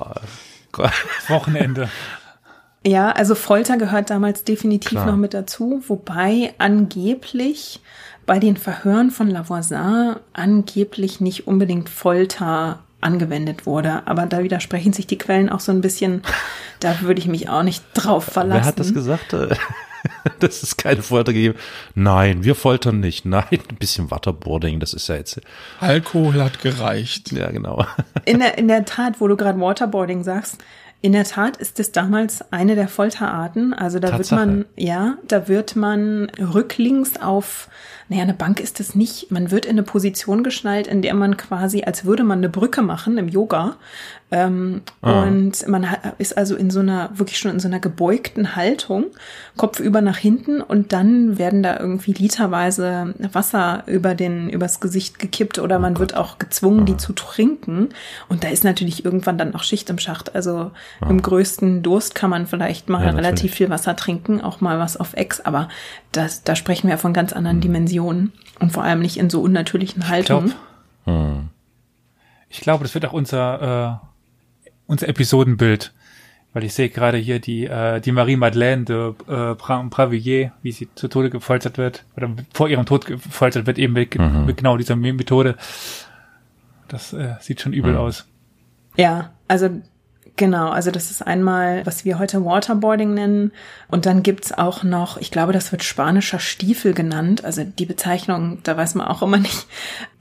Oh, 0.77 0.89
Wochenende. 1.29 1.89
Ja, 2.85 3.13
also 3.13 3.35
Folter 3.35 3.77
gehört 3.77 4.09
damals 4.09 4.43
definitiv 4.45 4.91
Klar. 4.91 5.07
noch 5.07 5.17
mit 5.17 5.35
dazu, 5.35 5.83
wobei 5.87 6.55
angeblich 6.59 7.81
bei 8.31 8.39
den 8.39 8.57
Verhören 8.57 9.11
von 9.11 9.29
Lavoisin 9.29 10.15
angeblich 10.35 11.21
nicht 11.21 11.49
unbedingt 11.49 11.89
Folter 11.89 12.79
angewendet 13.01 13.67
wurde. 13.67 14.07
Aber 14.07 14.25
da 14.27 14.45
widersprechen 14.45 14.93
sich 14.93 15.09
die 15.09 15.19
Quellen 15.19 15.49
auch 15.49 15.59
so 15.59 15.73
ein 15.73 15.81
bisschen. 15.81 16.23
Da 16.79 17.01
würde 17.01 17.19
ich 17.19 17.27
mich 17.27 17.49
auch 17.49 17.65
nicht 17.65 17.83
drauf 17.93 18.23
verlassen. 18.23 18.63
Wer 18.63 18.69
hat 18.69 18.79
das 18.79 18.95
gesagt? 18.95 19.35
Das 20.39 20.63
ist 20.63 20.79
keine 20.79 21.03
Folter 21.03 21.35
gegeben. 21.35 21.59
Nein, 21.95 22.43
wir 22.43 22.55
foltern 22.55 23.01
nicht. 23.01 23.27
Nein, 23.27 23.45
ein 23.51 23.77
bisschen 23.77 24.11
Waterboarding, 24.11 24.81
das 24.81 24.95
ist 24.95 25.09
ja 25.09 25.17
jetzt. 25.17 25.39
Alkohol 25.79 26.43
hat 26.43 26.63
gereicht. 26.63 27.33
Ja, 27.33 27.51
genau. 27.51 27.85
In 28.25 28.39
der, 28.39 28.57
in 28.57 28.67
der 28.69 28.87
Tat, 28.87 29.21
wo 29.21 29.29
du 29.29 29.37
gerade 29.37 29.61
Waterboarding 29.61 30.25
sagst, 30.25 30.57
in 31.03 31.13
der 31.13 31.25
Tat 31.25 31.57
ist 31.57 31.81
es 31.81 31.93
damals 31.93 32.53
eine 32.53 32.75
der 32.75 32.89
Folterarten. 32.89 33.73
Also 33.73 33.99
da 33.99 34.11
Tatsache. 34.11 34.19
wird 34.19 34.49
man, 34.49 34.65
ja, 34.77 35.19
da 35.27 35.49
wird 35.49 35.77
man 35.77 36.31
rücklings 36.39 37.21
auf 37.21 37.69
naja, 38.11 38.25
eine 38.25 38.35
Bank 38.35 38.59
ist 38.59 38.81
es 38.81 38.97
nicht. 38.97 39.31
Man 39.31 39.53
wird 39.53 39.67
in 39.67 39.71
eine 39.71 39.85
Position 39.85 40.43
geschnallt, 40.43 40.89
in 40.89 41.01
der 41.01 41.15
man 41.15 41.37
quasi, 41.37 41.85
als 41.85 42.05
würde 42.05 42.25
man 42.25 42.39
eine 42.39 42.49
Brücke 42.49 42.83
machen 42.83 43.19
im 43.19 43.29
Yoga. 43.29 43.77
Ähm, 44.33 44.83
ah. 45.03 45.25
Und 45.25 45.67
man 45.67 45.87
ist 46.19 46.37
also 46.37 46.55
in 46.55 46.71
so 46.71 46.81
einer, 46.81 47.11
wirklich 47.15 47.39
schon 47.39 47.51
in 47.51 47.61
so 47.61 47.67
einer 47.67 47.81
gebeugten 47.81 48.55
Haltung, 48.55 49.07
kopfüber 49.57 50.01
nach 50.01 50.17
hinten 50.17 50.61
und 50.61 50.93
dann 50.93 51.37
werden 51.39 51.63
da 51.63 51.79
irgendwie 51.79 52.13
literweise 52.13 53.15
Wasser 53.33 53.83
über 53.87 54.15
den, 54.15 54.49
übers 54.49 54.81
Gesicht 54.81 55.19
gekippt 55.19 55.59
oder 55.59 55.79
man 55.79 55.97
oh 55.97 56.01
wird 56.01 56.17
auch 56.17 56.39
gezwungen, 56.39 56.83
ah. 56.83 56.85
die 56.85 56.97
zu 56.97 57.13
trinken. 57.13 57.89
Und 58.29 58.45
da 58.45 58.49
ist 58.49 58.63
natürlich 58.63 59.05
irgendwann 59.05 59.37
dann 59.37 59.55
auch 59.55 59.65
Schicht 59.65 59.91
im 59.91 59.99
Schacht. 59.99 60.35
Also 60.35 60.71
ah. 61.01 61.11
im 61.11 61.21
größten 61.21 61.83
Durst 61.83 62.15
kann 62.15 62.31
man 62.31 62.47
vielleicht 62.47 62.89
mal 62.89 63.05
ja, 63.05 63.11
relativ 63.11 63.55
viel 63.55 63.71
Wasser 63.71 63.97
trinken, 63.97 64.41
auch 64.41 64.61
mal 64.61 64.79
was 64.79 64.97
auf 64.97 65.15
Ex, 65.15 65.41
aber 65.41 65.69
das, 66.13 66.45
da 66.45 66.55
sprechen 66.55 66.89
wir 66.89 66.99
von 66.99 67.13
ganz 67.13 67.33
anderen 67.33 67.57
hm. 67.57 67.63
Dimensionen 67.63 68.33
und 68.59 68.73
vor 68.73 68.85
allem 68.85 69.01
nicht 69.01 69.17
in 69.17 69.31
so 69.31 69.41
unnatürlichen 69.41 70.09
Haltungen. 70.09 70.47
Ich 70.49 71.05
glaube, 71.05 71.21
hm. 71.21 71.49
ich 72.49 72.61
glaube, 72.61 72.85
das 72.85 72.95
wird 72.95 73.07
auch 73.07 73.13
unser, 73.13 74.01
äh, 74.03 74.10
unser 74.91 75.09
Episodenbild. 75.09 75.93
Weil 76.53 76.65
ich 76.65 76.75
sehe 76.75 76.89
gerade 76.89 77.17
hier 77.17 77.39
die, 77.39 77.67
äh, 77.67 78.01
die 78.01 78.11
Marie 78.11 78.37
Madeleine 78.37 78.85
de 78.85 79.11
äh, 79.29 79.55
Pravilliers, 79.55 80.51
wie 80.63 80.73
sie 80.73 80.89
zu 80.97 81.07
Tode 81.07 81.31
gefoltert 81.31 81.79
wird, 81.79 82.05
oder 82.17 82.31
vor 82.53 82.69
ihrem 82.69 82.87
Tod 82.87 83.07
gefoltert 83.07 83.69
wird, 83.69 83.79
eben 83.79 83.93
mit, 83.93 84.19
mhm. 84.19 84.47
mit 84.47 84.57
genau 84.57 84.77
dieser 84.77 84.97
Methode. 84.97 85.57
Das 86.89 87.13
äh, 87.13 87.37
sieht 87.41 87.61
schon 87.61 87.73
übel 87.73 87.93
mhm. 87.93 87.99
aus. 87.99 88.27
Ja, 88.97 89.31
also 89.47 89.81
Genau, 90.41 90.71
also 90.71 90.91
das 90.91 91.11
ist 91.11 91.21
einmal, 91.21 91.85
was 91.85 92.07
wir 92.07 92.19
heute 92.19 92.47
Waterboarding 92.47 93.13
nennen. 93.13 93.53
Und 93.89 94.07
dann 94.07 94.23
gibt's 94.23 94.53
auch 94.53 94.83
noch, 94.83 95.19
ich 95.19 95.31
glaube, 95.31 95.53
das 95.53 95.71
wird 95.71 95.85
spanischer 95.85 96.39
Stiefel 96.39 96.95
genannt. 96.95 97.45
Also 97.45 97.63
die 97.63 97.85
Bezeichnung, 97.85 98.57
da 98.63 98.75
weiß 98.75 98.95
man 98.95 99.07
auch 99.07 99.21
immer 99.21 99.37
nicht. 99.37 99.67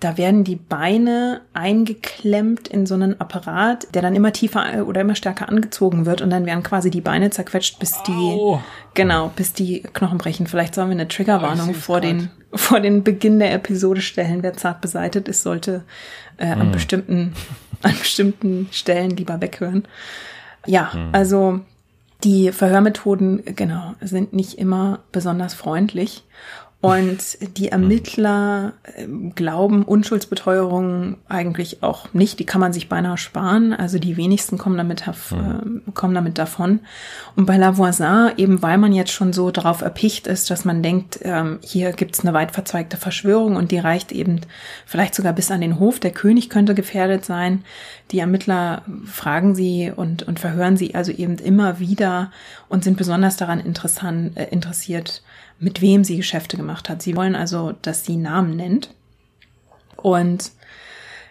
Da 0.01 0.17
werden 0.17 0.43
die 0.43 0.57
Beine 0.57 1.39
eingeklemmt 1.53 2.67
in 2.67 2.85
so 2.85 2.95
einen 2.95 3.21
Apparat, 3.21 3.87
der 3.95 4.01
dann 4.01 4.13
immer 4.13 4.33
tiefer 4.33 4.85
oder 4.85 4.99
immer 4.99 5.15
stärker 5.15 5.47
angezogen 5.47 6.05
wird. 6.05 6.21
Und 6.21 6.31
dann 6.31 6.45
werden 6.45 6.63
quasi 6.63 6.91
die 6.91 6.99
Beine 6.99 7.29
zerquetscht, 7.29 7.79
bis 7.79 8.03
die, 8.03 8.11
oh. 8.11 8.59
genau, 8.95 9.31
bis 9.33 9.53
die 9.53 9.83
Knochen 9.93 10.17
brechen. 10.17 10.47
Vielleicht 10.47 10.75
sollen 10.75 10.89
wir 10.89 10.95
eine 10.95 11.07
Triggerwarnung 11.07 11.73
vor 11.73 12.01
den, 12.01 12.29
vor 12.53 12.81
den 12.81 13.05
Beginn 13.05 13.39
der 13.39 13.53
Episode 13.53 14.01
stellen. 14.01 14.43
Wer 14.43 14.51
zart 14.57 14.81
beseitet 14.81 15.29
ist, 15.29 15.43
sollte 15.43 15.85
äh, 16.35 16.47
an 16.47 16.71
mm. 16.71 16.71
bestimmten 16.73 17.33
an 17.83 17.97
bestimmten 17.97 18.67
Stellen 18.71 19.11
lieber 19.11 19.41
weghören. 19.41 19.83
Ja, 20.65 20.91
mhm. 20.93 21.09
also 21.13 21.59
die 22.23 22.51
Verhörmethoden, 22.51 23.43
genau, 23.55 23.95
sind 24.01 24.33
nicht 24.33 24.55
immer 24.55 24.99
besonders 25.11 25.53
freundlich. 25.53 26.23
Und 26.81 27.57
die 27.57 27.67
Ermittler 27.67 28.71
äh, 28.83 29.05
glauben 29.35 29.83
Unschuldsbeteuerung 29.83 31.17
eigentlich 31.27 31.83
auch 31.83 32.13
nicht. 32.13 32.39
Die 32.39 32.45
kann 32.45 32.61
man 32.61 32.71
sich 32.71 32.87
beinahe 32.87 33.17
sparen. 33.17 33.73
Also 33.73 33.99
die 33.99 34.15
wenigsten 34.15 34.57
kommen 34.57 34.77
damit, 34.77 35.05
äh, 35.05 35.91
kommen 35.93 36.15
damit 36.15 36.37
davon. 36.37 36.79
Und 37.35 37.47
bei 37.47 37.57
Lavoisin, 37.57 38.31
eben 38.37 38.61
weil 38.61 38.77
man 38.77 38.93
jetzt 38.93 39.11
schon 39.11 39.33
so 39.33 39.51
darauf 39.51 39.81
erpicht 39.81 40.25
ist, 40.25 40.49
dass 40.51 40.63
man 40.63 40.81
denkt, 40.81 41.19
ähm, 41.23 41.59
hier 41.61 41.91
gibt's 41.91 42.21
eine 42.21 42.33
weit 42.33 42.53
verzweigte 42.53 42.95
Verschwörung 42.95 43.57
und 43.57 43.71
die 43.71 43.79
reicht 43.79 44.13
eben 44.13 44.39
vielleicht 44.85 45.15
sogar 45.15 45.33
bis 45.33 45.51
an 45.51 45.59
den 45.59 45.79
Hof. 45.79 45.99
Der 45.99 46.11
König 46.11 46.49
könnte 46.49 46.75
gefährdet 46.75 47.25
sein. 47.25 47.65
Die 48.11 48.19
Ermittler 48.19 48.83
fragen 49.05 49.53
sie 49.53 49.91
und, 49.93 50.23
und 50.23 50.39
verhören 50.39 50.77
sie 50.77 50.95
also 50.95 51.11
eben 51.11 51.39
immer 51.39 51.79
wieder 51.79 52.31
und 52.69 52.85
sind 52.85 52.95
besonders 52.95 53.35
daran 53.35 53.59
interessant, 53.59 54.37
äh, 54.37 54.45
interessiert, 54.45 55.23
mit 55.59 55.81
wem 55.81 56.03
sie 56.03 56.17
Geschäfte 56.17 56.57
gemacht 56.57 56.89
hat. 56.89 57.01
Sie 57.01 57.15
wollen 57.15 57.35
also, 57.35 57.73
dass 57.81 58.05
sie 58.05 58.15
Namen 58.15 58.55
nennt. 58.55 58.93
Und 59.95 60.51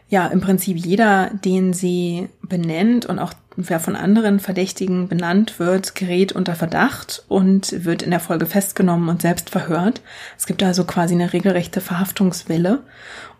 ja, 0.09 0.26
im 0.26 0.41
Prinzip 0.41 0.76
jeder, 0.76 1.31
den 1.31 1.72
sie 1.72 2.29
benennt 2.43 3.07
und 3.07 3.18
auch 3.18 3.33
wer 3.61 3.81
von 3.81 3.97
anderen 3.97 4.39
Verdächtigen 4.39 5.09
benannt 5.09 5.59
wird, 5.59 5.97
gerät 5.97 6.31
unter 6.33 6.55
Verdacht 6.55 7.25
und 7.27 7.85
wird 7.85 8.03
in 8.03 8.11
der 8.11 8.21
Folge 8.21 8.47
festgenommen 8.47 9.09
und 9.09 9.21
selbst 9.21 9.51
verhört. 9.51 10.01
Es 10.39 10.47
gibt 10.47 10.63
also 10.63 10.85
quasi 10.85 11.15
eine 11.15 11.33
regelrechte 11.33 11.81
Verhaftungswelle 11.81 12.79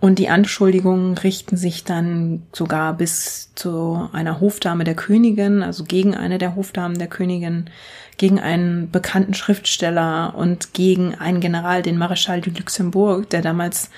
und 0.01 0.19
die 0.19 0.29
Anschuldigungen 0.29 1.17
richten 1.17 1.57
sich 1.57 1.85
dann 1.85 2.43
sogar 2.53 2.95
bis 2.95 3.53
zu 3.55 4.09
einer 4.13 4.41
Hofdame 4.41 4.83
der 4.83 4.97
Königin, 4.97 5.63
also 5.63 5.85
gegen 5.85 6.17
eine 6.17 6.39
der 6.39 6.57
Hofdamen 6.57 6.99
der 6.99 7.09
Königin, 7.09 7.71
gegen 8.17 8.41
einen 8.41 8.91
bekannten 8.91 9.35
Schriftsteller 9.35 10.35
und 10.37 10.75
gegen 10.75 11.15
einen 11.15 11.41
General, 11.41 11.83
den 11.83 11.97
Marechal 11.97 12.41
du 12.41 12.51
Luxembourg, 12.51 13.31
der 13.31 13.43
damals 13.43 13.91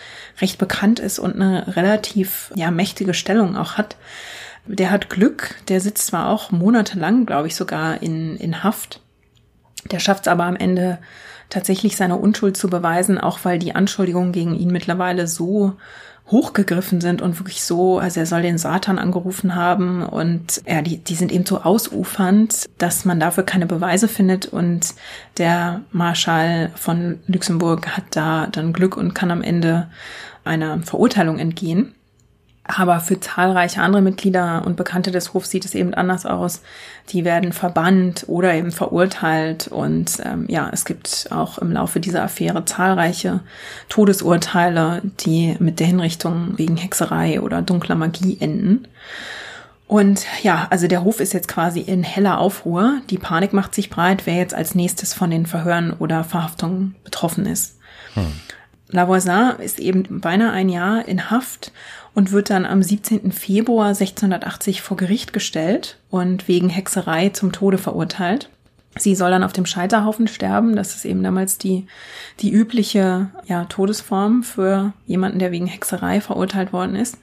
recht 0.42 0.58
bekannt 0.58 1.00
ist 1.00 1.18
und 1.18 1.36
eine 1.36 1.74
relativ 1.76 2.52
ja 2.54 2.70
mächtige 2.70 3.14
Stellung 3.14 3.56
auch 3.56 3.78
hat. 3.78 3.96
Der 4.66 4.90
hat 4.90 5.10
Glück, 5.10 5.56
der 5.68 5.80
sitzt 5.80 6.06
zwar 6.06 6.28
auch 6.28 6.50
monatelang, 6.50 7.26
glaube 7.26 7.48
ich, 7.48 7.56
sogar 7.56 8.02
in, 8.02 8.36
in 8.36 8.62
Haft. 8.62 9.00
Der 9.90 9.98
schafft 9.98 10.22
es 10.22 10.28
aber 10.28 10.44
am 10.44 10.56
Ende 10.56 10.98
tatsächlich 11.48 11.96
seine 11.96 12.16
Unschuld 12.16 12.56
zu 12.56 12.68
beweisen, 12.68 13.18
auch 13.18 13.40
weil 13.42 13.58
die 13.58 13.74
Anschuldigungen 13.74 14.32
gegen 14.32 14.54
ihn 14.54 14.70
mittlerweile 14.70 15.26
so 15.26 15.76
hochgegriffen 16.30 17.00
sind 17.00 17.22
und 17.22 17.38
wirklich 17.40 17.62
so, 17.62 17.98
also 17.98 18.20
er 18.20 18.26
soll 18.26 18.42
den 18.42 18.58
Satan 18.58 18.98
angerufen 18.98 19.56
haben 19.56 20.02
und 20.04 20.62
ja, 20.64 20.80
die, 20.80 20.98
die 20.98 21.16
sind 21.16 21.32
eben 21.32 21.44
so 21.44 21.62
ausufernd, 21.62 22.68
dass 22.78 23.04
man 23.04 23.18
dafür 23.18 23.42
keine 23.42 23.66
Beweise 23.66 24.06
findet 24.06 24.46
und 24.46 24.94
der 25.38 25.80
Marschall 25.90 26.70
von 26.76 27.18
Luxemburg 27.26 27.96
hat 27.96 28.04
da 28.12 28.46
dann 28.46 28.72
Glück 28.72 28.96
und 28.96 29.14
kann 29.14 29.32
am 29.32 29.42
Ende 29.42 29.88
einer 30.44 30.80
Verurteilung 30.82 31.38
entgehen. 31.38 31.94
Aber 32.64 33.00
für 33.00 33.18
zahlreiche 33.18 33.80
andere 33.80 34.02
Mitglieder 34.02 34.62
und 34.64 34.76
Bekannte 34.76 35.10
des 35.10 35.34
Hofs 35.34 35.50
sieht 35.50 35.64
es 35.64 35.74
eben 35.74 35.92
anders 35.94 36.24
aus. 36.24 36.62
Die 37.08 37.24
werden 37.24 37.52
verbannt 37.52 38.24
oder 38.28 38.54
eben 38.54 38.70
verurteilt. 38.70 39.68
Und 39.68 40.18
ähm, 40.24 40.44
ja, 40.48 40.70
es 40.72 40.84
gibt 40.84 41.28
auch 41.30 41.58
im 41.58 41.72
Laufe 41.72 42.00
dieser 42.00 42.22
Affäre 42.22 42.64
zahlreiche 42.64 43.40
Todesurteile, 43.88 45.02
die 45.20 45.56
mit 45.58 45.80
der 45.80 45.88
Hinrichtung 45.88 46.58
wegen 46.58 46.76
Hexerei 46.76 47.40
oder 47.40 47.62
dunkler 47.62 47.96
Magie 47.96 48.36
enden. 48.40 48.86
Und 49.90 50.24
ja, 50.44 50.68
also 50.70 50.86
der 50.86 51.02
Hof 51.02 51.18
ist 51.18 51.32
jetzt 51.32 51.48
quasi 51.48 51.80
in 51.80 52.04
heller 52.04 52.38
Aufruhr. 52.38 53.00
Die 53.10 53.18
Panik 53.18 53.52
macht 53.52 53.74
sich 53.74 53.90
breit, 53.90 54.24
wer 54.24 54.36
jetzt 54.36 54.54
als 54.54 54.76
nächstes 54.76 55.14
von 55.14 55.30
den 55.30 55.46
Verhören 55.46 55.92
oder 55.92 56.22
Verhaftungen 56.22 56.94
betroffen 57.02 57.44
ist. 57.46 57.78
Hm. 58.14 58.32
Lavoisin 58.92 59.54
ist 59.58 59.80
eben 59.80 60.20
beinahe 60.20 60.52
ein 60.52 60.68
Jahr 60.68 61.08
in 61.08 61.30
Haft 61.30 61.72
und 62.20 62.32
wird 62.32 62.50
dann 62.50 62.66
am 62.66 62.82
17. 62.82 63.32
Februar 63.32 63.86
1680 63.86 64.82
vor 64.82 64.98
Gericht 64.98 65.32
gestellt 65.32 65.96
und 66.10 66.48
wegen 66.48 66.68
Hexerei 66.68 67.30
zum 67.30 67.50
Tode 67.50 67.78
verurteilt. 67.78 68.50
Sie 68.98 69.14
soll 69.14 69.30
dann 69.30 69.42
auf 69.42 69.54
dem 69.54 69.64
Scheiterhaufen 69.64 70.28
sterben. 70.28 70.76
Das 70.76 70.94
ist 70.94 71.06
eben 71.06 71.22
damals 71.22 71.56
die, 71.56 71.86
die 72.40 72.52
übliche 72.52 73.30
ja, 73.46 73.64
Todesform 73.64 74.42
für 74.42 74.92
jemanden, 75.06 75.38
der 75.38 75.50
wegen 75.50 75.66
Hexerei 75.66 76.20
verurteilt 76.20 76.74
worden 76.74 76.94
ist. 76.94 77.16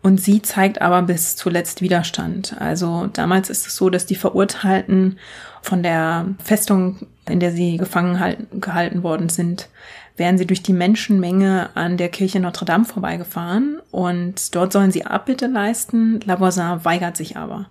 Und 0.00 0.22
sie 0.22 0.40
zeigt 0.40 0.80
aber 0.80 1.02
bis 1.02 1.36
zuletzt 1.36 1.82
Widerstand. 1.82 2.56
Also 2.58 3.10
damals 3.12 3.50
ist 3.50 3.66
es 3.66 3.76
so, 3.76 3.90
dass 3.90 4.06
die 4.06 4.14
Verurteilten 4.14 5.18
von 5.60 5.82
der 5.82 6.28
Festung, 6.42 7.06
in 7.28 7.40
der 7.40 7.52
sie 7.52 7.76
gefangen 7.76 8.20
halten, 8.20 8.58
gehalten 8.58 9.02
worden 9.02 9.28
sind, 9.28 9.68
wären 10.16 10.38
sie 10.38 10.46
durch 10.46 10.62
die 10.62 10.72
Menschenmenge 10.72 11.70
an 11.74 11.96
der 11.96 12.08
Kirche 12.08 12.40
Notre 12.40 12.64
Dame 12.64 12.84
vorbeigefahren 12.84 13.80
und 13.90 14.54
dort 14.54 14.72
sollen 14.72 14.90
sie 14.90 15.06
Abbitte 15.06 15.46
leisten. 15.46 16.20
Lavoisin 16.20 16.84
weigert 16.84 17.16
sich 17.16 17.36
aber. 17.36 17.66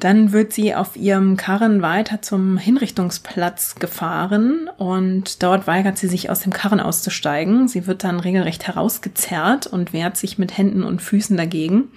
Dann 0.00 0.30
wird 0.30 0.52
sie 0.52 0.74
auf 0.74 0.96
ihrem 0.96 1.36
Karren 1.36 1.82
weiter 1.82 2.22
zum 2.22 2.56
Hinrichtungsplatz 2.56 3.74
gefahren 3.76 4.70
und 4.76 5.42
dort 5.42 5.66
weigert 5.66 5.98
sie 5.98 6.06
sich 6.06 6.30
aus 6.30 6.40
dem 6.40 6.52
Karren 6.52 6.78
auszusteigen. 6.78 7.66
Sie 7.66 7.88
wird 7.88 8.04
dann 8.04 8.20
regelrecht 8.20 8.68
herausgezerrt 8.68 9.66
und 9.66 9.92
wehrt 9.92 10.16
sich 10.16 10.38
mit 10.38 10.56
Händen 10.56 10.84
und 10.84 11.02
Füßen 11.02 11.36
dagegen. 11.36 11.88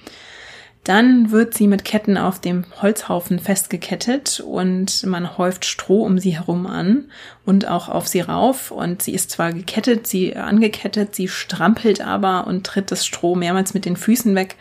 Dann 0.84 1.30
wird 1.30 1.54
sie 1.54 1.68
mit 1.68 1.86
Ketten 1.86 2.18
auf 2.18 2.40
dem 2.42 2.66
Holzhaufen 2.82 3.38
festgekettet 3.38 4.40
und 4.40 5.06
man 5.06 5.38
häuft 5.38 5.66
Stroh 5.66 6.04
um 6.04 6.18
sie 6.18 6.36
herum 6.36 6.66
an 6.66 7.12
und 7.46 7.68
auch 7.68 7.88
auf 7.88 8.08
sie 8.08 8.22
rauf. 8.22 8.72
Und 8.72 9.04
sie 9.04 9.14
ist 9.14 9.30
zwar 9.30 9.54
gekettet, 9.54 10.08
sie 10.08 10.36
angekettet, 10.36 11.14
sie 11.14 11.28
strampelt 11.28 12.02
aber 12.02 12.48
und 12.48 12.66
tritt 12.66 12.90
das 12.90 13.06
Stroh 13.06 13.36
mehrmals 13.36 13.76
mit 13.76 13.86
den 13.86 13.96
Füßen 13.96 14.34
weg 14.34 14.56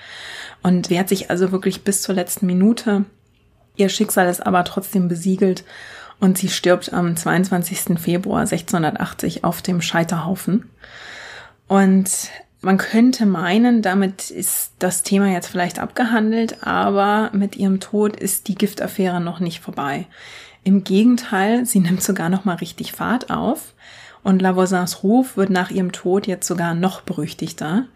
und 0.62 0.90
wehrt 0.90 1.08
sich 1.08 1.30
also 1.30 1.52
wirklich 1.52 1.84
bis 1.84 2.02
zur 2.02 2.14
letzten 2.14 2.44
Minute. 2.44 3.06
Ihr 3.76 3.88
Schicksal 3.88 4.28
ist 4.28 4.46
aber 4.46 4.64
trotzdem 4.64 5.08
besiegelt 5.08 5.64
und 6.20 6.36
sie 6.36 6.50
stirbt 6.50 6.92
am 6.92 7.16
22. 7.16 7.98
Februar 7.98 8.40
1680 8.40 9.42
auf 9.42 9.62
dem 9.62 9.80
Scheiterhaufen. 9.80 10.68
Und 11.66 12.30
man 12.62 12.76
könnte 12.76 13.26
meinen, 13.26 13.82
damit 13.82 14.30
ist 14.30 14.72
das 14.78 15.02
Thema 15.02 15.28
jetzt 15.28 15.48
vielleicht 15.48 15.78
abgehandelt, 15.78 16.66
aber 16.66 17.30
mit 17.32 17.56
ihrem 17.56 17.80
Tod 17.80 18.16
ist 18.16 18.48
die 18.48 18.54
Giftaffäre 18.54 19.20
noch 19.20 19.40
nicht 19.40 19.60
vorbei. 19.60 20.06
Im 20.62 20.84
Gegenteil, 20.84 21.64
sie 21.64 21.80
nimmt 21.80 22.02
sogar 22.02 22.28
noch 22.28 22.44
mal 22.44 22.56
richtig 22.56 22.92
Fahrt 22.92 23.30
auf. 23.30 23.74
Und 24.22 24.42
Lavoisins 24.42 25.02
Ruf 25.02 25.38
wird 25.38 25.48
nach 25.48 25.70
ihrem 25.70 25.92
Tod 25.92 26.26
jetzt 26.26 26.46
sogar 26.46 26.74
noch 26.74 27.00
berüchtigter, 27.00 27.86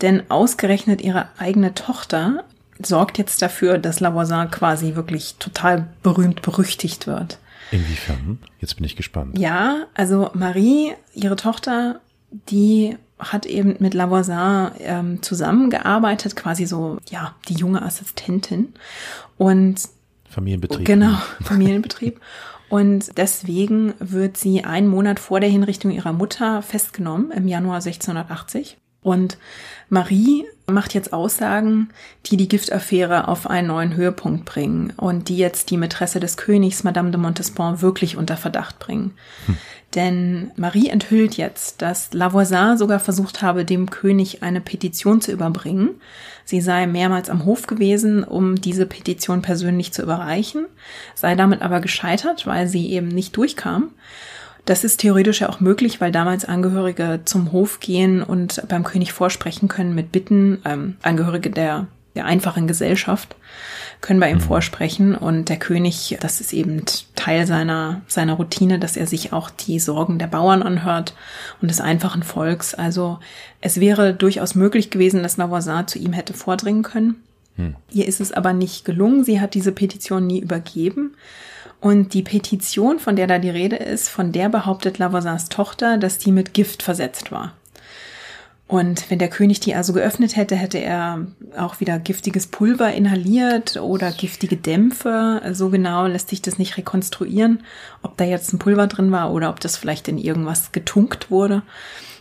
denn 0.00 0.22
ausgerechnet 0.30 1.02
ihre 1.02 1.28
eigene 1.36 1.74
Tochter 1.74 2.44
sorgt 2.82 3.18
jetzt 3.18 3.42
dafür, 3.42 3.76
dass 3.76 4.00
Lavoisin 4.00 4.50
quasi 4.50 4.94
wirklich 4.94 5.34
total 5.38 5.88
berühmt 6.02 6.40
berüchtigt 6.40 7.06
wird. 7.06 7.38
Inwiefern? 7.70 8.38
Jetzt 8.60 8.76
bin 8.76 8.84
ich 8.84 8.96
gespannt. 8.96 9.38
Ja, 9.38 9.84
also 9.92 10.30
Marie, 10.32 10.94
ihre 11.12 11.36
Tochter, 11.36 12.00
die 12.30 12.96
hat 13.18 13.46
eben 13.46 13.76
mit 13.78 13.94
Lavoisin 13.94 14.70
ähm, 14.80 15.22
zusammengearbeitet, 15.22 16.36
quasi 16.36 16.66
so, 16.66 16.98
ja, 17.10 17.34
die 17.48 17.54
junge 17.54 17.82
Assistentin. 17.82 18.74
Und 19.38 19.80
Familienbetrieb. 20.28 20.84
Genau, 20.84 21.16
Familienbetrieb. 21.42 22.20
Und 22.68 23.16
deswegen 23.18 23.94
wird 24.00 24.36
sie 24.36 24.64
einen 24.64 24.88
Monat 24.88 25.20
vor 25.20 25.38
der 25.38 25.48
Hinrichtung 25.48 25.90
ihrer 25.90 26.12
Mutter 26.12 26.62
festgenommen, 26.62 27.30
im 27.30 27.46
Januar 27.46 27.76
1680. 27.76 28.78
Und 29.02 29.36
Marie 29.90 30.46
macht 30.66 30.94
jetzt 30.94 31.12
Aussagen, 31.12 31.90
die 32.26 32.38
die 32.38 32.48
Giftaffäre 32.48 33.28
auf 33.28 33.48
einen 33.48 33.68
neuen 33.68 33.94
Höhepunkt 33.94 34.46
bringen 34.46 34.94
und 34.96 35.28
die 35.28 35.36
jetzt 35.36 35.70
die 35.70 35.76
Mätresse 35.76 36.20
des 36.20 36.38
Königs, 36.38 36.84
Madame 36.84 37.10
de 37.10 37.20
Montespan, 37.20 37.82
wirklich 37.82 38.16
unter 38.16 38.38
Verdacht 38.38 38.78
bringen. 38.78 39.12
Hm. 39.44 39.58
Denn 39.94 40.50
Marie 40.56 40.88
enthüllt 40.88 41.36
jetzt, 41.36 41.80
dass 41.80 42.12
Lavoisin 42.12 42.76
sogar 42.76 42.98
versucht 42.98 43.42
habe, 43.42 43.64
dem 43.64 43.90
König 43.90 44.42
eine 44.42 44.60
Petition 44.60 45.20
zu 45.20 45.30
überbringen. 45.30 45.90
Sie 46.44 46.60
sei 46.60 46.86
mehrmals 46.86 47.30
am 47.30 47.44
Hof 47.44 47.66
gewesen, 47.66 48.24
um 48.24 48.56
diese 48.56 48.86
Petition 48.86 49.40
persönlich 49.40 49.92
zu 49.92 50.02
überreichen, 50.02 50.66
sei 51.14 51.36
damit 51.36 51.62
aber 51.62 51.80
gescheitert, 51.80 52.46
weil 52.46 52.66
sie 52.66 52.90
eben 52.90 53.08
nicht 53.08 53.36
durchkam. 53.36 53.90
Das 54.64 54.82
ist 54.82 55.00
theoretisch 55.00 55.42
ja 55.42 55.50
auch 55.50 55.60
möglich, 55.60 56.00
weil 56.00 56.10
damals 56.10 56.44
Angehörige 56.44 57.20
zum 57.24 57.52
Hof 57.52 57.80
gehen 57.80 58.22
und 58.22 58.66
beim 58.68 58.82
König 58.82 59.12
vorsprechen 59.12 59.68
können 59.68 59.94
mit 59.94 60.10
Bitten, 60.10 60.60
ähm, 60.64 60.96
Angehörige 61.02 61.50
der, 61.50 61.86
der 62.14 62.26
einfachen 62.26 62.66
Gesellschaft 62.66 63.36
können 64.00 64.20
bei 64.20 64.30
ihm 64.30 64.36
mhm. 64.36 64.42
vorsprechen 64.42 65.14
und 65.14 65.48
der 65.48 65.58
König, 65.58 66.16
das 66.20 66.40
ist 66.40 66.52
eben 66.52 66.82
Teil 67.16 67.46
seiner, 67.46 68.02
seiner 68.06 68.34
Routine, 68.34 68.78
dass 68.78 68.96
er 68.96 69.06
sich 69.06 69.32
auch 69.32 69.50
die 69.50 69.78
Sorgen 69.78 70.18
der 70.18 70.26
Bauern 70.26 70.62
anhört 70.62 71.14
und 71.62 71.70
des 71.70 71.80
einfachen 71.80 72.22
Volks. 72.22 72.74
Also 72.74 73.18
es 73.60 73.80
wäre 73.80 74.14
durchaus 74.14 74.54
möglich 74.54 74.90
gewesen, 74.90 75.22
dass 75.22 75.36
Lavoisin 75.36 75.86
zu 75.86 75.98
ihm 75.98 76.12
hätte 76.12 76.34
vordringen 76.34 76.82
können. 76.82 77.16
Hm. 77.56 77.76
Ihr 77.90 78.06
ist 78.06 78.20
es 78.20 78.32
aber 78.32 78.52
nicht 78.52 78.84
gelungen. 78.84 79.24
Sie 79.24 79.40
hat 79.40 79.54
diese 79.54 79.72
Petition 79.72 80.26
nie 80.26 80.40
übergeben. 80.40 81.14
Und 81.80 82.14
die 82.14 82.22
Petition, 82.22 82.98
von 82.98 83.16
der 83.16 83.26
da 83.26 83.38
die 83.38 83.50
Rede 83.50 83.76
ist, 83.76 84.08
von 84.08 84.32
der 84.32 84.48
behauptet 84.48 84.98
Lavoisins 84.98 85.48
Tochter, 85.48 85.98
dass 85.98 86.18
die 86.18 86.32
mit 86.32 86.54
Gift 86.54 86.82
versetzt 86.82 87.30
war. 87.30 87.52
Und 88.66 89.10
wenn 89.10 89.18
der 89.18 89.28
König 89.28 89.60
die 89.60 89.74
also 89.74 89.92
geöffnet 89.92 90.36
hätte, 90.36 90.56
hätte 90.56 90.78
er 90.78 91.26
auch 91.56 91.80
wieder 91.80 91.98
giftiges 91.98 92.46
Pulver 92.46 92.92
inhaliert 92.92 93.76
oder 93.76 94.10
giftige 94.10 94.56
Dämpfe. 94.56 95.42
So 95.52 95.68
genau 95.68 96.06
lässt 96.06 96.30
sich 96.30 96.40
das 96.40 96.58
nicht 96.58 96.78
rekonstruieren, 96.78 97.62
ob 98.02 98.16
da 98.16 98.24
jetzt 98.24 98.52
ein 98.52 98.58
Pulver 98.58 98.86
drin 98.86 99.12
war 99.12 99.32
oder 99.32 99.50
ob 99.50 99.60
das 99.60 99.76
vielleicht 99.76 100.08
in 100.08 100.16
irgendwas 100.16 100.72
getunkt 100.72 101.30
wurde. 101.30 101.62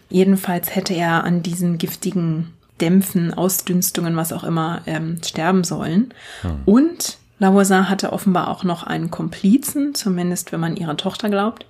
Jedenfalls 0.09 0.75
hätte 0.75 0.93
er 0.93 1.23
an 1.23 1.43
diesen 1.43 1.77
giftigen 1.77 2.53
Dämpfen, 2.81 3.33
Ausdünstungen, 3.33 4.17
was 4.17 4.33
auch 4.33 4.43
immer, 4.43 4.81
ähm, 4.85 5.17
sterben 5.23 5.63
sollen. 5.63 6.13
Hm. 6.41 6.61
Und 6.65 7.17
Lavoisin 7.39 7.89
hatte 7.89 8.13
offenbar 8.13 8.49
auch 8.49 8.63
noch 8.63 8.83
einen 8.83 9.11
Komplizen, 9.11 9.95
zumindest 9.95 10.51
wenn 10.51 10.59
man 10.59 10.75
ihrer 10.75 10.97
Tochter 10.97 11.29
glaubt, 11.29 11.65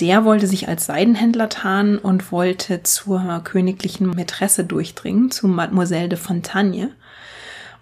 der 0.00 0.24
wollte 0.24 0.46
sich 0.46 0.68
als 0.68 0.86
Seidenhändler 0.86 1.48
tarnen 1.48 1.98
und 1.98 2.30
wollte 2.32 2.82
zur 2.82 3.40
königlichen 3.44 4.10
Mätresse 4.10 4.64
durchdringen, 4.64 5.30
zu 5.30 5.48
Mademoiselle 5.48 6.08
de 6.08 6.18
Fontagne, 6.18 6.92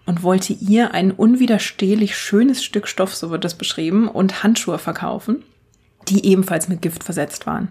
und 0.06 0.22
wollte 0.22 0.52
ihr 0.52 0.92
ein 0.92 1.10
unwiderstehlich 1.10 2.16
schönes 2.16 2.62
Stück 2.62 2.88
Stoff, 2.88 3.14
so 3.14 3.30
wird 3.30 3.44
das 3.44 3.54
beschrieben, 3.54 4.06
und 4.06 4.42
Handschuhe 4.42 4.78
verkaufen, 4.78 5.42
die 6.08 6.26
ebenfalls 6.26 6.68
mit 6.68 6.82
Gift 6.82 7.04
versetzt 7.04 7.46
waren. 7.46 7.68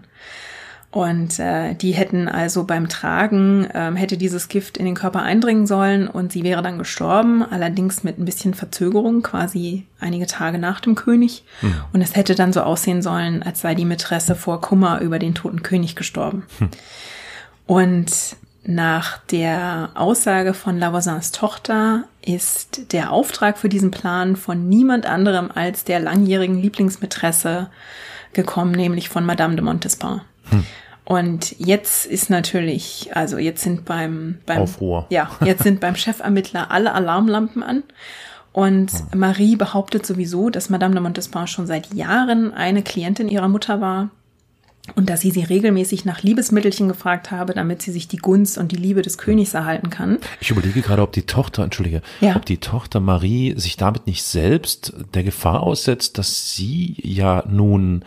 Und 0.94 1.40
äh, 1.40 1.74
die 1.74 1.90
hätten 1.90 2.28
also 2.28 2.62
beim 2.62 2.88
Tragen, 2.88 3.66
ähm, 3.74 3.96
hätte 3.96 4.16
dieses 4.16 4.46
Gift 4.46 4.76
in 4.76 4.84
den 4.84 4.94
Körper 4.94 5.22
eindringen 5.22 5.66
sollen 5.66 6.06
und 6.06 6.30
sie 6.30 6.44
wäre 6.44 6.62
dann 6.62 6.78
gestorben, 6.78 7.42
allerdings 7.42 8.04
mit 8.04 8.16
ein 8.16 8.24
bisschen 8.24 8.54
Verzögerung, 8.54 9.22
quasi 9.22 9.86
einige 9.98 10.28
Tage 10.28 10.58
nach 10.58 10.78
dem 10.78 10.94
König. 10.94 11.42
Mhm. 11.62 11.74
Und 11.92 12.00
es 12.00 12.14
hätte 12.14 12.36
dann 12.36 12.52
so 12.52 12.60
aussehen 12.60 13.02
sollen, 13.02 13.42
als 13.42 13.60
sei 13.60 13.74
die 13.74 13.84
Mätresse 13.84 14.36
vor 14.36 14.60
Kummer 14.60 15.00
über 15.00 15.18
den 15.18 15.34
toten 15.34 15.64
König 15.64 15.96
gestorben. 15.96 16.44
Mhm. 16.60 16.68
Und 17.66 18.36
nach 18.62 19.18
der 19.32 19.90
Aussage 19.94 20.54
von 20.54 20.78
Lavoisins 20.78 21.32
Tochter 21.32 22.04
ist 22.24 22.92
der 22.92 23.10
Auftrag 23.10 23.58
für 23.58 23.68
diesen 23.68 23.90
Plan 23.90 24.36
von 24.36 24.68
niemand 24.68 25.06
anderem 25.06 25.50
als 25.52 25.82
der 25.82 25.98
langjährigen 25.98 26.62
Lieblingsmätresse 26.62 27.68
gekommen, 28.32 28.70
nämlich 28.70 29.08
von 29.08 29.26
Madame 29.26 29.56
de 29.56 29.64
Montespan. 29.64 30.20
Hm. 30.50 30.64
Und 31.04 31.54
jetzt 31.58 32.06
ist 32.06 32.30
natürlich, 32.30 33.10
also 33.14 33.36
jetzt 33.36 33.62
sind 33.62 33.84
beim, 33.84 34.38
beim 34.46 34.62
Aufruhr. 34.62 35.06
Ja, 35.10 35.30
jetzt 35.44 35.62
sind 35.62 35.80
beim 35.80 35.96
Chefermittler 35.96 36.70
alle 36.70 36.94
Alarmlampen 36.94 37.62
an. 37.62 37.82
Und 38.52 38.90
hm. 38.92 39.18
Marie 39.18 39.56
behauptet 39.56 40.06
sowieso, 40.06 40.48
dass 40.48 40.70
Madame 40.70 40.94
de 40.94 41.02
Montespan 41.02 41.46
schon 41.46 41.66
seit 41.66 41.92
Jahren 41.92 42.54
eine 42.54 42.82
Klientin 42.82 43.28
ihrer 43.28 43.48
Mutter 43.48 43.80
war 43.80 44.10
und 44.96 45.08
dass 45.08 45.22
sie 45.22 45.30
sie 45.30 45.42
regelmäßig 45.42 46.04
nach 46.04 46.22
Liebesmittelchen 46.22 46.88
gefragt 46.88 47.30
habe, 47.30 47.54
damit 47.54 47.82
sie 47.82 47.90
sich 47.90 48.06
die 48.06 48.18
Gunst 48.18 48.58
und 48.58 48.70
die 48.70 48.76
Liebe 48.76 49.02
des 49.02 49.16
Königs 49.18 49.54
erhalten 49.54 49.90
kann. 49.90 50.18
Ich 50.40 50.50
überlege 50.50 50.82
gerade, 50.82 51.02
ob 51.02 51.12
die 51.12 51.22
Tochter, 51.22 51.64
entschuldige, 51.64 52.02
ja. 52.20 52.36
ob 52.36 52.44
die 52.44 52.58
Tochter 52.58 53.00
Marie 53.00 53.54
sich 53.56 53.76
damit 53.76 54.06
nicht 54.06 54.22
selbst 54.22 54.92
der 55.14 55.24
Gefahr 55.24 55.62
aussetzt, 55.62 56.18
dass 56.18 56.54
sie 56.54 56.96
ja 57.02 57.44
nun 57.48 58.04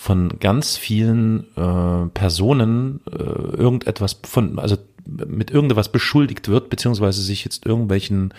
von 0.00 0.38
ganz 0.40 0.78
vielen 0.78 1.44
äh, 1.58 2.06
Personen 2.14 3.00
äh, 3.06 3.16
irgendetwas 3.16 4.16
von, 4.24 4.58
also 4.58 4.78
mit 5.04 5.50
irgendetwas 5.50 5.92
beschuldigt 5.92 6.48
wird, 6.48 6.70
beziehungsweise 6.70 7.20
sich 7.20 7.44
jetzt 7.44 7.66
irgendwelchen 7.66 8.32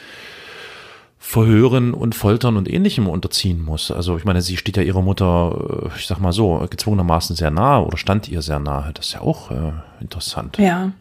Verhören 1.19 1.93
und 1.93 2.15
Foltern 2.15 2.57
und 2.57 2.67
ähnlichem 2.67 3.07
unterziehen 3.07 3.63
muss. 3.63 3.91
Also 3.91 4.17
ich 4.17 4.25
meine, 4.25 4.41
sie 4.41 4.57
steht 4.57 4.75
ja 4.75 4.81
ihrer 4.81 5.03
Mutter, 5.03 5.91
äh, 5.93 5.97
ich 5.99 6.07
sag 6.07 6.17
mal 6.17 6.33
so, 6.33 6.65
gezwungenermaßen 6.67 7.35
sehr 7.35 7.51
nahe 7.51 7.85
oder 7.85 7.97
stand 7.99 8.27
ihr 8.27 8.41
sehr 8.41 8.57
nahe. 8.57 8.91
Das 8.95 9.09
ist 9.09 9.13
ja 9.13 9.21
auch 9.21 9.51
äh, 9.51 9.71
interessant. 9.99 10.57
Ja, 10.57 10.93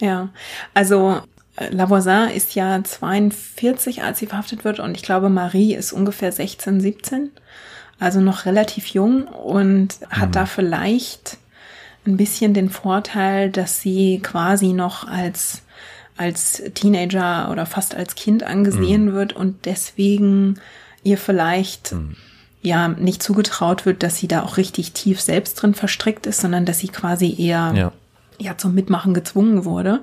ja. 0.00 0.30
Also 0.74 1.22
äh, 1.54 1.68
Lavoisin 1.70 2.30
ist 2.34 2.56
ja 2.56 2.82
42, 2.82 4.02
als 4.02 4.18
sie 4.18 4.26
verhaftet 4.26 4.64
wird 4.64 4.80
und 4.80 4.96
ich 4.96 5.04
glaube, 5.04 5.28
Marie 5.28 5.76
ist 5.76 5.92
ungefähr 5.92 6.32
16, 6.32 6.80
17 6.80 7.30
also 7.98 8.20
noch 8.20 8.46
relativ 8.46 8.86
jung 8.88 9.24
und 9.24 9.98
hat 10.08 10.28
mhm. 10.28 10.32
da 10.32 10.46
vielleicht 10.46 11.38
ein 12.06 12.16
bisschen 12.16 12.54
den 12.54 12.70
Vorteil, 12.70 13.50
dass 13.50 13.80
sie 13.80 14.20
quasi 14.22 14.72
noch 14.72 15.06
als 15.06 15.62
als 16.16 16.62
Teenager 16.74 17.48
oder 17.50 17.64
fast 17.64 17.94
als 17.94 18.16
Kind 18.16 18.42
angesehen 18.42 19.06
mhm. 19.06 19.12
wird 19.12 19.32
und 19.34 19.66
deswegen 19.66 20.58
ihr 21.04 21.16
vielleicht 21.16 21.92
mhm. 21.92 22.16
ja 22.60 22.88
nicht 22.88 23.22
zugetraut 23.22 23.86
wird, 23.86 24.02
dass 24.02 24.16
sie 24.16 24.26
da 24.26 24.42
auch 24.42 24.56
richtig 24.56 24.92
tief 24.92 25.20
selbst 25.20 25.54
drin 25.54 25.74
verstrickt 25.74 26.26
ist, 26.26 26.40
sondern 26.40 26.64
dass 26.64 26.80
sie 26.80 26.88
quasi 26.88 27.34
eher 27.38 27.72
ja, 27.74 27.92
ja 28.38 28.58
zum 28.58 28.74
Mitmachen 28.74 29.14
gezwungen 29.14 29.64
wurde. 29.64 30.00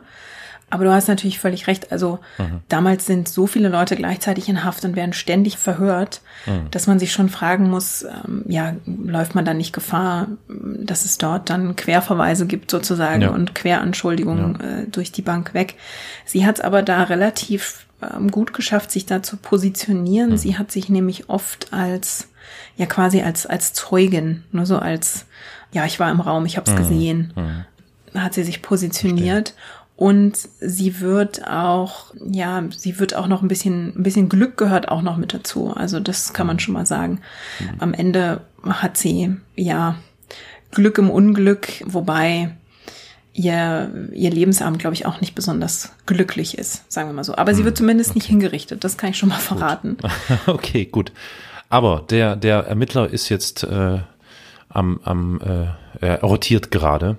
Aber 0.69 0.83
du 0.83 0.91
hast 0.91 1.07
natürlich 1.07 1.39
völlig 1.39 1.67
recht. 1.67 1.91
Also 1.91 2.19
mhm. 2.37 2.61
damals 2.69 3.05
sind 3.05 3.29
so 3.29 3.45
viele 3.45 3.69
Leute 3.69 3.95
gleichzeitig 3.95 4.49
in 4.49 4.63
Haft 4.63 4.83
und 4.83 4.95
werden 4.95 5.13
ständig 5.13 5.57
verhört, 5.57 6.21
mhm. 6.45 6.71
dass 6.71 6.87
man 6.87 6.97
sich 6.97 7.11
schon 7.11 7.29
fragen 7.29 7.69
muss, 7.69 8.03
ähm, 8.03 8.43
ja, 8.47 8.75
läuft 8.85 9.35
man 9.35 9.45
da 9.45 9.53
nicht 9.53 9.73
Gefahr, 9.73 10.27
dass 10.49 11.05
es 11.05 11.17
dort 11.17 11.49
dann 11.49 11.75
Querverweise 11.75 12.47
gibt 12.47 12.71
sozusagen 12.71 13.21
ja. 13.21 13.29
und 13.29 13.53
Queranschuldigungen 13.53 14.57
ja. 14.59 14.67
äh, 14.67 14.87
durch 14.87 15.11
die 15.11 15.21
Bank 15.21 15.53
weg. 15.53 15.75
Sie 16.25 16.45
hat 16.45 16.55
es 16.55 16.61
aber 16.61 16.81
da 16.81 17.03
relativ 17.03 17.85
ähm, 18.01 18.31
gut 18.31 18.53
geschafft, 18.53 18.91
sich 18.91 19.05
da 19.05 19.21
zu 19.21 19.37
positionieren. 19.37 20.31
Mhm. 20.31 20.37
Sie 20.37 20.57
hat 20.57 20.71
sich 20.71 20.89
nämlich 20.89 21.29
oft 21.29 21.73
als, 21.73 22.29
ja 22.75 22.87
quasi 22.87 23.21
als, 23.21 23.45
als 23.45 23.73
Zeugin, 23.73 24.43
nur 24.51 24.65
so 24.65 24.79
als, 24.79 25.25
ja, 25.71 25.85
ich 25.85 25.99
war 25.99 26.09
im 26.09 26.21
Raum, 26.21 26.45
ich 26.45 26.57
habe 26.57 26.69
es 26.69 26.75
mhm. 26.75 26.79
gesehen, 26.79 27.33
mhm. 27.35 28.19
hat 28.19 28.33
sie 28.33 28.43
sich 28.43 28.63
positioniert. 28.63 29.49
Verstehe. 29.49 29.65
Und 29.97 30.37
sie 30.59 30.99
wird 30.99 31.47
auch, 31.47 32.13
ja, 32.29 32.63
sie 32.75 32.99
wird 32.99 33.15
auch 33.15 33.27
noch 33.27 33.41
ein 33.41 33.47
bisschen, 33.47 33.97
ein 33.97 34.03
bisschen 34.03 34.27
Glück 34.27 34.57
gehört 34.57 34.89
auch 34.89 35.01
noch 35.01 35.15
mit 35.15 35.33
dazu. 35.33 35.73
Also 35.73 36.01
das 36.01 36.33
kann 36.33 36.47
man 36.47 36.59
schon 36.59 36.73
mal 36.73 36.85
sagen. 36.85 37.21
Mhm. 37.59 37.69
Am 37.79 37.93
Ende 37.93 38.41
hat 38.63 38.97
sie, 38.97 39.35
ja, 39.55 39.95
Glück 40.71 40.97
im 40.97 41.09
Unglück, 41.09 41.81
wobei 41.85 42.55
ihr, 43.31 44.09
ihr 44.11 44.31
Lebensabend, 44.31 44.79
glaube 44.79 44.95
ich, 44.95 45.05
auch 45.05 45.21
nicht 45.21 45.33
besonders 45.33 45.93
glücklich 46.05 46.57
ist, 46.57 46.91
sagen 46.91 47.09
wir 47.09 47.13
mal 47.13 47.23
so. 47.23 47.35
Aber 47.35 47.53
sie 47.53 47.63
wird 47.63 47.75
mhm. 47.75 47.79
zumindest 47.79 48.09
okay. 48.11 48.19
nicht 48.19 48.27
hingerichtet, 48.27 48.83
das 48.83 48.97
kann 48.97 49.11
ich 49.11 49.17
schon 49.17 49.29
mal 49.29 49.39
verraten. 49.39 49.97
Gut. 50.01 50.11
okay, 50.47 50.85
gut. 50.85 51.13
Aber 51.69 52.03
der, 52.09 52.35
der 52.35 52.65
Ermittler 52.67 53.09
ist 53.09 53.29
jetzt 53.29 53.63
äh, 53.63 53.99
am, 54.75 54.99
am 55.03 55.39
äh, 55.41 56.05
er 56.05 56.21
rotiert 56.21 56.71
gerade. 56.71 57.17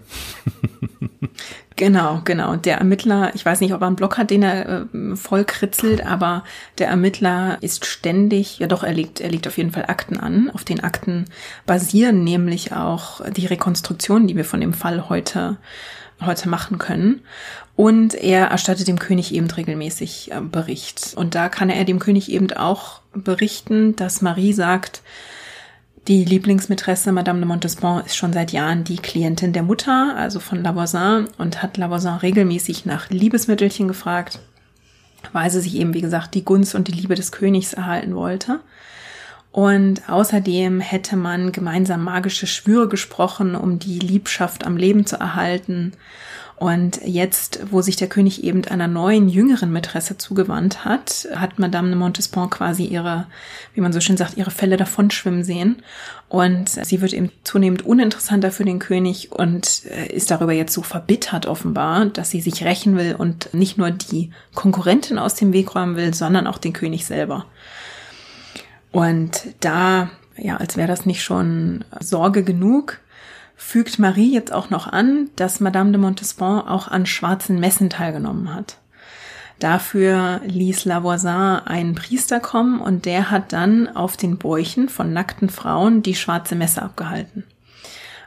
genau, 1.76 2.20
genau. 2.24 2.57
Der 2.57 2.78
Ermittler, 2.78 3.34
ich 3.34 3.44
weiß 3.44 3.61
nicht, 3.61 3.72
ob 3.72 3.80
er 3.80 3.86
einen 3.86 3.96
Block 3.96 4.18
hat, 4.18 4.30
den 4.30 4.42
er 4.42 4.86
äh, 4.92 5.16
voll 5.16 5.44
kritzelt, 5.44 6.04
aber 6.04 6.44
der 6.78 6.88
Ermittler 6.88 7.59
ist 7.62 7.86
ständig, 7.86 8.59
ja 8.59 8.66
doch, 8.66 8.82
er 8.82 8.92
legt, 8.92 9.20
er 9.20 9.30
legt 9.30 9.46
auf 9.46 9.57
jeden 9.57 9.72
Fall 9.72 9.86
Akten 9.86 10.18
an. 10.18 10.50
Auf 10.50 10.64
den 10.64 10.84
Akten 10.84 11.26
basieren 11.64 12.24
nämlich 12.24 12.72
auch 12.72 13.20
die 13.30 13.46
Rekonstruktionen, 13.46 14.28
die 14.28 14.36
wir 14.36 14.44
von 14.44 14.61
dem 14.61 14.72
Fall 14.72 15.09
heute 15.09 15.57
heute 16.24 16.48
machen 16.48 16.78
können. 16.78 17.20
Und 17.74 18.14
er 18.14 18.46
erstattet 18.46 18.88
dem 18.88 18.98
König 18.98 19.34
eben 19.34 19.50
regelmäßig 19.50 20.32
äh, 20.32 20.40
Bericht. 20.40 21.12
Und 21.14 21.34
da 21.34 21.48
kann 21.48 21.68
er 21.68 21.84
dem 21.84 21.98
König 21.98 22.30
eben 22.30 22.50
auch 22.52 23.00
berichten, 23.12 23.96
dass 23.96 24.22
Marie 24.22 24.52
sagt, 24.52 25.02
die 26.09 26.24
Lieblingsmätresse 26.24 27.11
Madame 27.11 27.40
de 27.40 27.48
Montespan 27.48 28.04
ist 28.04 28.16
schon 28.16 28.32
seit 28.32 28.52
Jahren 28.52 28.84
die 28.84 28.96
Klientin 28.96 29.52
der 29.52 29.64
Mutter, 29.64 30.14
also 30.16 30.38
von 30.38 30.62
Lavoisin, 30.62 31.28
und 31.38 31.62
hat 31.62 31.76
Lavoisin 31.76 32.14
regelmäßig 32.14 32.86
nach 32.86 33.11
Liebesmittelchen 33.11 33.88
gefragt, 33.88 34.38
weil 35.32 35.50
sie 35.50 35.61
sich 35.61 35.74
eben, 35.76 35.94
wie 35.94 36.00
gesagt, 36.00 36.34
die 36.34 36.44
Gunst 36.44 36.74
und 36.76 36.86
die 36.86 36.92
Liebe 36.92 37.16
des 37.16 37.32
Königs 37.32 37.72
erhalten 37.72 38.14
wollte. 38.14 38.61
Und 39.50 40.09
außerdem 40.09 40.80
hätte 40.80 41.16
man 41.16 41.50
gemeinsam 41.50 42.04
magische 42.04 42.46
Schwüre 42.46 42.88
gesprochen, 42.88 43.57
um 43.57 43.78
die 43.78 43.98
Liebschaft 43.98 44.64
am 44.64 44.76
Leben 44.76 45.07
zu 45.07 45.16
erhalten. 45.16 45.92
Und 46.59 47.00
jetzt, 47.04 47.61
wo 47.70 47.82
sich 47.82 47.96
der 47.96 48.09
König 48.09 48.42
eben 48.42 48.64
einer 48.64 48.88
neuen, 48.88 49.28
jüngeren 49.28 49.70
Mätresse 49.70 50.16
zugewandt 50.16 50.86
hat, 50.86 51.28
hat 51.34 51.59
Madame 51.59 51.88
de 51.88 51.96
Montespan 51.96 52.48
quasi 52.48 52.84
ihre, 52.84 53.26
wie 53.74 53.82
man 53.82 53.92
so 53.92 54.00
schön 54.00 54.16
sagt, 54.16 54.38
ihre 54.38 54.50
Fälle 54.50 54.78
davonschwimmen 54.78 55.44
sehen. 55.44 55.82
Und 56.30 56.70
sie 56.70 57.02
wird 57.02 57.12
eben 57.12 57.30
zunehmend 57.44 57.84
uninteressanter 57.84 58.50
für 58.50 58.64
den 58.64 58.78
König 58.78 59.32
und 59.32 59.84
äh, 59.84 60.07
ist 60.07 60.30
darüber 60.30 60.52
jetzt 60.52 60.72
so 60.72 60.80
verbittert 60.80 61.44
offenbar, 61.44 62.07
dass 62.07 62.30
sie 62.30 62.40
sich 62.40 62.64
rächen 62.64 62.96
will 62.96 63.14
und 63.16 63.52
nicht 63.52 63.76
nur 63.76 63.90
die 63.90 64.30
Konkurrentin 64.54 65.18
aus 65.18 65.34
dem 65.34 65.52
Weg 65.52 65.74
räumen 65.74 65.96
will, 65.96 66.14
sondern 66.14 66.46
auch 66.46 66.59
den 66.59 66.72
König 66.72 67.04
selber. 67.04 67.44
Und 68.92 69.42
da, 69.61 70.11
ja, 70.38 70.57
als 70.57 70.78
wäre 70.78 70.88
das 70.88 71.04
nicht 71.04 71.22
schon 71.22 71.84
Sorge 72.00 72.44
genug, 72.44 72.98
fügt 73.57 73.98
Marie 73.98 74.32
jetzt 74.32 74.52
auch 74.52 74.70
noch 74.70 74.86
an, 74.86 75.30
dass 75.36 75.61
Madame 75.61 75.90
de 75.90 76.00
Montespan 76.00 76.66
auch 76.68 76.88
an 76.88 77.07
schwarzen 77.07 77.59
Messen 77.59 77.90
teilgenommen 77.90 78.54
hat. 78.54 78.78
Dafür 79.59 80.42
ließ 80.44 80.84
Lavoisin 80.84 81.30
einen 81.64 81.94
Priester 81.94 82.40
kommen 82.40 82.80
und 82.80 83.07
der 83.07 83.30
hat 83.30 83.54
dann 83.54 83.88
auf 83.96 84.18
den 84.18 84.36
Bäuchen 84.36 84.90
von 84.90 85.12
nackten 85.14 85.48
Frauen 85.48 86.02
die 86.02 86.14
schwarze 86.14 86.54
Messe 86.54 86.82
abgehalten. 86.82 87.44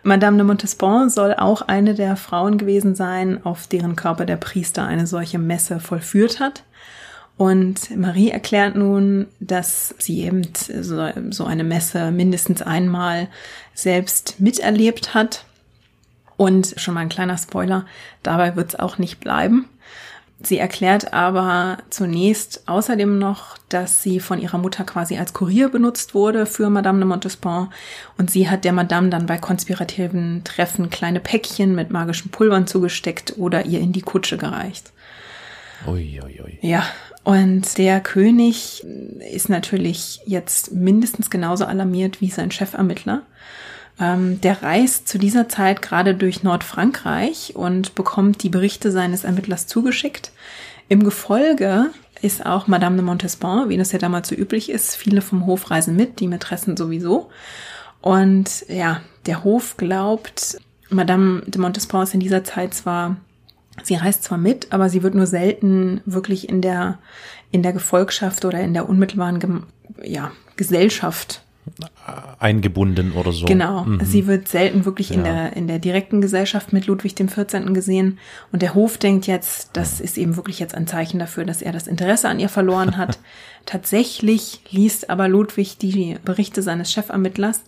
Madame 0.02 0.38
de 0.38 0.46
Montespan 0.46 1.10
soll 1.10 1.36
auch 1.36 1.62
eine 1.62 1.94
der 1.94 2.16
Frauen 2.16 2.58
gewesen 2.58 2.96
sein, 2.96 3.46
auf 3.46 3.68
deren 3.68 3.96
Körper 3.96 4.26
der 4.26 4.38
Priester 4.38 4.86
eine 4.86 5.06
solche 5.06 5.38
Messe 5.38 5.80
vollführt 5.80 6.40
hat. 6.40 6.64
Und 7.40 7.96
Marie 7.96 8.32
erklärt 8.32 8.76
nun, 8.76 9.28
dass 9.40 9.96
sie 9.98 10.26
eben 10.26 10.44
so 11.32 11.46
eine 11.46 11.64
Messe 11.64 12.12
mindestens 12.12 12.62
einmal 12.62 13.30
selbst 13.74 14.42
miterlebt 14.42 15.14
hat. 15.14 15.46
Und 16.36 16.74
schon 16.76 16.96
mal 16.96 17.00
ein 17.00 17.08
kleiner 17.08 17.38
Spoiler, 17.38 17.86
dabei 18.24 18.58
wird 18.58 18.74
es 18.74 18.80
auch 18.80 18.98
nicht 18.98 19.22
bleiben. 19.22 19.70
Sie 20.44 20.58
erklärt 20.58 21.14
aber 21.14 21.78
zunächst 21.90 22.68
außerdem 22.68 23.18
noch, 23.18 23.58
dass 23.70 24.04
sie 24.04 24.20
von 24.20 24.42
ihrer 24.42 24.58
Mutter 24.58 24.84
quasi 24.84 25.18
als 25.18 25.32
Kurier 25.32 25.70
benutzt 25.70 26.14
wurde 26.14 26.46
für 26.46 26.70
Madame 26.70 27.00
de 27.00 27.08
Montespan 27.08 27.72
und 28.18 28.30
sie 28.30 28.50
hat 28.50 28.66
der 28.66 28.74
Madame 28.74 29.08
dann 29.08 29.28
bei 29.28 29.38
konspirativen 29.38 30.44
Treffen 30.44 30.90
kleine 30.90 31.22
Päckchen 31.22 31.74
mit 31.74 31.90
magischen 31.90 32.32
Pulvern 32.32 32.68
zugesteckt 32.68 33.36
oder 33.38 33.66
ihr 33.66 33.80
in 33.80 33.94
die 33.94 34.02
Kutsche 34.02 34.36
gereicht. 34.36 34.92
Ui, 35.88 36.20
ui, 36.22 36.42
ui. 36.42 36.60
Ja, 36.62 36.84
und 37.30 37.78
der 37.78 38.02
König 38.02 38.84
ist 39.32 39.50
natürlich 39.50 40.20
jetzt 40.26 40.72
mindestens 40.72 41.30
genauso 41.30 41.66
alarmiert 41.66 42.22
wie 42.22 42.32
sein 42.32 42.50
Chefermittler. 42.50 43.22
Ähm, 44.00 44.42
der 44.42 44.64
reist 44.64 45.08
zu 45.08 45.20
dieser 45.20 45.48
Zeit 45.48 45.84
gerade 45.84 46.16
durch 46.16 46.42
Nordfrankreich 46.42 47.56
und 47.56 47.94
bekommt 47.94 48.42
die 48.42 48.50
Berichte 48.50 48.92
seines 48.92 49.26
Ermittlers 49.26 49.68
zugeschickt. 49.68 50.32
Im 50.88 51.04
Gefolge 51.04 51.92
ist 52.24 52.48
auch 52.48 52.66
Madame 52.66 52.96
de 52.96 53.06
Montespan, 53.06 53.70
wie 53.70 53.78
das 53.78 53.92
ja 53.92 54.00
damals 54.00 54.30
so 54.30 54.34
üblich 54.34 54.72
ist. 54.72 54.96
Viele 54.96 55.22
vom 55.22 55.46
Hof 55.46 55.70
reisen 55.70 55.96
mit, 55.96 56.20
die 56.22 56.28
Mätressen 56.28 56.78
sowieso. 56.78 57.30
Und 58.02 58.66
ja, 58.70 59.02
der 59.28 59.44
Hof 59.44 59.78
glaubt, 59.78 60.58
Madame 60.90 61.44
de 61.46 61.62
Montespan 61.62 62.02
ist 62.02 62.16
in 62.16 62.22
dieser 62.22 62.44
Zeit 62.44 62.74
zwar, 62.74 63.18
sie 63.84 63.96
reist 63.96 64.24
zwar 64.24 64.38
mit, 64.38 64.72
aber 64.72 64.90
sie 64.90 65.04
wird 65.04 65.16
nur 65.16 65.28
selten 65.28 66.02
wirklich 66.06 66.50
in 66.50 66.62
der, 66.62 67.00
in 67.52 67.64
der 67.64 67.74
Gefolgschaft 67.74 68.46
oder 68.46 68.60
in 68.60 68.74
der 68.74 68.90
unmittelbaren, 68.90 69.64
ja, 70.04 70.32
Gesellschaft 70.56 71.42
eingebunden 72.40 73.14
oder 73.14 73.32
so. 73.32 73.46
Genau. 73.46 73.84
Mhm. 73.84 74.00
Sie 74.04 74.28
wird 74.28 74.48
selten 74.48 74.86
wirklich 74.86 75.10
ja. 75.10 75.16
in 75.16 75.24
der, 75.24 75.56
in 75.56 75.68
der 75.68 75.80
direkten 75.80 76.22
Gesellschaft 76.22 76.74
mit 76.74 76.88
Ludwig 76.88 77.16
dem 77.16 77.30
14. 77.30 77.74
gesehen. 77.74 78.18
Und 78.52 78.62
der 78.62 78.74
Hof 78.74 78.98
denkt 78.98 79.28
jetzt, 79.28 79.72
das 79.74 80.00
ist 80.00 80.18
eben 80.18 80.36
wirklich 80.36 80.60
jetzt 80.60 80.76
ein 80.76 80.88
Zeichen 80.88 81.20
dafür, 81.20 81.46
dass 81.46 81.62
er 81.62 81.72
das 81.72 81.88
Interesse 81.88 82.30
an 82.30 82.40
ihr 82.40 82.50
verloren 82.50 82.98
hat. 82.98 83.20
Tatsächlich 83.66 84.62
liest 84.72 85.10
aber 85.10 85.28
Ludwig 85.28 85.78
die 85.78 86.18
Berichte 86.24 86.62
seines 86.62 86.92
Chefermittlers 86.92 87.64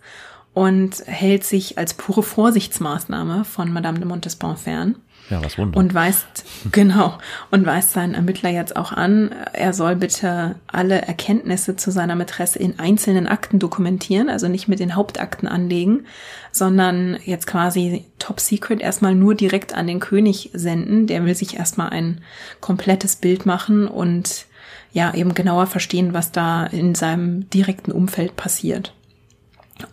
und 0.54 1.04
hält 1.06 1.44
sich 1.44 1.78
als 1.78 1.94
pure 1.94 2.24
Vorsichtsmaßnahme 2.24 3.46
von 3.46 3.72
Madame 3.72 4.00
de 4.00 4.08
Montespan 4.08 4.58
fern. 4.58 4.96
Ja, 5.32 5.42
was 5.44 5.58
Wunder. 5.58 5.80
Und 5.80 5.94
weist, 5.94 6.46
genau, 6.72 7.18
und 7.50 7.66
weist 7.66 7.94
seinen 7.94 8.14
Ermittler 8.14 8.50
jetzt 8.50 8.76
auch 8.76 8.92
an, 8.92 9.32
er 9.54 9.74
soll 9.74 9.96
bitte 9.96 10.56
alle 10.68 11.02
Erkenntnisse 11.02 11.78
zu 11.78 11.90
seiner 11.90 12.16
Mätresse 12.16 12.60
in 12.60 12.80
einzelnen 12.80 13.28
Akten 13.28 13.58
dokumentieren, 13.58 14.30
also 14.30 14.50
nicht 14.50 14.68
mit 14.68 14.80
den 14.80 14.96
Hauptakten 14.96 15.48
anlegen, 15.48 16.06
sondern 16.52 17.18
jetzt 17.24 17.48
quasi 17.48 18.06
top 18.20 18.42
secret 18.42 18.82
erstmal 18.82 19.16
nur 19.16 19.34
direkt 19.34 19.74
an 19.74 19.88
den 19.88 20.02
König 20.02 20.52
senden. 20.54 21.08
Der 21.08 21.26
will 21.26 21.34
sich 21.34 21.58
erstmal 21.58 21.90
ein 21.90 22.22
komplettes 22.60 23.16
Bild 23.16 23.46
machen 23.46 23.88
und 23.88 24.46
ja, 24.92 25.14
eben 25.14 25.34
genauer 25.34 25.68
verstehen, 25.68 26.14
was 26.14 26.34
da 26.34 26.66
in 26.66 26.94
seinem 26.94 27.50
direkten 27.50 27.94
Umfeld 27.94 28.36
passiert. 28.36 28.94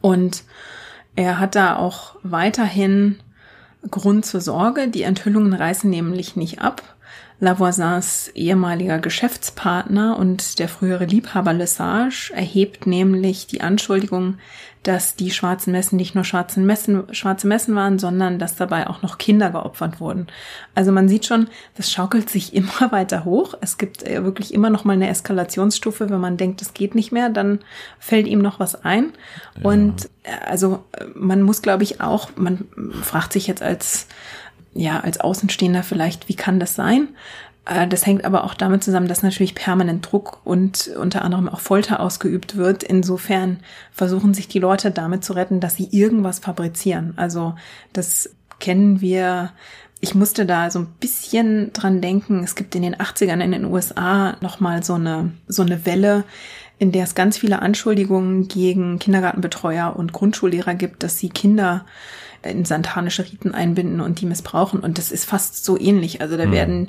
Und 0.01 0.43
er 1.14 1.39
hat 1.39 1.55
da 1.55 1.76
auch 1.76 2.16
weiterhin 2.24 3.20
Grund 3.91 4.26
zur 4.26 4.41
Sorge. 4.41 4.89
Die 4.89 5.03
Enthüllungen 5.03 5.53
reißen 5.53 5.89
nämlich 5.89 6.37
nicht 6.37 6.61
ab. 6.61 6.83
Lavoisins 7.41 8.29
ehemaliger 8.35 8.99
Geschäftspartner 8.99 10.18
und 10.18 10.59
der 10.59 10.68
frühere 10.68 11.05
Liebhaber 11.05 11.53
Lesage 11.53 12.33
erhebt 12.35 12.87
nämlich 12.87 13.47
die 13.47 13.61
Anschuldigung, 13.61 14.39
dass 14.89 15.16
die 15.16 15.30
schwarzen 15.30 15.70
Messen 15.70 15.97
nicht 15.97 16.14
nur 16.14 16.24
schwarze 16.24 16.61
Messen, 16.61 17.14
schwarze 17.14 17.47
Messen 17.47 17.74
waren, 17.74 17.99
sondern 17.99 18.39
dass 18.39 18.57
dabei 18.57 18.86
auch 18.86 19.03
noch 19.03 19.18
Kinder 19.18 19.51
geopfert 19.51 20.01
wurden. 20.01 20.28
Also 20.74 20.93
man 20.93 21.11
sieht 21.11 21.26
schon, 21.26 21.49
das 21.76 21.93
schaukelt 21.93 22.30
sich 22.30 22.55
immer 22.55 22.91
weiter 22.91 23.26
hoch. 23.26 23.53
Es 23.61 23.76
gibt 23.76 24.03
äh, 24.03 24.24
wirklich 24.24 24.55
immer 24.55 24.70
noch 24.70 24.84
mal 24.84 24.95
eine 24.95 25.11
Eskalationsstufe. 25.11 26.09
Wenn 26.09 26.20
man 26.20 26.39
denkt, 26.39 26.62
es 26.62 26.72
geht 26.72 26.95
nicht 26.95 27.12
mehr, 27.12 27.28
dann 27.28 27.59
fällt 27.99 28.26
ihm 28.26 28.41
noch 28.41 28.61
was 28.61 28.82
ein. 28.82 29.12
Ja. 29.59 29.70
Und 29.70 30.09
äh, 30.22 30.30
also 30.49 30.82
äh, 30.93 31.05
man 31.14 31.43
muss, 31.43 31.61
glaube 31.61 31.82
ich, 31.82 32.01
auch, 32.01 32.30
man 32.36 32.64
fragt 33.03 33.34
sich 33.34 33.47
jetzt 33.47 33.62
als 33.62 34.07
ja, 34.74 35.01
als 35.01 35.18
Außenstehender 35.20 35.82
vielleicht, 35.82 36.28
wie 36.28 36.36
kann 36.36 36.61
das 36.61 36.74
sein? 36.74 37.09
Äh, 37.68 37.86
das 37.86 38.06
hängt 38.06 38.24
aber 38.24 38.44
auch 38.44 38.54
damit 38.54 38.82
zusammen, 38.82 39.08
dass 39.08 39.22
natürlich 39.22 39.54
permanent 39.54 40.10
Druck 40.10 40.40
und 40.44 40.90
unter 40.98 41.22
anderem 41.22 41.48
auch 41.48 41.60
Folter 41.60 42.00
ausgeübt 42.00 42.56
wird. 42.56 42.82
Insofern 42.82 43.58
versuchen 43.92 44.34
sich 44.34 44.48
die 44.48 44.58
Leute 44.58 44.90
damit 44.90 45.24
zu 45.24 45.34
retten, 45.34 45.60
dass 45.60 45.76
sie 45.76 45.88
irgendwas 45.90 46.40
fabrizieren. 46.40 47.12
Also 47.16 47.54
das 47.92 48.30
kennen 48.58 49.00
wir. 49.00 49.52
Ich 50.00 50.14
musste 50.14 50.46
da 50.46 50.70
so 50.70 50.80
ein 50.80 50.86
bisschen 51.00 51.72
dran 51.72 52.00
denken. 52.00 52.44
Es 52.44 52.54
gibt 52.54 52.74
in 52.74 52.82
den 52.82 52.96
80ern 52.96 53.42
in 53.42 53.52
den 53.52 53.64
USA 53.64 54.36
nochmal 54.40 54.84
so 54.84 54.94
eine, 54.94 55.32
so 55.48 55.62
eine 55.62 55.86
Welle, 55.86 56.24
in 56.78 56.92
der 56.92 57.02
es 57.02 57.16
ganz 57.16 57.36
viele 57.36 57.60
Anschuldigungen 57.60 58.46
gegen 58.46 59.00
Kindergartenbetreuer 59.00 59.96
und 59.96 60.12
Grundschullehrer 60.12 60.74
gibt, 60.74 61.02
dass 61.02 61.18
sie 61.18 61.28
Kinder 61.28 61.84
in 62.42 62.64
santanische 62.64 63.24
Riten 63.24 63.52
einbinden 63.52 64.00
und 64.00 64.20
die 64.20 64.26
missbrauchen. 64.26 64.78
Und 64.78 64.98
das 64.98 65.10
ist 65.10 65.24
fast 65.24 65.64
so 65.64 65.76
ähnlich. 65.76 66.20
Also 66.20 66.36
da 66.36 66.46
mhm. 66.46 66.52
werden 66.52 66.88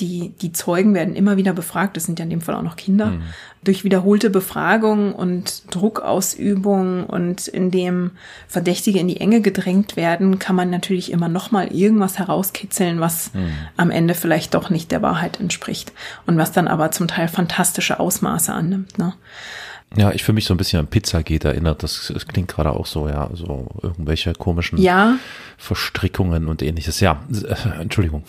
die, 0.00 0.32
die 0.40 0.52
Zeugen 0.52 0.94
werden 0.94 1.16
immer 1.16 1.36
wieder 1.36 1.52
befragt, 1.52 1.96
das 1.96 2.04
sind 2.04 2.18
ja 2.18 2.24
in 2.24 2.30
dem 2.30 2.40
Fall 2.40 2.54
auch 2.54 2.62
noch 2.62 2.76
Kinder, 2.76 3.06
mhm. 3.06 3.22
durch 3.64 3.84
wiederholte 3.84 4.30
Befragungen 4.30 5.12
und 5.12 5.74
Druckausübung 5.74 7.04
und 7.06 7.48
indem 7.48 8.12
Verdächtige 8.46 8.98
in 8.98 9.08
die 9.08 9.20
Enge 9.20 9.40
gedrängt 9.40 9.96
werden, 9.96 10.38
kann 10.38 10.56
man 10.56 10.70
natürlich 10.70 11.12
immer 11.12 11.28
noch 11.28 11.50
mal 11.50 11.68
irgendwas 11.68 12.18
herauskitzeln, 12.18 13.00
was 13.00 13.34
mhm. 13.34 13.52
am 13.76 13.90
Ende 13.90 14.14
vielleicht 14.14 14.54
doch 14.54 14.70
nicht 14.70 14.90
der 14.90 15.02
Wahrheit 15.02 15.40
entspricht 15.40 15.92
und 16.26 16.38
was 16.38 16.52
dann 16.52 16.68
aber 16.68 16.90
zum 16.90 17.08
Teil 17.08 17.28
fantastische 17.28 18.00
Ausmaße 18.00 18.52
annimmt. 18.52 18.98
Ne? 18.98 19.14
Ja, 19.96 20.12
ich 20.12 20.22
für 20.22 20.32
mich 20.32 20.44
so 20.44 20.52
ein 20.52 20.58
bisschen 20.58 20.80
an 20.80 20.86
Pizzagate 20.86 21.48
erinnert. 21.48 21.82
Das, 21.82 22.10
das 22.12 22.26
klingt 22.26 22.48
gerade 22.48 22.72
auch 22.72 22.86
so, 22.86 23.08
ja, 23.08 23.30
so 23.32 23.68
irgendwelche 23.82 24.34
komischen 24.34 24.78
ja. 24.78 25.16
Verstrickungen 25.56 26.46
und 26.46 26.62
ähnliches. 26.62 27.00
Ja, 27.00 27.22
äh, 27.32 27.80
Entschuldigung. 27.80 28.24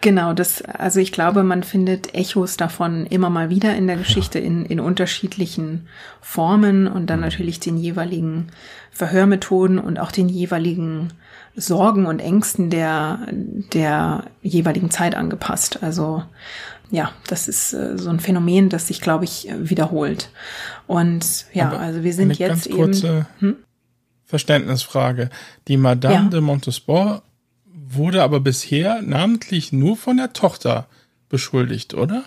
Genau, 0.00 0.32
das, 0.32 0.62
also 0.62 0.98
ich 0.98 1.12
glaube, 1.12 1.42
man 1.42 1.62
findet 1.62 2.14
Echos 2.14 2.56
davon 2.56 3.04
immer 3.06 3.28
mal 3.28 3.50
wieder 3.50 3.76
in 3.76 3.86
der 3.86 3.96
Geschichte 3.96 4.38
ja. 4.38 4.46
in, 4.46 4.64
in 4.64 4.80
unterschiedlichen 4.80 5.88
Formen 6.22 6.86
und 6.86 7.08
dann 7.08 7.18
mhm. 7.18 7.26
natürlich 7.26 7.60
den 7.60 7.76
jeweiligen 7.76 8.48
Verhörmethoden 8.92 9.78
und 9.78 9.98
auch 9.98 10.10
den 10.10 10.28
jeweiligen 10.28 11.12
Sorgen 11.54 12.06
und 12.06 12.20
Ängsten 12.20 12.70
der, 12.70 13.26
der 13.30 14.24
jeweiligen 14.42 14.90
Zeit 14.90 15.14
angepasst. 15.14 15.82
Also 15.82 16.22
ja, 16.90 17.12
das 17.28 17.46
ist 17.46 17.72
äh, 17.72 17.98
so 17.98 18.10
ein 18.10 18.20
Phänomen, 18.20 18.68
das 18.68 18.88
sich, 18.88 19.00
glaube 19.00 19.24
ich, 19.24 19.48
wiederholt. 19.58 20.30
Und 20.86 21.46
ja, 21.52 21.68
Aber 21.68 21.80
also 21.80 22.02
wir 22.02 22.14
sind 22.14 22.38
jetzt 22.38 22.66
eben. 22.66 23.26
Hm? 23.40 23.56
Verständnisfrage. 24.24 25.28
Die 25.66 25.76
Madame 25.76 26.14
ja. 26.14 26.28
de 26.28 26.40
Montespan 26.40 27.20
wurde 27.94 28.22
aber 28.22 28.40
bisher 28.40 29.02
namentlich 29.02 29.72
nur 29.72 29.96
von 29.96 30.16
der 30.16 30.32
Tochter 30.32 30.86
beschuldigt, 31.28 31.94
oder? 31.94 32.24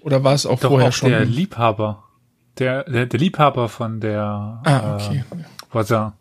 Oder 0.00 0.22
war 0.24 0.34
es 0.34 0.46
auch 0.46 0.60
Doch 0.60 0.70
vorher 0.70 0.88
auch 0.88 0.92
schon? 0.92 1.10
Der 1.10 1.24
Liebhaber. 1.24 2.04
Der, 2.58 2.84
der, 2.84 3.06
der 3.06 3.20
Liebhaber 3.20 3.68
von 3.68 4.00
der 4.00 4.60
ah, 4.64 4.94
okay. 4.94 5.24
äh, 5.30 5.36
Voisin 5.70 6.12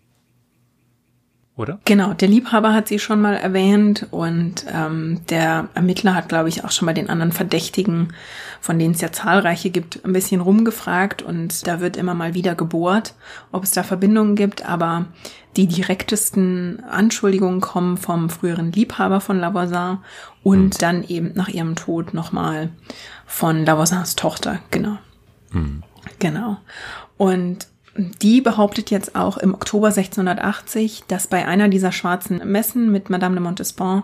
oder? 1.57 1.79
Genau, 1.85 2.13
der 2.13 2.27
Liebhaber 2.27 2.73
hat 2.73 2.87
sie 2.87 2.99
schon 2.99 3.21
mal 3.21 3.35
erwähnt 3.35 4.07
und 4.11 4.65
ähm, 4.73 5.21
der 5.29 5.69
Ermittler 5.73 6.13
hat, 6.13 6.27
glaube 6.27 6.49
ich, 6.49 6.65
auch 6.65 6.71
schon 6.71 6.85
bei 6.85 6.93
den 6.93 7.09
anderen 7.09 7.31
Verdächtigen, 7.31 8.13
von 8.59 8.77
denen 8.77 8.93
es 8.93 9.01
ja 9.01 9.11
zahlreiche 9.11 9.69
gibt, 9.69 10.03
ein 10.03 10.11
bisschen 10.11 10.41
rumgefragt 10.41 11.21
und 11.21 11.65
da 11.65 11.79
wird 11.79 11.95
immer 11.95 12.13
mal 12.13 12.33
wieder 12.33 12.55
gebohrt, 12.55 13.13
ob 13.51 13.63
es 13.63 13.71
da 13.71 13.83
Verbindungen 13.83 14.35
gibt, 14.35 14.65
aber 14.67 15.05
die 15.55 15.67
direktesten 15.67 16.83
Anschuldigungen 16.83 17.61
kommen 17.61 17.95
vom 17.95 18.29
früheren 18.29 18.73
Liebhaber 18.73 19.21
von 19.21 19.39
Lavoisin 19.39 19.99
und 20.43 20.73
mhm. 20.73 20.79
dann 20.79 21.03
eben 21.05 21.31
nach 21.35 21.47
ihrem 21.47 21.75
Tod 21.75 22.13
nochmal 22.13 22.69
von 23.25 23.65
Lavoisins 23.65 24.15
Tochter, 24.15 24.59
genau. 24.71 24.97
Mhm. 25.51 25.83
Genau. 26.19 26.57
Und 27.17 27.67
die 27.97 28.41
behauptet 28.41 28.91
jetzt 28.91 29.15
auch 29.15 29.37
im 29.37 29.53
Oktober 29.53 29.87
1680, 29.87 31.05
dass 31.07 31.27
bei 31.27 31.47
einer 31.47 31.69
dieser 31.69 31.93
schwarzen 31.93 32.41
Messen 32.43 32.91
mit 32.91 33.09
Madame 33.09 33.35
de 33.35 33.43
Montespan 33.43 34.03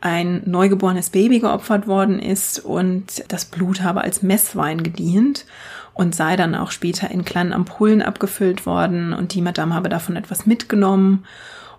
ein 0.00 0.42
neugeborenes 0.46 1.10
Baby 1.10 1.40
geopfert 1.40 1.88
worden 1.88 2.20
ist 2.20 2.60
und 2.60 3.24
das 3.28 3.44
Blut 3.44 3.82
habe 3.82 4.02
als 4.02 4.22
Messwein 4.22 4.84
gedient 4.84 5.44
und 5.94 6.14
sei 6.14 6.36
dann 6.36 6.54
auch 6.54 6.70
später 6.70 7.10
in 7.10 7.24
kleinen 7.24 7.52
Ampullen 7.52 8.00
abgefüllt 8.00 8.64
worden 8.64 9.12
und 9.12 9.34
die 9.34 9.42
Madame 9.42 9.74
habe 9.74 9.88
davon 9.88 10.14
etwas 10.14 10.46
mitgenommen 10.46 11.24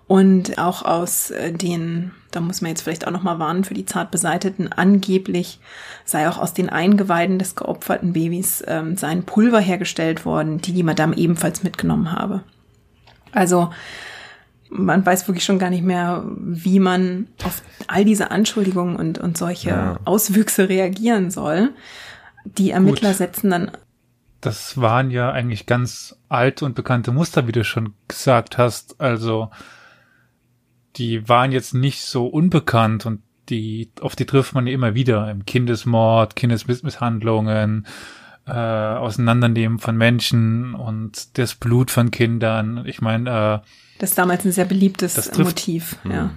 und 0.08 0.58
auch 0.58 0.84
aus 0.84 1.32
äh, 1.32 1.52
den, 1.52 2.12
da 2.32 2.42
muss 2.42 2.62
man 2.62 2.70
jetzt 2.70 2.82
vielleicht 2.82 3.08
auch 3.08 3.12
noch 3.12 3.24
mal 3.24 3.40
warnen 3.40 3.64
für 3.64 3.74
die 3.74 3.86
zart 3.86 4.12
beseiteten, 4.12 4.72
angeblich 4.72 5.60
sei 6.06 6.28
auch 6.28 6.38
aus 6.38 6.54
den 6.54 6.70
Eingeweiden 6.70 7.40
des 7.40 7.56
geopferten 7.56 8.14
Babys 8.14 8.64
ähm, 8.68 8.98
sein 8.98 9.24
Pulver 9.24 9.60
hergestellt 9.60 10.26
worden, 10.26 10.60
die 10.60 10.74
die 10.74 10.84
Madame 10.84 11.16
ebenfalls 11.16 11.64
mitgenommen 11.64 12.12
habe. 12.12 12.44
Also 13.32 13.70
man 14.70 15.06
weiß 15.06 15.28
wirklich 15.28 15.46
schon 15.46 15.60
gar 15.60 15.70
nicht 15.70 15.84
mehr, 15.84 16.24
wie 16.38 16.80
man 16.80 17.28
auf 17.44 17.62
all 17.88 18.06
diese 18.06 18.32
Anschuldigungen 18.32 18.96
und, 18.96 19.20
und 19.20 19.38
solche 19.38 19.70
ja. 19.70 20.00
Auswüchse 20.04 20.68
reagieren 20.68 21.32
soll. 21.32 21.70
Die 22.44 22.72
Ermittler 22.72 23.10
Gut. 23.10 23.18
setzen 23.18 23.52
dann. 23.52 23.72
Das 24.42 24.82
waren 24.82 25.12
ja 25.12 25.32
eigentlich 25.32 25.66
ganz 25.66 26.18
alte 26.28 26.66
und 26.66 26.76
bekannte 26.76 27.12
Muster, 27.12 27.48
wie 27.48 27.54
du 27.54 27.64
schon 27.64 27.94
gesagt 28.08 28.58
hast. 28.58 29.00
Also 29.00 29.50
die 30.96 31.28
waren 31.28 31.52
jetzt 31.52 31.74
nicht 31.74 32.02
so 32.02 32.28
unbekannt 32.28 33.06
und 33.06 33.22
die, 33.50 33.90
auf 34.00 34.16
die 34.16 34.26
trifft 34.26 34.54
man 34.54 34.68
ja 34.68 34.74
immer 34.74 34.96
wieder 34.96 35.30
im 35.30 35.46
Kindesmord, 35.46 36.36
Kindesmisshandlungen, 36.36 37.86
äh, 38.48 38.52
Auseinandernehmen 38.52 39.80
von 39.80 39.98
Menschen 39.98 40.76
und 40.76 41.38
das 41.38 41.56
Blut 41.56 41.92
von 41.92 42.12
Kindern. 42.12 42.84
Ich 42.86 43.02
meine, 43.02 43.30
äh, 43.64 43.68
das 44.00 44.12
ist 44.12 44.18
damals 44.18 44.46
ein 44.46 44.52
sehr 44.52 44.66
beliebtes 44.66 45.14
trifft, 45.14 45.38
Motiv, 45.40 45.98
ja. 46.04 46.24
Hm. 46.24 46.30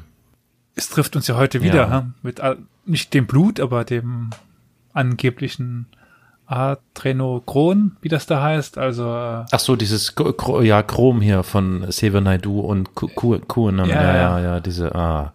Es 0.75 0.91
trifft 0.91 1.17
uns 1.17 1.27
ja 1.27 1.37
heute 1.37 1.63
wieder, 1.63 1.89
ja. 1.89 2.07
mit 2.23 2.41
nicht 2.85 3.15
dem 3.15 3.27
Blut, 3.27 3.61
aber 3.61 3.85
dem 3.85 4.31
angeblichen 4.93 5.87
Adrenochron, 6.47 7.97
wie 8.01 8.09
das 8.09 8.27
da 8.27 8.43
heißt. 8.43 8.79
Also 8.79 9.05
äh, 9.05 9.45
ach 9.51 9.59
so, 9.59 9.77
dieses 9.77 10.15
ja 10.63 10.83
Chrom 10.83 11.21
hier 11.21 11.43
von 11.43 11.91
Sever 11.91 12.21
Naidu 12.21 12.61
und 12.61 12.95
Kuhn. 12.95 13.79
Ja, 13.79 13.87
ja, 13.87 14.17
ja, 14.17 14.41
ja, 14.41 14.61
diese 14.61 14.95
ah, 14.95 15.33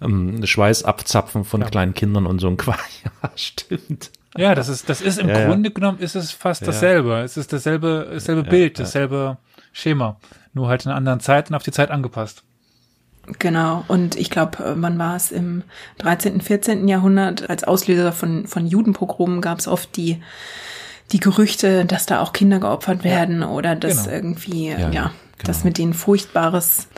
ähm, 0.00 0.44
Schweißabzapfen 0.44 1.44
von 1.44 1.60
ja. 1.62 1.68
kleinen 1.68 1.94
Kindern 1.94 2.26
und 2.26 2.40
so 2.40 2.48
ein 2.48 2.56
Quatsch. 2.58 3.04
Ja, 3.04 3.30
stimmt. 3.34 4.10
Ja, 4.36 4.54
das 4.54 4.68
ist 4.68 4.88
das 4.88 5.00
ist 5.00 5.18
im 5.18 5.28
ja, 5.28 5.46
Grunde 5.46 5.70
genommen 5.70 5.98
ist 5.98 6.14
es 6.14 6.30
fast 6.30 6.66
dasselbe. 6.66 7.20
Es 7.20 7.36
ist 7.36 7.52
dasselbe 7.52 8.08
dasselbe 8.12 8.42
Bild, 8.42 8.78
dasselbe 8.78 9.38
Schema, 9.72 10.18
nur 10.52 10.68
halt 10.68 10.84
in 10.84 10.92
anderen 10.92 11.20
Zeit 11.20 11.50
und 11.50 11.56
auf 11.56 11.62
die 11.62 11.72
Zeit 11.72 11.90
angepasst. 11.90 12.44
Genau, 13.38 13.84
und 13.88 14.16
ich 14.16 14.30
glaube, 14.30 14.76
man 14.76 14.98
war 14.98 15.16
es 15.16 15.32
im 15.32 15.64
13., 15.98 16.40
14. 16.40 16.86
Jahrhundert, 16.86 17.50
als 17.50 17.64
Auslöser 17.64 18.12
von, 18.12 18.46
von 18.46 18.66
Judenpogromen 18.66 19.40
gab 19.40 19.58
es 19.58 19.66
oft 19.66 19.96
die, 19.96 20.22
die 21.12 21.20
Gerüchte, 21.20 21.84
dass 21.84 22.06
da 22.06 22.20
auch 22.20 22.32
Kinder 22.32 22.60
geopfert 22.60 23.02
werden 23.02 23.40
ja, 23.40 23.48
oder 23.48 23.74
dass 23.74 24.04
genau. 24.04 24.16
irgendwie, 24.16 24.68
ja, 24.68 24.78
ja 24.78 24.88
genau. 24.90 25.10
dass 25.44 25.64
mit 25.64 25.78
denen 25.78 25.94
Furchtbares 25.94 26.88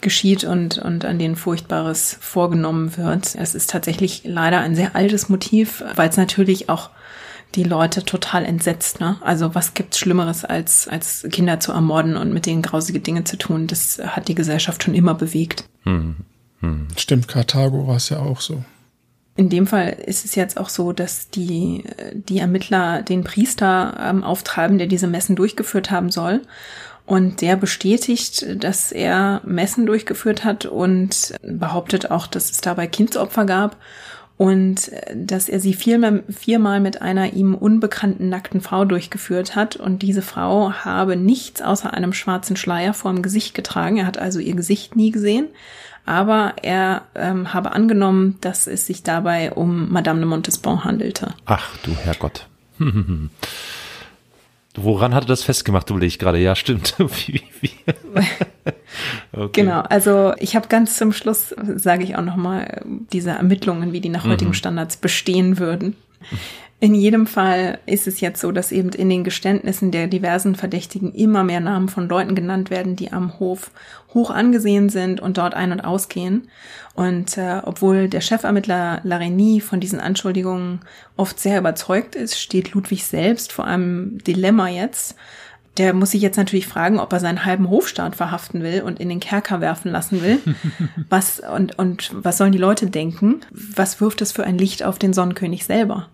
geschieht 0.00 0.44
und, 0.44 0.78
und 0.78 1.04
an 1.04 1.18
denen 1.18 1.36
Furchtbares 1.36 2.16
vorgenommen 2.20 2.96
wird. 2.96 3.34
Es 3.34 3.54
ist 3.54 3.70
tatsächlich 3.70 4.22
leider 4.24 4.60
ein 4.60 4.74
sehr 4.74 4.96
altes 4.96 5.28
Motiv, 5.28 5.84
weil 5.94 6.08
es 6.08 6.16
natürlich 6.16 6.70
auch 6.70 6.90
die 7.54 7.64
Leute 7.64 8.04
total 8.04 8.44
entsetzt. 8.44 9.00
Ne? 9.00 9.16
Also 9.20 9.54
was 9.54 9.74
gibt's 9.74 9.98
Schlimmeres, 9.98 10.44
als, 10.44 10.88
als 10.88 11.26
Kinder 11.30 11.60
zu 11.60 11.72
ermorden 11.72 12.16
und 12.16 12.32
mit 12.32 12.46
denen 12.46 12.62
grausige 12.62 13.00
Dinge 13.00 13.24
zu 13.24 13.36
tun? 13.36 13.66
Das 13.66 14.00
hat 14.04 14.28
die 14.28 14.34
Gesellschaft 14.34 14.82
schon 14.82 14.94
immer 14.94 15.14
bewegt. 15.14 15.64
Hm. 15.84 16.16
Hm. 16.60 16.88
Stimmt, 16.96 17.28
Karthago 17.28 17.86
war 17.86 17.96
es 17.96 18.08
ja 18.10 18.18
auch 18.18 18.40
so. 18.40 18.62
In 19.36 19.48
dem 19.48 19.66
Fall 19.66 19.96
ist 20.04 20.24
es 20.24 20.34
jetzt 20.34 20.58
auch 20.58 20.68
so, 20.68 20.92
dass 20.92 21.30
die, 21.30 21.84
die 22.12 22.40
Ermittler 22.40 23.02
den 23.02 23.24
Priester 23.24 23.96
ähm, 23.98 24.22
auftreiben, 24.22 24.76
der 24.76 24.86
diese 24.86 25.06
Messen 25.06 25.36
durchgeführt 25.36 25.90
haben 25.90 26.10
soll. 26.10 26.42
Und 27.06 27.40
der 27.40 27.56
bestätigt, 27.56 28.44
dass 28.62 28.92
er 28.92 29.40
Messen 29.44 29.86
durchgeführt 29.86 30.44
hat 30.44 30.66
und 30.66 31.34
behauptet 31.42 32.10
auch, 32.10 32.26
dass 32.26 32.50
es 32.50 32.60
dabei 32.60 32.86
Kindsopfer 32.86 33.46
gab 33.46 33.76
und 34.40 34.88
äh, 34.88 35.14
dass 35.14 35.50
er 35.50 35.60
sie 35.60 35.74
viermal, 35.74 36.22
viermal 36.30 36.80
mit 36.80 37.02
einer 37.02 37.34
ihm 37.34 37.54
unbekannten 37.54 38.30
nackten 38.30 38.62
Frau 38.62 38.86
durchgeführt 38.86 39.54
hat 39.54 39.76
und 39.76 40.00
diese 40.00 40.22
Frau 40.22 40.72
habe 40.72 41.14
nichts 41.14 41.60
außer 41.60 41.92
einem 41.92 42.14
schwarzen 42.14 42.56
Schleier 42.56 42.94
vor 42.94 43.12
dem 43.12 43.20
Gesicht 43.20 43.54
getragen. 43.54 43.98
Er 43.98 44.06
hat 44.06 44.16
also 44.16 44.38
ihr 44.38 44.54
Gesicht 44.54 44.96
nie 44.96 45.10
gesehen, 45.10 45.48
aber 46.06 46.54
er 46.62 47.02
ähm, 47.14 47.52
habe 47.52 47.72
angenommen, 47.72 48.38
dass 48.40 48.66
es 48.66 48.86
sich 48.86 49.02
dabei 49.02 49.52
um 49.52 49.92
Madame 49.92 50.20
de 50.20 50.28
Montespan 50.30 50.84
handelte. 50.84 51.34
Ach 51.44 51.76
du 51.82 51.94
Herrgott. 51.94 52.46
Woran 54.76 55.14
hatte 55.14 55.26
das 55.26 55.42
festgemacht, 55.42 55.90
überlege 55.90 56.08
ich 56.08 56.18
gerade. 56.18 56.38
Ja, 56.38 56.54
stimmt. 56.54 56.94
wie, 56.98 57.42
wie, 57.60 57.70
okay. 59.32 59.62
Genau, 59.62 59.80
also 59.80 60.32
ich 60.38 60.54
habe 60.54 60.68
ganz 60.68 60.96
zum 60.96 61.12
Schluss, 61.12 61.54
sage 61.76 62.04
ich 62.04 62.16
auch 62.16 62.24
nochmal, 62.24 62.82
diese 63.12 63.30
Ermittlungen, 63.30 63.92
wie 63.92 64.00
die 64.00 64.08
nach 64.08 64.24
heutigen 64.24 64.50
mhm. 64.50 64.54
Standards 64.54 64.96
bestehen 64.96 65.58
würden. 65.58 65.96
In 66.82 66.94
jedem 66.94 67.26
Fall 67.26 67.78
ist 67.84 68.06
es 68.06 68.20
jetzt 68.20 68.40
so, 68.40 68.52
dass 68.52 68.72
eben 68.72 68.88
in 68.90 69.10
den 69.10 69.22
Geständnissen 69.22 69.90
der 69.90 70.06
diversen 70.06 70.54
Verdächtigen 70.54 71.12
immer 71.12 71.44
mehr 71.44 71.60
Namen 71.60 71.90
von 71.90 72.08
Leuten 72.08 72.34
genannt 72.34 72.70
werden, 72.70 72.96
die 72.96 73.12
am 73.12 73.38
Hof 73.38 73.70
hoch 74.14 74.30
angesehen 74.30 74.88
sind 74.88 75.20
und 75.20 75.36
dort 75.36 75.52
ein- 75.52 75.72
und 75.72 75.80
ausgehen. 75.82 76.48
Und 76.94 77.36
äh, 77.36 77.60
obwohl 77.62 78.08
der 78.08 78.22
Chefermittler 78.22 79.00
Lareny 79.04 79.60
von 79.60 79.78
diesen 79.78 80.00
Anschuldigungen 80.00 80.80
oft 81.18 81.38
sehr 81.38 81.58
überzeugt 81.58 82.14
ist, 82.14 82.40
steht 82.40 82.72
Ludwig 82.72 83.04
selbst 83.04 83.52
vor 83.52 83.66
einem 83.66 84.16
Dilemma 84.24 84.68
jetzt. 84.68 85.16
Der 85.80 85.94
muss 85.94 86.10
sich 86.10 86.20
jetzt 86.20 86.36
natürlich 86.36 86.66
fragen, 86.66 87.00
ob 87.00 87.10
er 87.10 87.20
seinen 87.20 87.46
halben 87.46 87.70
Hofstaat 87.70 88.14
verhaften 88.14 88.62
will 88.62 88.82
und 88.82 89.00
in 89.00 89.08
den 89.08 89.18
Kerker 89.18 89.62
werfen 89.62 89.90
lassen 89.90 90.20
will. 90.20 90.38
Was 91.08 91.40
und 91.40 91.78
und 91.78 92.10
was 92.12 92.36
sollen 92.36 92.52
die 92.52 92.58
Leute 92.58 92.88
denken? 92.88 93.40
Was 93.50 93.98
wirft 93.98 94.20
es 94.20 94.30
für 94.30 94.44
ein 94.44 94.58
Licht 94.58 94.82
auf 94.82 94.98
den 94.98 95.14
Sonnenkönig 95.14 95.64
selber? 95.64 96.08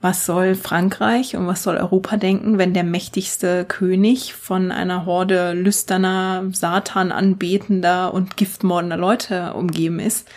was 0.00 0.26
soll 0.26 0.54
Frankreich 0.54 1.34
und 1.34 1.46
was 1.46 1.62
soll 1.62 1.78
Europa 1.78 2.18
denken, 2.18 2.58
wenn 2.58 2.74
der 2.74 2.84
mächtigste 2.84 3.64
König 3.64 4.34
von 4.34 4.70
einer 4.70 5.06
Horde 5.06 5.54
lüsterner, 5.54 6.44
Satan 6.52 7.10
anbetender 7.10 8.12
und 8.12 8.36
giftmordender 8.36 8.98
Leute 8.98 9.54
umgeben 9.54 10.00
ist? 10.00 10.28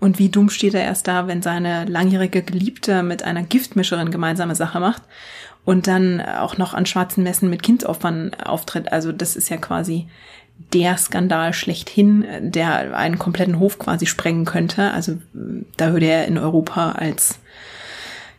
Und 0.00 0.18
wie 0.18 0.28
dumm 0.28 0.50
steht 0.50 0.74
er 0.74 0.82
erst 0.82 1.06
da, 1.06 1.28
wenn 1.28 1.40
seine 1.40 1.84
langjährige 1.84 2.42
Geliebte 2.42 3.04
mit 3.04 3.22
einer 3.22 3.44
Giftmischerin 3.44 4.10
gemeinsame 4.10 4.56
Sache 4.56 4.80
macht 4.80 5.02
und 5.64 5.86
dann 5.86 6.20
auch 6.20 6.58
noch 6.58 6.74
an 6.74 6.86
schwarzen 6.86 7.22
Messen 7.22 7.50
mit 7.50 7.62
Kindsopfern 7.62 8.34
auftritt? 8.34 8.92
Also 8.92 9.12
das 9.12 9.36
ist 9.36 9.48
ja 9.48 9.56
quasi 9.56 10.08
der 10.72 10.96
Skandal 10.96 11.52
schlechthin, 11.52 12.24
der 12.40 12.96
einen 12.96 13.18
kompletten 13.18 13.58
Hof 13.58 13.78
quasi 13.78 14.06
sprengen 14.06 14.44
könnte. 14.44 14.92
Also 14.92 15.18
da 15.76 15.92
würde 15.92 16.06
er 16.06 16.26
in 16.26 16.38
Europa 16.38 16.92
als 16.92 17.38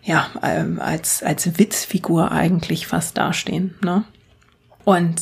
ja, 0.04 0.28
ähm, 0.42 0.80
als, 0.82 1.24
als 1.24 1.58
Witzfigur 1.58 2.32
eigentlich 2.32 2.88
fast 2.88 3.18
dastehen. 3.18 3.76
Ne? 3.82 4.04
Und 4.84 5.16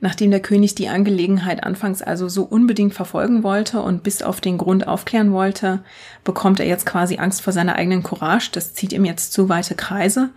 nachdem 0.00 0.32
der 0.32 0.40
König 0.40 0.74
die 0.74 0.88
Angelegenheit 0.88 1.62
anfangs 1.62 2.02
also 2.02 2.28
so 2.28 2.42
unbedingt 2.42 2.94
verfolgen 2.94 3.44
wollte 3.44 3.80
und 3.80 4.02
bis 4.02 4.22
auf 4.22 4.40
den 4.40 4.58
Grund 4.58 4.88
aufklären 4.88 5.32
wollte, 5.32 5.84
bekommt 6.24 6.58
er 6.58 6.66
jetzt 6.66 6.84
quasi 6.84 7.18
Angst 7.18 7.42
vor 7.42 7.52
seiner 7.52 7.76
eigenen 7.76 8.02
Courage. 8.02 8.50
Das 8.52 8.74
zieht 8.74 8.92
ihm 8.92 9.04
jetzt 9.04 9.32
zu 9.32 9.48
weite 9.48 9.76
Kreise 9.76 10.30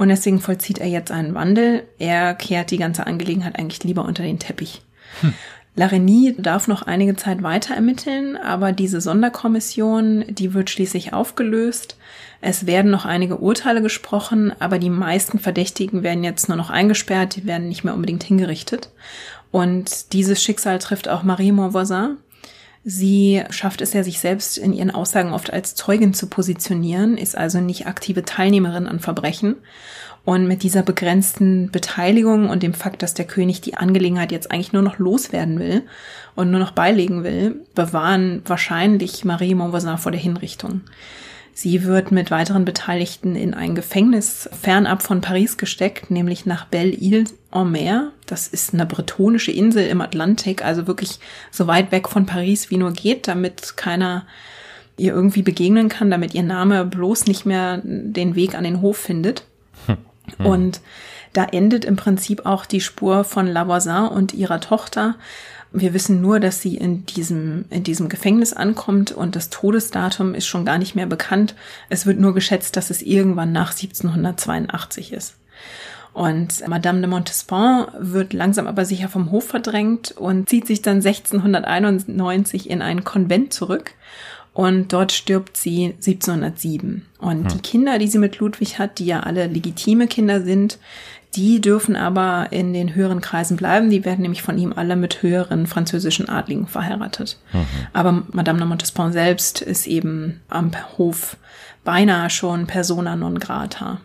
und 0.00 0.08
deswegen 0.08 0.40
vollzieht 0.40 0.78
er 0.78 0.88
jetzt 0.88 1.12
einen 1.12 1.34
Wandel. 1.34 1.82
Er 1.98 2.32
kehrt 2.32 2.70
die 2.70 2.78
ganze 2.78 3.06
Angelegenheit 3.06 3.58
eigentlich 3.58 3.84
lieber 3.84 4.06
unter 4.06 4.22
den 4.22 4.38
Teppich. 4.38 4.80
Hm. 5.20 5.34
Larigny 5.76 6.34
darf 6.38 6.68
noch 6.68 6.80
einige 6.80 7.16
Zeit 7.16 7.42
weiter 7.42 7.74
ermitteln, 7.74 8.38
aber 8.38 8.72
diese 8.72 9.02
Sonderkommission, 9.02 10.24
die 10.30 10.54
wird 10.54 10.70
schließlich 10.70 11.12
aufgelöst. 11.12 11.98
Es 12.40 12.64
werden 12.64 12.90
noch 12.90 13.04
einige 13.04 13.36
Urteile 13.36 13.82
gesprochen, 13.82 14.54
aber 14.58 14.78
die 14.78 14.88
meisten 14.88 15.38
Verdächtigen 15.38 16.02
werden 16.02 16.24
jetzt 16.24 16.48
nur 16.48 16.56
noch 16.56 16.70
eingesperrt, 16.70 17.36
die 17.36 17.44
werden 17.44 17.68
nicht 17.68 17.84
mehr 17.84 17.92
unbedingt 17.92 18.24
hingerichtet. 18.24 18.88
Und 19.50 20.14
dieses 20.14 20.42
Schicksal 20.42 20.78
trifft 20.78 21.10
auch 21.10 21.24
Marie 21.24 21.52
Montvoisin. 21.52 22.16
Sie 22.82 23.42
schafft 23.50 23.82
es 23.82 23.92
ja, 23.92 24.02
sich 24.02 24.20
selbst 24.20 24.56
in 24.56 24.72
ihren 24.72 24.90
Aussagen 24.90 25.32
oft 25.32 25.52
als 25.52 25.74
Zeugin 25.74 26.14
zu 26.14 26.28
positionieren, 26.28 27.18
ist 27.18 27.36
also 27.36 27.60
nicht 27.60 27.86
aktive 27.86 28.24
Teilnehmerin 28.24 28.86
an 28.86 29.00
Verbrechen. 29.00 29.56
Und 30.24 30.46
mit 30.46 30.62
dieser 30.62 30.82
begrenzten 30.82 31.70
Beteiligung 31.70 32.48
und 32.48 32.62
dem 32.62 32.74
Fakt, 32.74 33.02
dass 33.02 33.14
der 33.14 33.26
König 33.26 33.62
die 33.62 33.76
Angelegenheit 33.76 34.32
jetzt 34.32 34.50
eigentlich 34.50 34.72
nur 34.72 34.82
noch 34.82 34.98
loswerden 34.98 35.58
will 35.58 35.82
und 36.36 36.50
nur 36.50 36.60
noch 36.60 36.72
beilegen 36.72 37.24
will, 37.24 37.62
bewahren 37.74 38.42
wahrscheinlich 38.44 39.24
Marie 39.24 39.54
Montvoisin 39.54 39.98
vor 39.98 40.12
der 40.12 40.20
Hinrichtung. 40.20 40.82
Sie 41.62 41.84
wird 41.84 42.10
mit 42.10 42.30
weiteren 42.30 42.64
Beteiligten 42.64 43.36
in 43.36 43.52
ein 43.52 43.74
Gefängnis 43.74 44.48
fernab 44.62 45.02
von 45.02 45.20
Paris 45.20 45.58
gesteckt, 45.58 46.10
nämlich 46.10 46.46
nach 46.46 46.64
Belle-Île-en-Mer. 46.64 48.12
Das 48.24 48.48
ist 48.48 48.72
eine 48.72 48.86
bretonische 48.86 49.52
Insel 49.52 49.86
im 49.86 50.00
Atlantik, 50.00 50.64
also 50.64 50.86
wirklich 50.86 51.20
so 51.50 51.66
weit 51.66 51.92
weg 51.92 52.08
von 52.08 52.24
Paris 52.24 52.70
wie 52.70 52.78
nur 52.78 52.94
geht, 52.94 53.28
damit 53.28 53.76
keiner 53.76 54.26
ihr 54.96 55.12
irgendwie 55.12 55.42
begegnen 55.42 55.90
kann, 55.90 56.10
damit 56.10 56.34
ihr 56.34 56.44
Name 56.44 56.86
bloß 56.86 57.26
nicht 57.26 57.44
mehr 57.44 57.82
den 57.84 58.36
Weg 58.36 58.54
an 58.54 58.64
den 58.64 58.80
Hof 58.80 58.96
findet. 58.96 59.44
Hm. 60.38 60.46
Und 60.46 60.80
da 61.34 61.44
endet 61.44 61.84
im 61.84 61.96
Prinzip 61.96 62.46
auch 62.46 62.64
die 62.64 62.80
Spur 62.80 63.22
von 63.24 63.46
Lavoisin 63.46 64.08
und 64.08 64.32
ihrer 64.32 64.60
Tochter. 64.60 65.16
Wir 65.72 65.94
wissen 65.94 66.20
nur, 66.20 66.40
dass 66.40 66.60
sie 66.60 66.76
in 66.76 67.06
diesem, 67.06 67.64
in 67.70 67.84
diesem 67.84 68.08
Gefängnis 68.08 68.52
ankommt 68.52 69.12
und 69.12 69.36
das 69.36 69.50
Todesdatum 69.50 70.34
ist 70.34 70.46
schon 70.46 70.64
gar 70.64 70.78
nicht 70.78 70.96
mehr 70.96 71.06
bekannt. 71.06 71.54
Es 71.88 72.06
wird 72.06 72.18
nur 72.18 72.34
geschätzt, 72.34 72.76
dass 72.76 72.90
es 72.90 73.02
irgendwann 73.02 73.52
nach 73.52 73.70
1782 73.70 75.12
ist. 75.12 75.36
Und 76.12 76.66
Madame 76.66 77.00
de 77.00 77.08
Montespan 77.08 77.86
wird 77.98 78.32
langsam 78.32 78.66
aber 78.66 78.84
sicher 78.84 79.08
vom 79.08 79.30
Hof 79.30 79.46
verdrängt 79.46 80.10
und 80.12 80.48
zieht 80.48 80.66
sich 80.66 80.82
dann 80.82 80.96
1691 80.96 82.68
in 82.68 82.82
ein 82.82 83.04
Konvent 83.04 83.52
zurück. 83.52 83.92
Und 84.52 84.92
dort 84.92 85.12
stirbt 85.12 85.56
sie 85.56 85.94
1707. 85.94 87.06
Und 87.20 87.44
hm. 87.44 87.48
die 87.48 87.62
Kinder, 87.62 87.98
die 88.00 88.08
sie 88.08 88.18
mit 88.18 88.38
Ludwig 88.40 88.80
hat, 88.80 88.98
die 88.98 89.06
ja 89.06 89.20
alle 89.20 89.46
legitime 89.46 90.08
Kinder 90.08 90.42
sind, 90.42 90.78
die 91.36 91.60
dürfen 91.60 91.94
aber 91.96 92.48
in 92.50 92.72
den 92.72 92.94
höheren 92.94 93.20
Kreisen 93.20 93.56
bleiben. 93.56 93.90
Die 93.90 94.04
werden 94.04 94.22
nämlich 94.22 94.42
von 94.42 94.58
ihm 94.58 94.72
alle 94.74 94.96
mit 94.96 95.22
höheren 95.22 95.66
französischen 95.66 96.28
Adligen 96.28 96.66
verheiratet. 96.66 97.38
Mhm. 97.52 97.66
Aber 97.92 98.22
Madame 98.32 98.58
de 98.58 98.66
Montespan 98.66 99.12
selbst 99.12 99.60
ist 99.60 99.86
eben 99.86 100.40
am 100.48 100.72
Hof 100.98 101.36
beinahe 101.84 102.30
schon 102.30 102.66
persona 102.66 103.16
non 103.16 103.38
grata. 103.38 104.00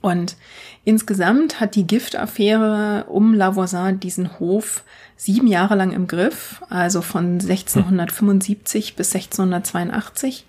Und 0.00 0.36
insgesamt 0.84 1.60
hat 1.60 1.76
die 1.76 1.86
Giftaffäre 1.86 3.06
um 3.08 3.32
Lavoisin 3.32 4.00
diesen 4.00 4.38
Hof 4.38 4.84
sieben 5.16 5.46
Jahre 5.46 5.76
lang 5.76 5.92
im 5.92 6.06
Griff, 6.06 6.62
also 6.68 7.00
von 7.00 7.40
1675 7.40 8.88
hm. 8.88 8.96
bis 8.96 9.14
1682. 9.14 10.44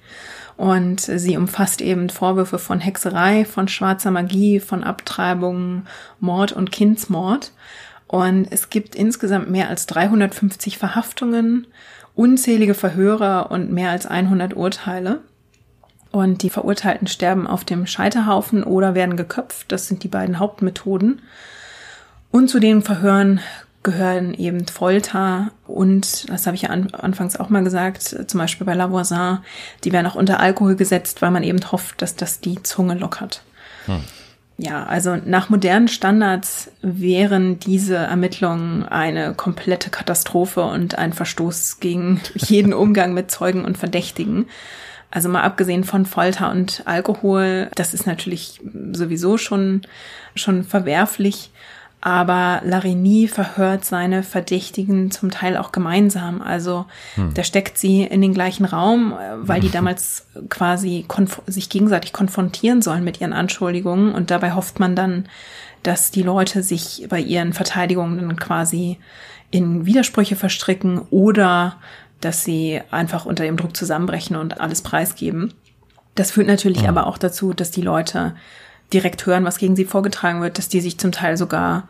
Und 0.57 1.01
sie 1.01 1.37
umfasst 1.37 1.81
eben 1.81 2.09
Vorwürfe 2.09 2.59
von 2.59 2.79
Hexerei, 2.79 3.45
von 3.45 3.67
schwarzer 3.67 4.11
Magie, 4.11 4.59
von 4.59 4.83
Abtreibung, 4.83 5.85
Mord 6.19 6.53
und 6.53 6.71
Kindsmord. 6.71 7.51
Und 8.07 8.47
es 8.51 8.69
gibt 8.69 8.95
insgesamt 8.95 9.49
mehr 9.49 9.69
als 9.69 9.85
350 9.87 10.77
Verhaftungen, 10.77 11.67
unzählige 12.13 12.73
Verhöre 12.73 13.49
und 13.49 13.71
mehr 13.71 13.91
als 13.91 14.05
100 14.05 14.55
Urteile. 14.55 15.21
Und 16.11 16.43
die 16.43 16.49
Verurteilten 16.49 17.07
sterben 17.07 17.45
auf 17.45 17.65
dem 17.65 17.85
Scheiterhaufen 17.85 18.63
oder 18.63 18.95
werden 18.95 19.17
geköpft. 19.17 19.69
Das 19.71 19.87
sind 19.89 20.03
die 20.03 20.07
beiden 20.07 20.39
Hauptmethoden. 20.39 21.21
Und 22.31 22.49
zu 22.49 22.59
den 22.59 22.81
Verhören 22.81 23.41
gehören 23.85 24.33
eben 24.33 24.67
Folter 24.67 25.51
und, 25.67 26.29
das 26.29 26.45
habe 26.45 26.55
ich 26.55 26.63
ja 26.63 26.69
an, 26.69 26.93
anfangs 26.93 27.37
auch 27.37 27.49
mal 27.49 27.63
gesagt, 27.63 28.03
zum 28.27 28.39
Beispiel 28.39 28.65
bei 28.65 28.73
Lavoisin, 28.73 29.37
die 29.85 29.93
werden 29.93 30.07
auch 30.07 30.15
unter 30.15 30.41
Alkohol 30.41 30.75
gesetzt, 30.75 31.21
weil 31.21 31.31
man 31.31 31.43
eben 31.43 31.59
hofft, 31.71 32.01
dass 32.01 32.17
das 32.17 32.41
die 32.41 32.61
Zunge 32.63 32.95
lockert. 32.95 33.43
Hm. 33.85 34.01
Ja, 34.57 34.85
also 34.85 35.17
nach 35.17 35.49
modernen 35.49 35.87
Standards 35.87 36.71
wären 36.81 37.59
diese 37.59 37.95
Ermittlungen 37.95 38.83
eine 38.85 39.33
komplette 39.33 39.89
Katastrophe 39.89 40.63
und 40.63 40.97
ein 40.97 41.13
Verstoß 41.13 41.79
gegen 41.79 42.21
jeden 42.35 42.73
Umgang 42.73 43.13
mit 43.13 43.31
Zeugen 43.31 43.65
und 43.65 43.77
Verdächtigen. 43.77 44.47
Also 45.11 45.29
mal 45.29 45.43
abgesehen 45.43 45.83
von 45.83 46.05
Folter 46.05 46.51
und 46.51 46.81
Alkohol, 46.85 47.69
das 47.75 47.93
ist 47.93 48.07
natürlich 48.07 48.59
sowieso 48.91 49.37
schon, 49.37 49.81
schon 50.35 50.63
verwerflich 50.63 51.51
aber 52.05 52.61
Larigny 52.63 53.27
verhört 53.27 53.83
seine 53.83 54.21
Verdächtigen 54.21 55.09
zum 55.09 55.31
Teil 55.31 55.57
auch 55.57 55.71
gemeinsam. 55.71 56.39
Also 56.39 56.85
hm. 57.15 57.33
da 57.33 57.43
steckt 57.43 57.79
sie 57.79 58.03
in 58.03 58.21
den 58.21 58.35
gleichen 58.35 58.65
Raum, 58.65 59.13
äh, 59.13 59.47
weil 59.47 59.59
die 59.59 59.71
damals 59.71 60.27
quasi 60.49 61.07
sich 61.47 61.67
gegenseitig 61.69 62.13
konfrontieren 62.13 62.83
sollen 62.83 63.03
mit 63.03 63.21
ihren 63.21 63.33
Anschuldigungen 63.33 64.13
und 64.13 64.29
dabei 64.29 64.53
hofft 64.53 64.79
man 64.79 64.95
dann, 64.95 65.25
dass 65.81 66.11
die 66.11 66.21
Leute 66.21 66.61
sich 66.61 67.07
bei 67.09 67.19
ihren 67.19 67.53
Verteidigungen 67.53 68.19
dann 68.19 68.35
quasi 68.35 68.99
in 69.49 69.87
Widersprüche 69.87 70.35
verstricken 70.35 70.99
oder 71.09 71.77
dass 72.21 72.43
sie 72.43 72.81
einfach 72.91 73.25
unter 73.25 73.45
dem 73.45 73.57
Druck 73.57 73.75
zusammenbrechen 73.75 74.35
und 74.35 74.61
alles 74.61 74.83
preisgeben. 74.83 75.55
Das 76.13 76.29
führt 76.29 76.45
natürlich 76.45 76.83
hm. 76.83 76.89
aber 76.89 77.07
auch 77.07 77.17
dazu, 77.17 77.53
dass 77.53 77.71
die 77.71 77.81
Leute 77.81 78.35
direkt 78.93 79.25
hören, 79.25 79.45
was 79.45 79.57
gegen 79.57 79.75
sie 79.75 79.85
vorgetragen 79.85 80.41
wird, 80.41 80.57
dass 80.57 80.69
die 80.69 80.81
sich 80.81 80.97
zum 80.97 81.11
Teil 81.11 81.37
sogar 81.37 81.87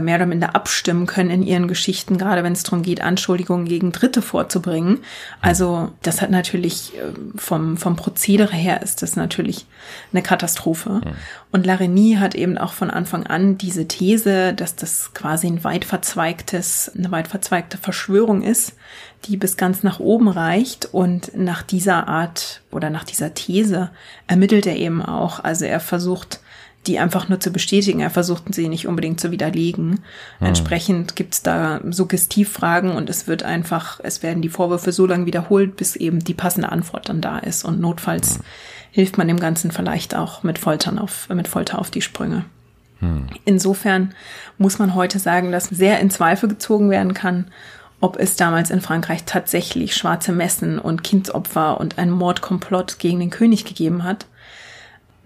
mehr 0.00 0.16
oder 0.16 0.26
minder 0.26 0.54
abstimmen 0.54 1.06
können 1.06 1.30
in 1.30 1.42
ihren 1.42 1.66
Geschichten, 1.66 2.18
gerade 2.18 2.44
wenn 2.44 2.52
es 2.52 2.62
darum 2.62 2.82
geht, 2.82 3.00
Anschuldigungen 3.00 3.66
gegen 3.66 3.90
Dritte 3.90 4.20
vorzubringen. 4.20 4.98
Also 5.40 5.92
das 6.02 6.20
hat 6.20 6.30
natürlich 6.30 6.92
äh, 6.96 7.12
vom, 7.36 7.78
vom 7.78 7.96
Prozedere 7.96 8.54
her 8.54 8.82
ist 8.82 9.02
das 9.02 9.16
natürlich 9.16 9.66
eine 10.12 10.22
Katastrophe. 10.22 11.00
Mhm. 11.04 11.12
Und 11.50 11.64
Larigny 11.64 12.16
hat 12.20 12.34
eben 12.34 12.58
auch 12.58 12.72
von 12.72 12.90
Anfang 12.90 13.26
an 13.26 13.56
diese 13.56 13.88
These, 13.88 14.52
dass 14.52 14.76
das 14.76 15.14
quasi 15.14 15.46
ein 15.46 15.64
weit 15.64 15.86
verzweigtes, 15.86 16.92
eine 16.94 17.10
weit 17.10 17.28
verzweigte 17.28 17.78
Verschwörung 17.78 18.42
ist, 18.42 18.74
die 19.24 19.38
bis 19.38 19.56
ganz 19.56 19.82
nach 19.82 20.00
oben 20.00 20.28
reicht. 20.28 20.86
Und 20.92 21.34
nach 21.34 21.62
dieser 21.62 22.08
Art 22.08 22.60
oder 22.70 22.90
nach 22.90 23.04
dieser 23.04 23.32
These 23.32 23.90
ermittelt 24.26 24.66
er 24.66 24.76
eben 24.76 25.02
auch. 25.02 25.42
Also 25.42 25.64
er 25.64 25.80
versucht, 25.80 26.40
die 26.88 26.98
einfach 26.98 27.28
nur 27.28 27.38
zu 27.38 27.52
bestätigen. 27.52 28.00
Er 28.00 28.10
versucht 28.10 28.54
sie 28.54 28.68
nicht 28.68 28.88
unbedingt 28.88 29.20
zu 29.20 29.30
widerlegen. 29.30 30.00
Hm. 30.38 30.46
Entsprechend 30.46 31.14
gibt's 31.14 31.42
da 31.42 31.80
Suggestivfragen 31.88 32.92
und 32.92 33.10
es 33.10 33.28
wird 33.28 33.42
einfach, 33.42 34.00
es 34.02 34.22
werden 34.22 34.42
die 34.42 34.48
Vorwürfe 34.48 34.90
so 34.90 35.06
lange 35.06 35.26
wiederholt, 35.26 35.76
bis 35.76 35.94
eben 35.94 36.20
die 36.24 36.34
passende 36.34 36.72
Antwort 36.72 37.08
dann 37.08 37.20
da 37.20 37.38
ist. 37.38 37.64
Und 37.64 37.80
notfalls 37.80 38.36
hm. 38.36 38.42
hilft 38.90 39.18
man 39.18 39.28
dem 39.28 39.38
Ganzen 39.38 39.70
vielleicht 39.70 40.16
auch 40.16 40.42
mit 40.42 40.58
Foltern 40.58 40.98
auf, 40.98 41.28
mit 41.28 41.46
Folter 41.46 41.78
auf 41.78 41.90
die 41.90 42.02
Sprünge. 42.02 42.46
Hm. 43.00 43.26
Insofern 43.44 44.14
muss 44.56 44.78
man 44.78 44.94
heute 44.94 45.18
sagen, 45.18 45.52
dass 45.52 45.66
sehr 45.66 46.00
in 46.00 46.10
Zweifel 46.10 46.48
gezogen 46.48 46.90
werden 46.90 47.14
kann, 47.14 47.46
ob 48.00 48.18
es 48.18 48.36
damals 48.36 48.70
in 48.70 48.80
Frankreich 48.80 49.24
tatsächlich 49.24 49.94
schwarze 49.94 50.32
Messen 50.32 50.78
und 50.78 51.04
Kindsopfer 51.04 51.78
und 51.80 51.98
ein 51.98 52.10
Mordkomplott 52.10 52.98
gegen 52.98 53.20
den 53.20 53.30
König 53.30 53.64
gegeben 53.64 54.04
hat 54.04 54.26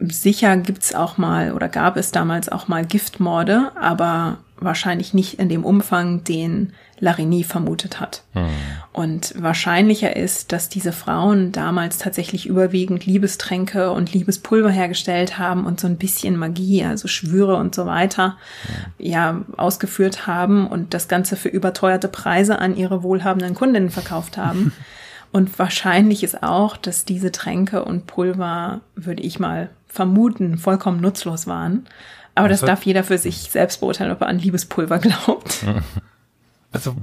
sicher 0.08 0.56
gibt's 0.56 0.94
auch 0.94 1.18
mal 1.18 1.52
oder 1.52 1.68
gab 1.68 1.96
es 1.96 2.12
damals 2.12 2.48
auch 2.48 2.68
mal 2.68 2.84
Giftmorde, 2.84 3.72
aber 3.76 4.38
wahrscheinlich 4.64 5.14
nicht 5.14 5.38
in 5.38 5.48
dem 5.48 5.64
Umfang, 5.64 6.24
den 6.24 6.72
Larigny 6.98 7.42
vermutet 7.42 7.98
hat. 7.98 8.22
Hm. 8.32 8.48
Und 8.92 9.34
wahrscheinlicher 9.36 10.14
ist, 10.14 10.52
dass 10.52 10.68
diese 10.68 10.92
Frauen 10.92 11.50
damals 11.50 11.98
tatsächlich 11.98 12.46
überwiegend 12.46 13.06
Liebestränke 13.06 13.90
und 13.90 14.12
Liebespulver 14.12 14.70
hergestellt 14.70 15.36
haben 15.36 15.66
und 15.66 15.80
so 15.80 15.88
ein 15.88 15.96
bisschen 15.96 16.36
Magie, 16.36 16.84
also 16.84 17.08
Schwüre 17.08 17.56
und 17.56 17.74
so 17.74 17.86
weiter, 17.86 18.36
hm. 18.66 19.06
ja, 19.06 19.42
ausgeführt 19.56 20.28
haben 20.28 20.68
und 20.68 20.94
das 20.94 21.08
Ganze 21.08 21.36
für 21.36 21.48
überteuerte 21.48 22.08
Preise 22.08 22.60
an 22.60 22.76
ihre 22.76 23.02
wohlhabenden 23.02 23.54
Kundinnen 23.54 23.90
verkauft 23.90 24.36
haben. 24.36 24.72
und 25.32 25.58
wahrscheinlich 25.58 26.22
ist 26.22 26.44
auch, 26.44 26.76
dass 26.76 27.04
diese 27.04 27.32
Tränke 27.32 27.84
und 27.84 28.06
Pulver, 28.06 28.80
würde 28.94 29.22
ich 29.24 29.40
mal 29.40 29.70
vermuten, 29.92 30.58
vollkommen 30.58 31.00
nutzlos 31.00 31.46
waren. 31.46 31.86
Aber 32.34 32.48
das, 32.48 32.60
das 32.60 32.68
darf 32.68 32.86
jeder 32.86 33.04
für 33.04 33.18
sich 33.18 33.50
selbst 33.50 33.80
beurteilen, 33.80 34.10
ob 34.10 34.22
er 34.22 34.28
an 34.28 34.38
Liebespulver 34.38 34.98
glaubt. 34.98 35.64
Also, 36.74 36.96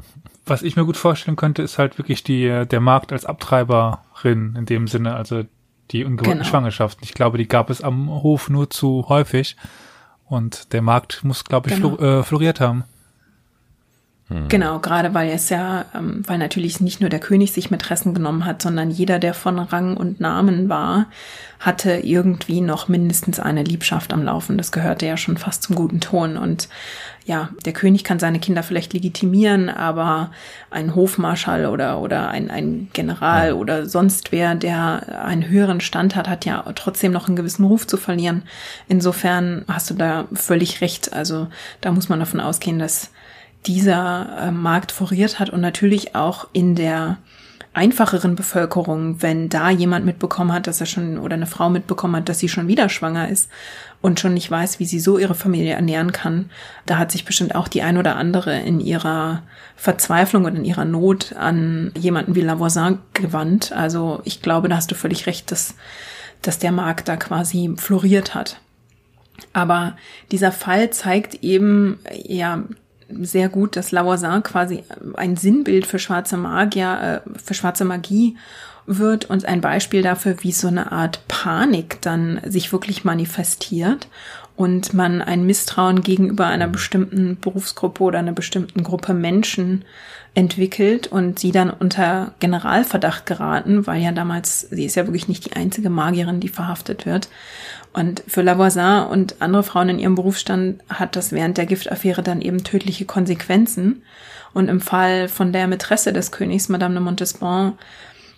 was 0.47 0.63
ich 0.63 0.75
mir 0.75 0.83
gut 0.83 0.97
vorstellen 0.97 1.37
könnte, 1.37 1.61
ist 1.61 1.77
halt 1.77 1.99
wirklich 1.99 2.23
die, 2.23 2.65
der 2.65 2.79
Markt 2.79 3.13
als 3.13 3.23
Abtreiberin 3.23 4.55
in 4.57 4.65
dem 4.65 4.87
Sinne, 4.87 5.13
also 5.13 5.43
die 5.91 6.05
ungewollten 6.05 6.39
genau. 6.39 6.49
Schwangerschaften. 6.49 7.03
Ich 7.03 7.13
glaube, 7.13 7.37
die 7.37 7.47
gab 7.47 7.69
es 7.69 7.83
am 7.83 8.09
Hof 8.09 8.49
nur 8.49 8.71
zu 8.71 9.05
häufig. 9.09 9.57
Und 10.25 10.73
der 10.73 10.81
Markt 10.81 11.23
muss, 11.23 11.43
glaube 11.43 11.69
ich, 11.69 11.75
genau. 11.75 11.97
flor 11.97 12.19
äh, 12.19 12.23
floriert 12.23 12.59
haben. 12.59 12.83
Hm. 14.30 14.47
Genau, 14.47 14.77
gerade 14.80 15.15
weil 15.15 15.32
es 15.32 15.49
ja, 15.49 15.86
ähm, 15.95 16.21
weil 16.27 16.38
natürlich 16.38 16.80
nicht 16.80 17.01
nur 17.01 17.09
der 17.09 17.19
König 17.19 17.51
sich 17.51 17.71
Mätressen 17.71 18.13
genommen 18.13 18.45
hat, 18.45 18.61
sondern 18.61 18.91
jeder, 18.91 19.17
der 19.17 19.34
von 19.34 19.57
Rang 19.57 19.97
und 19.97 20.19
Namen 20.19 20.69
war, 20.69 21.07
hatte 21.59 21.93
irgendwie 21.97 22.61
noch 22.61 22.88
mindestens 22.88 23.39
eine 23.39 23.63
Liebschaft 23.63 24.13
am 24.13 24.23
Laufen. 24.23 24.57
Das 24.57 24.71
gehörte 24.71 25.07
ja 25.07 25.17
schon 25.17 25.38
fast 25.38 25.63
zum 25.63 25.75
guten 25.75 25.99
Ton. 25.99 26.38
Und 26.38 26.69
ja, 27.25 27.49
der 27.65 27.73
König 27.73 28.03
kann 28.03 28.19
seine 28.19 28.39
Kinder 28.39 28.61
vielleicht 28.61 28.93
legitimieren, 28.93 29.67
aber 29.67 30.30
ein 30.69 30.93
Hofmarschall 30.93 31.65
oder, 31.65 31.99
oder 31.99 32.30
ein, 32.30 32.51
ein 32.51 32.89
General 32.93 33.49
ja. 33.49 33.53
oder 33.55 33.88
sonst 33.88 34.32
wer, 34.32 34.53
der 34.53 35.23
einen 35.25 35.49
höheren 35.49 35.82
Stand 35.82 36.15
hat, 36.15 36.30
hat 36.30 36.45
ja 36.45 36.63
trotzdem 36.75 37.11
noch 37.11 37.27
einen 37.27 37.36
gewissen 37.36 37.65
Ruf 37.65 37.88
zu 37.88 37.97
verlieren. 37.97 38.43
Insofern 38.88 39.65
hast 39.67 39.89
du 39.89 39.95
da 39.95 40.27
völlig 40.34 40.82
recht. 40.82 41.13
Also 41.13 41.47
da 41.82 41.91
muss 41.91 42.09
man 42.09 42.19
davon 42.19 42.39
ausgehen, 42.39 42.77
dass 42.77 43.09
dieser 43.66 44.38
äh, 44.39 44.51
Markt 44.51 44.91
floriert 44.91 45.39
hat 45.39 45.49
und 45.49 45.62
natürlich 45.62 46.16
auch 46.16 46.47
in 46.53 46.76
der 46.76 47.18
einfacheren 47.74 48.36
Bevölkerung, 48.36 49.22
wenn 49.22 49.47
da 49.47 49.70
jemand 49.70 50.05
mitbekommen 50.05 50.51
hat, 50.51 50.66
dass 50.68 50.82
er 50.82 50.88
schon 50.88 51.20
oder 51.20 51.36
eine 51.36 51.45
Frau 51.45 51.70
mitbekommen 51.70 52.16
hat, 52.16 52.30
dass 52.30 52.39
sie 52.39 52.49
schon 52.49 52.68
wieder 52.68 52.89
schwanger 52.89 53.30
ist 53.30 53.49
und 54.01 54.20
schon 54.20 54.34
nicht 54.34 54.49
weiß, 54.49 54.80
wie 54.80 54.86
sie 54.86 54.99
so 54.99 55.18
ihre 55.18 55.36
Familie 55.36 55.74
ernähren 55.74 56.12
kann, 56.12 56.49
da 56.86 56.97
hat 56.97 57.12
sich 57.12 57.26
bestimmt 57.26 57.53
auch 57.53 57.68
die 57.68 57.84
ein 57.84 57.97
oder 57.97 58.16
andere 58.16 58.60
in 58.60 58.80
ihrer 58.80 59.43
Verzweiflung 59.76 60.45
und 60.45 60.55
in 60.55 60.66
ihrer 60.66 60.86
Not 60.86 61.34
an 61.34 61.91
jemanden 61.97 62.36
wie 62.36 62.41
Lavoisin 62.41 62.99
gewandt. 63.14 63.72
Also 63.72 64.22
ich 64.26 64.41
glaube, 64.41 64.68
da 64.68 64.78
hast 64.78 64.89
du 64.91 64.95
völlig 64.95 65.28
recht, 65.28 65.51
dass, 65.51 65.76
dass 66.41 66.60
der 66.60 66.72
Markt 66.72 67.07
da 67.07 67.18
quasi 67.18 67.74
floriert 67.78 68.34
hat. 68.34 68.60
Aber 69.53 69.95
dieser 70.32 70.51
Fall 70.51 70.89
zeigt 70.89 71.43
eben, 71.43 71.99
ja, 72.12 72.64
sehr 73.22 73.49
gut, 73.49 73.76
dass 73.76 73.91
Lavoisin 73.91 74.43
quasi 74.43 74.84
ein 75.16 75.36
Sinnbild 75.38 75.86
für 75.86 75.99
schwarze 75.99 76.38
Magier, 76.38 77.24
äh, 77.26 77.39
für 77.43 77.53
schwarze 77.53 77.86
Magie 77.86 78.38
wird 78.86 79.30
und 79.30 79.45
ein 79.45 79.62
Beispiel 79.62 80.01
dafür, 80.01 80.38
wie 80.41 80.51
so 80.51 80.68
eine 80.68 80.91
Art 80.91 81.28
Panik 81.28 82.01
dann 82.01 82.41
sich 82.45 82.72
wirklich 82.72 83.03
manifestiert 83.03 84.07
und 84.55 84.93
man 84.93 85.22
ein 85.22 85.45
Misstrauen 85.45 86.01
gegenüber 86.01 86.47
einer 86.47 86.68
bestimmten 86.68 87.38
Berufsgruppe 87.39 88.03
oder 88.03 88.20
einer 88.20 88.34
bestimmten 88.34 88.84
Gruppe 88.84 89.14
Menschen 89.14 89.86
entwickelt 90.36 91.07
und 91.07 91.39
sie 91.39 91.51
dann 91.51 91.69
unter 91.69 92.34
Generalverdacht 92.39 93.25
geraten, 93.25 93.88
weil 93.88 94.01
ja 94.01 94.11
damals, 94.11 94.61
sie 94.69 94.86
ist 94.86 94.95
ja 94.95 95.05
wirklich 95.05 95.27
nicht 95.27 95.45
die 95.45 95.53
einzige 95.53 95.89
Magierin, 95.89 96.39
die 96.39 96.49
verhaftet 96.49 97.05
wird. 97.05 97.30
Und 97.93 98.23
für 98.27 98.41
Lavoisin 98.41 99.07
und 99.09 99.41
andere 99.41 99.63
Frauen 99.63 99.89
in 99.89 99.99
ihrem 99.99 100.15
Berufsstand 100.15 100.82
hat 100.89 101.15
das 101.15 101.32
während 101.32 101.57
der 101.57 101.65
Giftaffäre 101.65 102.21
dann 102.21 102.41
eben 102.41 102.63
tödliche 102.63 103.05
Konsequenzen. 103.05 104.03
Und 104.53 104.67
im 104.67 104.82
Fall 104.82 105.27
von 105.27 105.51
der 105.51 105.67
Mätresse 105.67 106.13
des 106.13 106.32
Königs, 106.32 106.69
Madame 106.69 106.95
de 106.95 107.03
Montespan, 107.03 107.73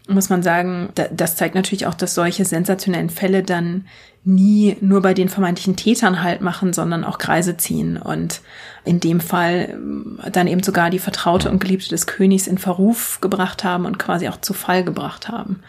muss 0.07 0.29
man 0.29 0.43
sagen, 0.43 0.89
das 1.11 1.35
zeigt 1.35 1.55
natürlich 1.55 1.85
auch, 1.85 1.93
dass 1.93 2.15
solche 2.15 2.45
sensationellen 2.45 3.09
Fälle 3.09 3.43
dann 3.43 3.85
nie 4.23 4.77
nur 4.81 5.01
bei 5.01 5.13
den 5.13 5.29
vermeintlichen 5.29 5.75
Tätern 5.75 6.21
halt 6.21 6.41
machen, 6.41 6.73
sondern 6.73 7.03
auch 7.03 7.17
Kreise 7.17 7.57
ziehen 7.57 7.97
und 7.97 8.41
in 8.85 8.99
dem 8.99 9.19
Fall 9.19 9.69
ähm, 9.71 10.19
dann 10.31 10.47
eben 10.47 10.61
sogar 10.61 10.91
die 10.91 10.99
Vertraute 10.99 11.49
und 11.49 11.59
Geliebte 11.59 11.89
des 11.89 12.05
Königs 12.05 12.45
in 12.45 12.59
Verruf 12.59 13.19
gebracht 13.21 13.63
haben 13.63 13.85
und 13.85 13.97
quasi 13.97 14.27
auch 14.27 14.39
zu 14.39 14.53
Fall 14.53 14.83
gebracht 14.83 15.27
haben. 15.27 15.61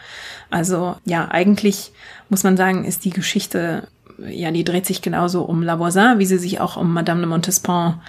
Also 0.51 0.95
ja, 1.03 1.29
eigentlich 1.29 1.93
muss 2.29 2.43
man 2.43 2.55
sagen, 2.55 2.85
ist 2.85 3.05
die 3.05 3.09
Geschichte, 3.09 3.87
ja, 4.19 4.51
die 4.51 4.63
dreht 4.63 4.85
sich 4.85 5.01
genauso 5.01 5.43
um 5.43 5.63
Lavoisin, 5.63 6.19
wie 6.19 6.25
sie 6.27 6.37
sich 6.37 6.59
auch 6.59 6.77
um 6.77 6.93
Madame 6.93 7.21
de 7.21 7.29
Montespan 7.29 8.01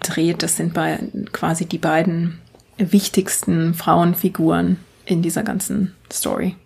dreht. 0.00 0.42
Das 0.42 0.56
sind 0.56 0.72
bei, 0.72 1.00
quasi 1.32 1.66
die 1.66 1.78
beiden 1.78 2.38
wichtigsten 2.78 3.74
Frauenfiguren 3.74 4.78
in 5.12 5.22
dieser 5.22 5.42
ganzen 5.42 5.94
Story. 6.12 6.56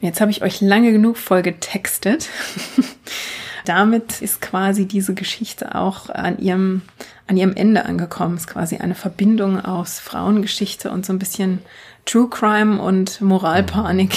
Jetzt 0.00 0.20
habe 0.20 0.30
ich 0.30 0.42
euch 0.42 0.60
lange 0.60 0.92
genug 0.92 1.16
voll 1.16 1.42
getextet. 1.42 2.28
Damit 3.64 4.20
ist 4.20 4.42
quasi 4.42 4.86
diese 4.86 5.14
Geschichte 5.14 5.74
auch 5.74 6.10
an 6.10 6.38
ihrem, 6.38 6.82
an 7.26 7.36
ihrem 7.36 7.54
Ende 7.54 7.86
angekommen. 7.86 8.34
Es 8.34 8.42
ist 8.42 8.48
quasi 8.48 8.76
eine 8.76 8.94
Verbindung 8.94 9.64
aus 9.64 9.98
Frauengeschichte 10.00 10.90
und 10.90 11.06
so 11.06 11.12
ein 11.12 11.18
bisschen 11.18 11.60
True 12.04 12.28
Crime 12.28 12.82
und 12.82 13.22
Moralpanik 13.22 14.14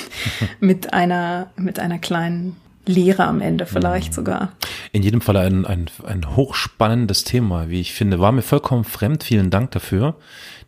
mit 0.60 0.92
einer, 0.92 1.50
mit 1.56 1.78
einer 1.78 1.98
kleinen 1.98 2.56
Lehre 2.84 3.24
am 3.24 3.40
Ende 3.40 3.66
vielleicht 3.66 4.12
sogar. 4.12 4.52
In 4.92 5.02
jedem 5.02 5.22
Fall 5.22 5.38
ein, 5.38 5.64
ein, 5.64 5.86
ein 6.06 6.36
hochspannendes 6.36 7.24
Thema, 7.24 7.70
wie 7.70 7.80
ich 7.80 7.94
finde. 7.94 8.20
War 8.20 8.30
mir 8.30 8.42
vollkommen 8.42 8.84
fremd. 8.84 9.24
Vielen 9.24 9.50
Dank 9.50 9.70
dafür 9.70 10.16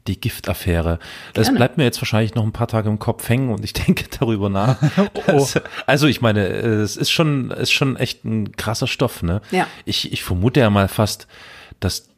die 0.07 0.21
Giftaffäre. 0.21 0.99
Das 1.33 1.53
bleibt 1.53 1.79
mir 1.79 1.85
jetzt 1.85 2.01
wahrscheinlich 2.01 2.35
noch 2.35 2.45
ein 2.45 2.53
paar 2.53 2.69
Tage 2.69 2.89
im 2.89 2.99
Kopf 2.99 3.29
hängen 3.29 3.51
und 3.51 3.65
ich 3.65 3.73
denke 3.87 4.05
darüber 4.19 4.51
nach. 4.51 4.77
oh. 5.33 5.47
also 5.87 6.07
ich 6.07 6.21
meine, 6.21 6.47
es 6.47 6.97
ist 6.97 7.11
schon, 7.11 7.51
ist 7.51 7.73
schon 7.73 7.97
echt 7.97 8.25
ein 8.25 8.53
krasser 8.53 8.87
Stoff, 8.87 9.23
ne? 9.23 9.41
Ja. 9.51 9.67
Ich, 9.85 10.13
ich 10.13 10.23
vermute 10.23 10.61
ja 10.61 10.71
mal 10.71 10.89
fast, 10.89 11.27
dass 11.81 12.09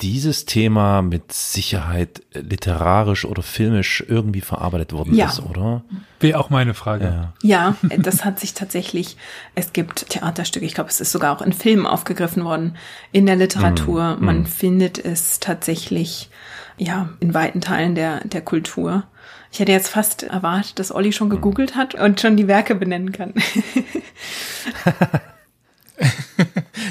dieses 0.00 0.46
Thema 0.46 1.02
mit 1.02 1.32
Sicherheit 1.32 2.22
literarisch 2.32 3.24
oder 3.24 3.42
filmisch 3.42 4.02
irgendwie 4.06 4.40
verarbeitet 4.40 4.92
worden 4.92 5.14
ja. 5.14 5.26
ist, 5.26 5.40
oder? 5.40 5.82
Wäre 6.20 6.38
auch 6.38 6.50
meine 6.50 6.74
Frage. 6.74 7.32
Ja. 7.42 7.76
ja, 7.82 7.96
das 7.98 8.24
hat 8.24 8.40
sich 8.40 8.54
tatsächlich, 8.54 9.16
es 9.54 9.72
gibt 9.72 10.08
Theaterstücke, 10.08 10.64
ich 10.64 10.74
glaube, 10.74 10.90
es 10.90 11.00
ist 11.00 11.12
sogar 11.12 11.36
auch 11.36 11.42
in 11.42 11.52
Filmen 11.52 11.86
aufgegriffen 11.86 12.44
worden, 12.44 12.76
in 13.12 13.26
der 13.26 13.36
Literatur. 13.36 14.16
Mm, 14.16 14.24
Man 14.24 14.40
mm. 14.42 14.46
findet 14.46 15.04
es 15.04 15.40
tatsächlich 15.40 16.30
ja, 16.78 17.10
in 17.20 17.34
weiten 17.34 17.60
Teilen 17.60 17.94
der, 17.94 18.26
der 18.26 18.40
Kultur. 18.40 19.04
Ich 19.52 19.60
hätte 19.60 19.72
jetzt 19.72 19.88
fast 19.88 20.22
erwartet, 20.22 20.78
dass 20.78 20.94
Olli 20.94 21.12
schon 21.12 21.28
gegoogelt 21.28 21.74
hat 21.76 21.94
und 21.94 22.20
schon 22.20 22.36
die 22.36 22.48
Werke 22.48 22.74
benennen 22.74 23.12
kann. 23.12 23.34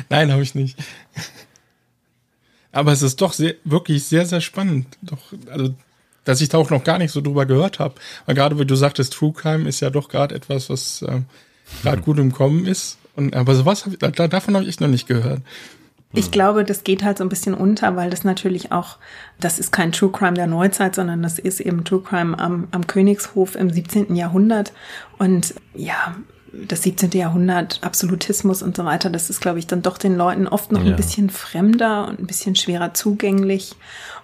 Nein, 0.09 0.31
habe 0.31 0.43
ich 0.43 0.53
nicht. 0.55 0.77
Aber 2.71 2.91
es 2.91 3.01
ist 3.01 3.21
doch 3.21 3.33
sehr, 3.33 3.55
wirklich 3.63 4.05
sehr, 4.05 4.25
sehr 4.25 4.41
spannend. 4.41 4.97
Doch, 5.01 5.19
also, 5.51 5.73
dass 6.23 6.41
ich 6.41 6.49
da 6.49 6.57
auch 6.57 6.69
noch 6.69 6.83
gar 6.83 6.99
nicht 6.99 7.11
so 7.11 7.21
drüber 7.21 7.45
gehört 7.45 7.79
habe. 7.79 7.95
Weil 8.25 8.35
gerade, 8.35 8.59
wie 8.59 8.65
du 8.65 8.75
sagtest, 8.75 9.13
True 9.13 9.33
Crime 9.33 9.67
ist 9.67 9.79
ja 9.79 9.89
doch 9.89 10.09
gerade 10.09 10.35
etwas, 10.35 10.69
was 10.69 11.01
äh, 11.01 11.21
gerade 11.81 12.01
gut 12.01 12.19
im 12.19 12.31
Kommen 12.31 12.65
ist. 12.65 12.97
Und, 13.15 13.35
aber 13.35 13.55
sowas 13.55 13.85
hab 13.85 13.93
ich, 13.93 13.99
da, 13.99 14.27
davon 14.27 14.55
habe 14.55 14.65
ich 14.65 14.79
noch 14.79 14.87
nicht 14.87 15.07
gehört. 15.07 15.41
Ich 16.13 16.31
glaube, 16.31 16.63
das 16.63 16.83
geht 16.83 17.03
halt 17.03 17.19
so 17.19 17.23
ein 17.23 17.29
bisschen 17.29 17.53
unter, 17.53 17.95
weil 17.95 18.09
das 18.09 18.23
natürlich 18.23 18.71
auch, 18.71 18.97
das 19.39 19.59
ist 19.59 19.71
kein 19.71 19.91
True 19.91 20.11
Crime 20.11 20.33
der 20.33 20.47
Neuzeit, 20.47 20.95
sondern 20.95 21.21
das 21.21 21.37
ist 21.37 21.59
eben 21.59 21.83
True 21.83 22.01
Crime 22.01 22.37
am, 22.39 22.67
am 22.71 22.87
Königshof 22.87 23.55
im 23.55 23.69
17. 23.69 24.15
Jahrhundert. 24.15 24.73
Und 25.19 25.53
ja, 25.75 26.15
das 26.53 26.83
17. 26.83 27.11
Jahrhundert, 27.11 27.79
Absolutismus 27.81 28.61
und 28.61 28.75
so 28.75 28.85
weiter, 28.85 29.09
das 29.09 29.29
ist, 29.29 29.41
glaube 29.41 29.59
ich, 29.59 29.67
dann 29.67 29.81
doch 29.81 29.97
den 29.97 30.15
Leuten 30.15 30.47
oft 30.47 30.71
noch 30.71 30.83
ja. 30.83 30.91
ein 30.91 30.95
bisschen 30.95 31.29
fremder 31.29 32.07
und 32.07 32.19
ein 32.19 32.27
bisschen 32.27 32.55
schwerer 32.55 32.93
zugänglich. 32.93 33.75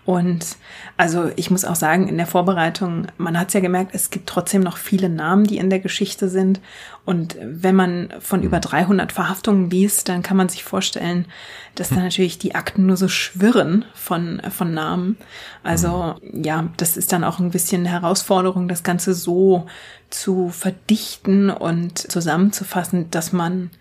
Und 0.05 0.57
also 0.97 1.31
ich 1.35 1.49
muss 1.49 1.65
auch 1.65 1.75
sagen, 1.75 2.07
in 2.07 2.17
der 2.17 2.27
Vorbereitung, 2.27 3.07
man 3.17 3.39
hat 3.39 3.47
es 3.47 3.55
ja 3.55 3.59
gemerkt, 3.59 3.95
es 3.95 4.11
gibt 4.11 4.29
trotzdem 4.29 4.61
noch 4.61 4.77
viele 4.77 5.09
Namen, 5.09 5.45
die 5.45 5.57
in 5.57 5.71
der 5.71 5.79
Geschichte 5.79 6.29
sind. 6.29 6.61
Und 7.05 7.35
wenn 7.41 7.75
man 7.75 8.13
von 8.19 8.43
über 8.43 8.59
300 8.59 9.11
Verhaftungen 9.11 9.69
liest, 9.69 10.07
dann 10.07 10.21
kann 10.21 10.37
man 10.37 10.47
sich 10.47 10.63
vorstellen, 10.63 11.25
dass 11.73 11.89
da 11.89 11.95
natürlich 11.95 12.37
die 12.37 12.53
Akten 12.53 12.85
nur 12.85 12.97
so 12.97 13.07
schwirren 13.07 13.83
von, 13.95 14.41
von 14.51 14.73
Namen. 14.73 15.17
Also 15.63 16.15
ja, 16.31 16.69
das 16.77 16.97
ist 16.97 17.11
dann 17.11 17.23
auch 17.23 17.39
ein 17.39 17.51
bisschen 17.51 17.81
eine 17.81 17.89
Herausforderung, 17.89 18.67
das 18.67 18.83
Ganze 18.83 19.15
so 19.15 19.65
zu 20.11 20.49
verdichten 20.49 21.49
und 21.49 21.97
zusammenzufassen, 21.97 23.09
dass 23.09 23.33
man 23.33 23.71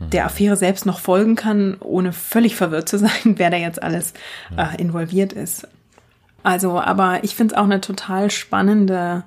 der 0.00 0.26
Affäre 0.26 0.56
selbst 0.56 0.86
noch 0.86 1.00
folgen 1.00 1.34
kann, 1.34 1.76
ohne 1.80 2.12
völlig 2.12 2.56
verwirrt 2.56 2.88
zu 2.88 2.98
sein, 2.98 3.10
wer 3.24 3.50
da 3.50 3.56
jetzt 3.56 3.82
alles 3.82 4.12
äh, 4.56 4.80
involviert 4.80 5.32
ist. 5.32 5.66
Also, 6.42 6.80
aber 6.80 7.24
ich 7.24 7.34
finde 7.34 7.54
es 7.54 7.58
auch 7.58 7.64
eine 7.64 7.80
total 7.80 8.30
spannende 8.30 9.24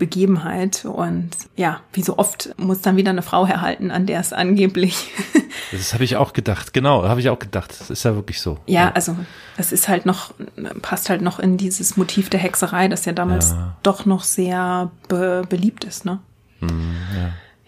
Begebenheit 0.00 0.84
und 0.84 1.30
ja, 1.56 1.80
wie 1.92 2.02
so 2.02 2.18
oft 2.18 2.54
muss 2.56 2.80
dann 2.80 2.96
wieder 2.96 3.10
eine 3.10 3.22
Frau 3.22 3.46
herhalten, 3.46 3.90
an 3.90 4.06
der 4.06 4.18
es 4.18 4.32
angeblich. 4.32 5.10
das 5.72 5.94
habe 5.94 6.04
ich 6.04 6.16
auch 6.16 6.32
gedacht, 6.32 6.72
genau, 6.72 7.04
habe 7.04 7.20
ich 7.20 7.28
auch 7.28 7.38
gedacht. 7.38 7.76
Das 7.78 7.90
ist 7.90 8.02
ja 8.02 8.14
wirklich 8.14 8.40
so. 8.40 8.58
Ja, 8.66 8.84
ja, 8.84 8.92
also 8.92 9.14
das 9.56 9.72
ist 9.72 9.88
halt 9.88 10.06
noch, 10.06 10.32
passt 10.80 11.10
halt 11.10 11.20
noch 11.20 11.38
in 11.38 11.56
dieses 11.58 11.96
Motiv 11.96 12.30
der 12.30 12.40
Hexerei, 12.40 12.88
das 12.88 13.04
ja 13.04 13.12
damals 13.12 13.50
ja. 13.50 13.76
doch 13.82 14.06
noch 14.06 14.24
sehr 14.24 14.90
be 15.08 15.42
beliebt 15.48 15.84
ist, 15.84 16.04
ne? 16.04 16.18
Mm, 16.60 16.94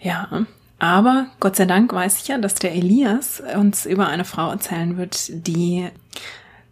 ja. 0.01 0.27
ja. 0.31 0.45
Aber 0.83 1.27
Gott 1.39 1.55
sei 1.55 1.63
Dank 1.63 1.93
weiß 1.93 2.19
ich 2.19 2.27
ja, 2.27 2.37
dass 2.37 2.55
der 2.55 2.73
Elias 2.73 3.41
uns 3.55 3.85
über 3.85 4.07
eine 4.07 4.25
Frau 4.25 4.51
erzählen 4.51 4.97
wird, 4.97 5.47
die 5.47 5.87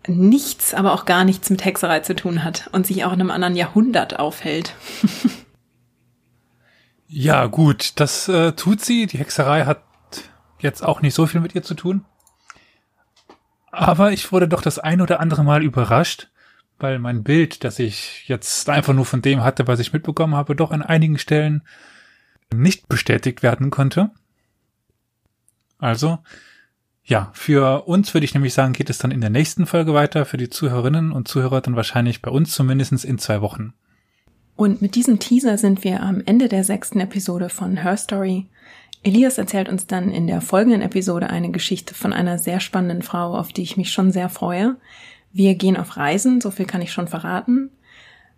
nichts, 0.06 0.74
aber 0.74 0.92
auch 0.92 1.06
gar 1.06 1.24
nichts 1.24 1.50
mit 1.50 1.64
Hexerei 1.64 2.02
zu 2.02 2.14
tun 2.14 2.44
hat 2.44 2.70
und 2.74 2.86
sich 2.86 3.06
auch 3.06 3.14
in 3.14 3.22
einem 3.22 3.32
anderen 3.32 3.56
Jahrhundert 3.56 4.20
aufhält. 4.20 4.76
ja, 7.08 7.46
gut, 7.46 8.02
das 8.02 8.28
äh, 8.28 8.52
tut 8.52 8.82
sie. 8.82 9.08
Die 9.08 9.18
Hexerei 9.18 9.64
hat 9.64 9.82
jetzt 10.60 10.84
auch 10.84 11.02
nicht 11.02 11.14
so 11.14 11.26
viel 11.26 11.40
mit 11.40 11.56
ihr 11.56 11.64
zu 11.64 11.74
tun. 11.74 12.04
Aber 13.72 14.12
ich 14.12 14.34
wurde 14.34 14.50
doch 14.50 14.62
das 14.62 14.78
ein 14.78 15.00
oder 15.00 15.22
andere 15.22 15.46
Mal 15.46 15.64
überrascht, 15.64 16.28
weil 16.80 17.00
mein 17.00 17.24
Bild, 17.24 17.64
das 17.64 17.80
ich 17.80 18.28
jetzt 18.28 18.68
einfach 18.68 18.94
nur 18.94 19.06
von 19.06 19.22
dem 19.22 19.42
hatte, 19.42 19.68
was 19.68 19.80
ich 19.80 19.94
mitbekommen 19.94 20.36
habe, 20.36 20.54
doch 20.54 20.72
an 20.72 20.82
einigen 20.82 21.18
Stellen 21.18 21.62
nicht 22.54 22.88
bestätigt 22.88 23.44
werden 23.44 23.70
konnte. 23.70 24.12
Also, 25.78 26.20
ja, 27.04 27.32
für 27.34 27.88
uns 27.88 28.14
würde 28.14 28.26
ich 28.26 28.34
nämlich 28.34 28.54
sagen, 28.54 28.74
geht 28.74 28.90
es 28.90 29.00
dann 29.00 29.12
in 29.12 29.22
der 29.22 29.30
nächsten 29.30 29.66
Folge 29.66 29.94
weiter, 29.94 30.26
für 30.26 30.38
die 30.38 30.50
Zuhörerinnen 30.50 31.12
und 31.12 31.28
Zuhörer 31.28 31.62
dann 31.62 31.76
wahrscheinlich 31.76 32.22
bei 32.22 32.32
uns 32.32 32.52
zumindest 32.52 33.04
in 33.04 33.18
zwei 33.18 33.42
Wochen. 33.42 33.74
Und 34.56 34.82
mit 34.82 34.96
diesem 34.96 35.20
Teaser 35.20 35.58
sind 35.58 35.84
wir 35.84 36.04
am 36.04 36.22
Ende 36.26 36.48
der 36.48 36.64
sechsten 36.64 37.00
Episode 37.00 37.50
von 37.50 37.78
Her 37.78 37.98
Story. 37.98 38.48
Elias 39.04 39.40
erzählt 39.40 39.70
uns 39.70 39.88
dann 39.88 40.12
in 40.12 40.28
der 40.28 40.42
folgenden 40.42 40.84
Episode 40.84 41.32
eine 41.32 41.50
Geschichte 41.50 41.96
von 41.96 42.14
einer 42.14 42.38
sehr 42.38 42.60
spannenden 42.60 43.02
Frau, 43.02 43.36
auf 43.36 43.52
die 43.52 43.64
ich 43.64 43.78
mich 43.78 43.92
schon 43.92 44.12
sehr 44.12 44.30
freue. 44.30 44.78
Wir 45.34 45.56
gehen 45.56 45.78
auf 45.78 45.98
Reisen, 45.98 46.42
so 46.42 46.52
viel 46.52 46.66
kann 46.66 46.82
ich 46.82 46.92
schon 46.92 47.08
verraten. 47.08 47.72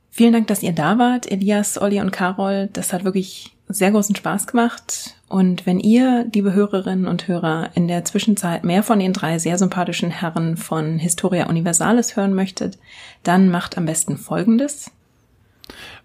Vielen 0.09 0.31
Dank, 0.31 0.47
dass 0.47 0.63
ihr 0.63 0.73
da 0.73 0.97
wart, 0.97 1.29
Elias, 1.29 1.81
Olli 1.81 1.99
und 1.99 2.11
Carol. 2.11 2.69
Das 2.71 2.93
hat 2.93 3.03
wirklich 3.03 3.52
sehr 3.67 3.91
großen 3.91 4.15
Spaß 4.15 4.47
gemacht. 4.47 5.15
Und 5.27 5.65
wenn 5.65 5.79
ihr, 5.79 6.29
liebe 6.31 6.53
Hörerinnen 6.53 7.07
und 7.07 7.27
Hörer, 7.27 7.71
in 7.73 7.87
der 7.87 8.05
Zwischenzeit 8.05 8.63
mehr 8.63 8.83
von 8.83 8.99
den 8.99 9.13
drei 9.13 9.39
sehr 9.39 9.57
sympathischen 9.57 10.11
Herren 10.11 10.57
von 10.57 10.99
Historia 10.99 11.47
Universalis 11.47 12.15
hören 12.15 12.35
möchtet, 12.35 12.77
dann 13.23 13.49
macht 13.49 13.75
am 13.77 13.85
besten 13.85 14.17
Folgendes. 14.17 14.91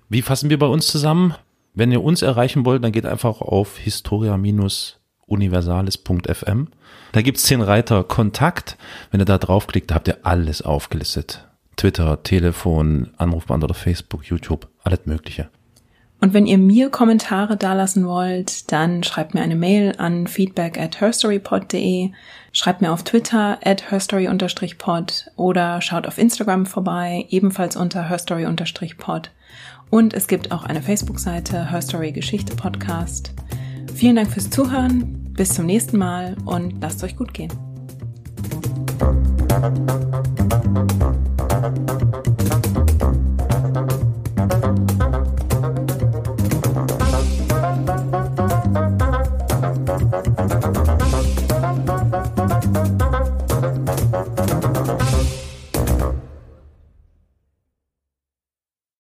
Wie 0.09 0.23
fassen 0.23 0.49
wir 0.49 0.59
bei 0.59 0.67
uns 0.67 0.87
zusammen? 0.87 1.35
Wenn 1.75 1.93
ihr 1.93 2.03
uns 2.03 2.23
erreichen 2.23 2.65
wollt, 2.65 2.83
dann 2.83 2.93
geht 2.93 3.05
einfach 3.05 3.43
auf 3.43 3.77
historia-universalis.fm. 3.77 6.69
Da 7.13 7.23
gibt's 7.23 7.45
den 7.45 7.61
Reiter 7.61 8.03
Kontakt. 8.05 8.79
Wenn 9.11 9.21
ihr 9.21 9.27
da 9.27 9.39
draufklickt, 9.39 9.93
habt 9.93 10.09
ihr 10.09 10.19
alles 10.23 10.63
aufgelistet. 10.63 11.47
Twitter, 11.77 12.23
Telefon, 12.23 13.11
Anrufband 13.19 13.63
oder 13.63 13.75
Facebook, 13.75 14.25
YouTube, 14.25 14.67
alles 14.83 15.01
Mögliche. 15.05 15.51
Und 16.21 16.35
wenn 16.35 16.47
ihr 16.47 16.59
mir 16.59 16.91
Kommentare 16.91 17.57
dalassen 17.57 18.07
wollt, 18.07 18.73
dann 18.73 19.05
schreibt 19.05 19.35
mir 19.35 19.43
eine 19.43 19.55
Mail 19.55 19.95
an 19.99 20.27
feedback 20.27 20.79
at 20.79 21.01
herstorypod.de, 21.01 22.11
schreibt 22.53 22.83
mir 22.83 22.93
auf 22.93 23.05
Twitter 23.05 23.59
at 23.65 23.91
herstory-pod 23.91 25.31
oder 25.37 25.81
schaut 25.81 26.07
auf 26.09 26.19
Instagram 26.19 26.67
vorbei, 26.67 27.27
ebenfalls 27.31 27.77
unter 27.77 28.09
herstory-pod. 28.09 29.31
Und 29.91 30.13
es 30.13 30.27
gibt 30.27 30.53
auch 30.53 30.65
eine 30.65 30.83
Facebook-Seite 30.83 31.71
Herstory 31.71 32.13
Geschichte 32.13 32.55
Podcast. 32.57 33.33
Vielen 33.95 34.17
Dank 34.17 34.31
fürs 34.31 34.51
Zuhören, 34.51 35.33
bis 35.33 35.55
zum 35.55 35.67
nächsten 35.67 35.99
Mal 35.99 36.37
und 36.45 36.81
lasst 36.81 37.03
euch 37.05 37.17
gut 37.17 37.33
gehen. 37.33 37.53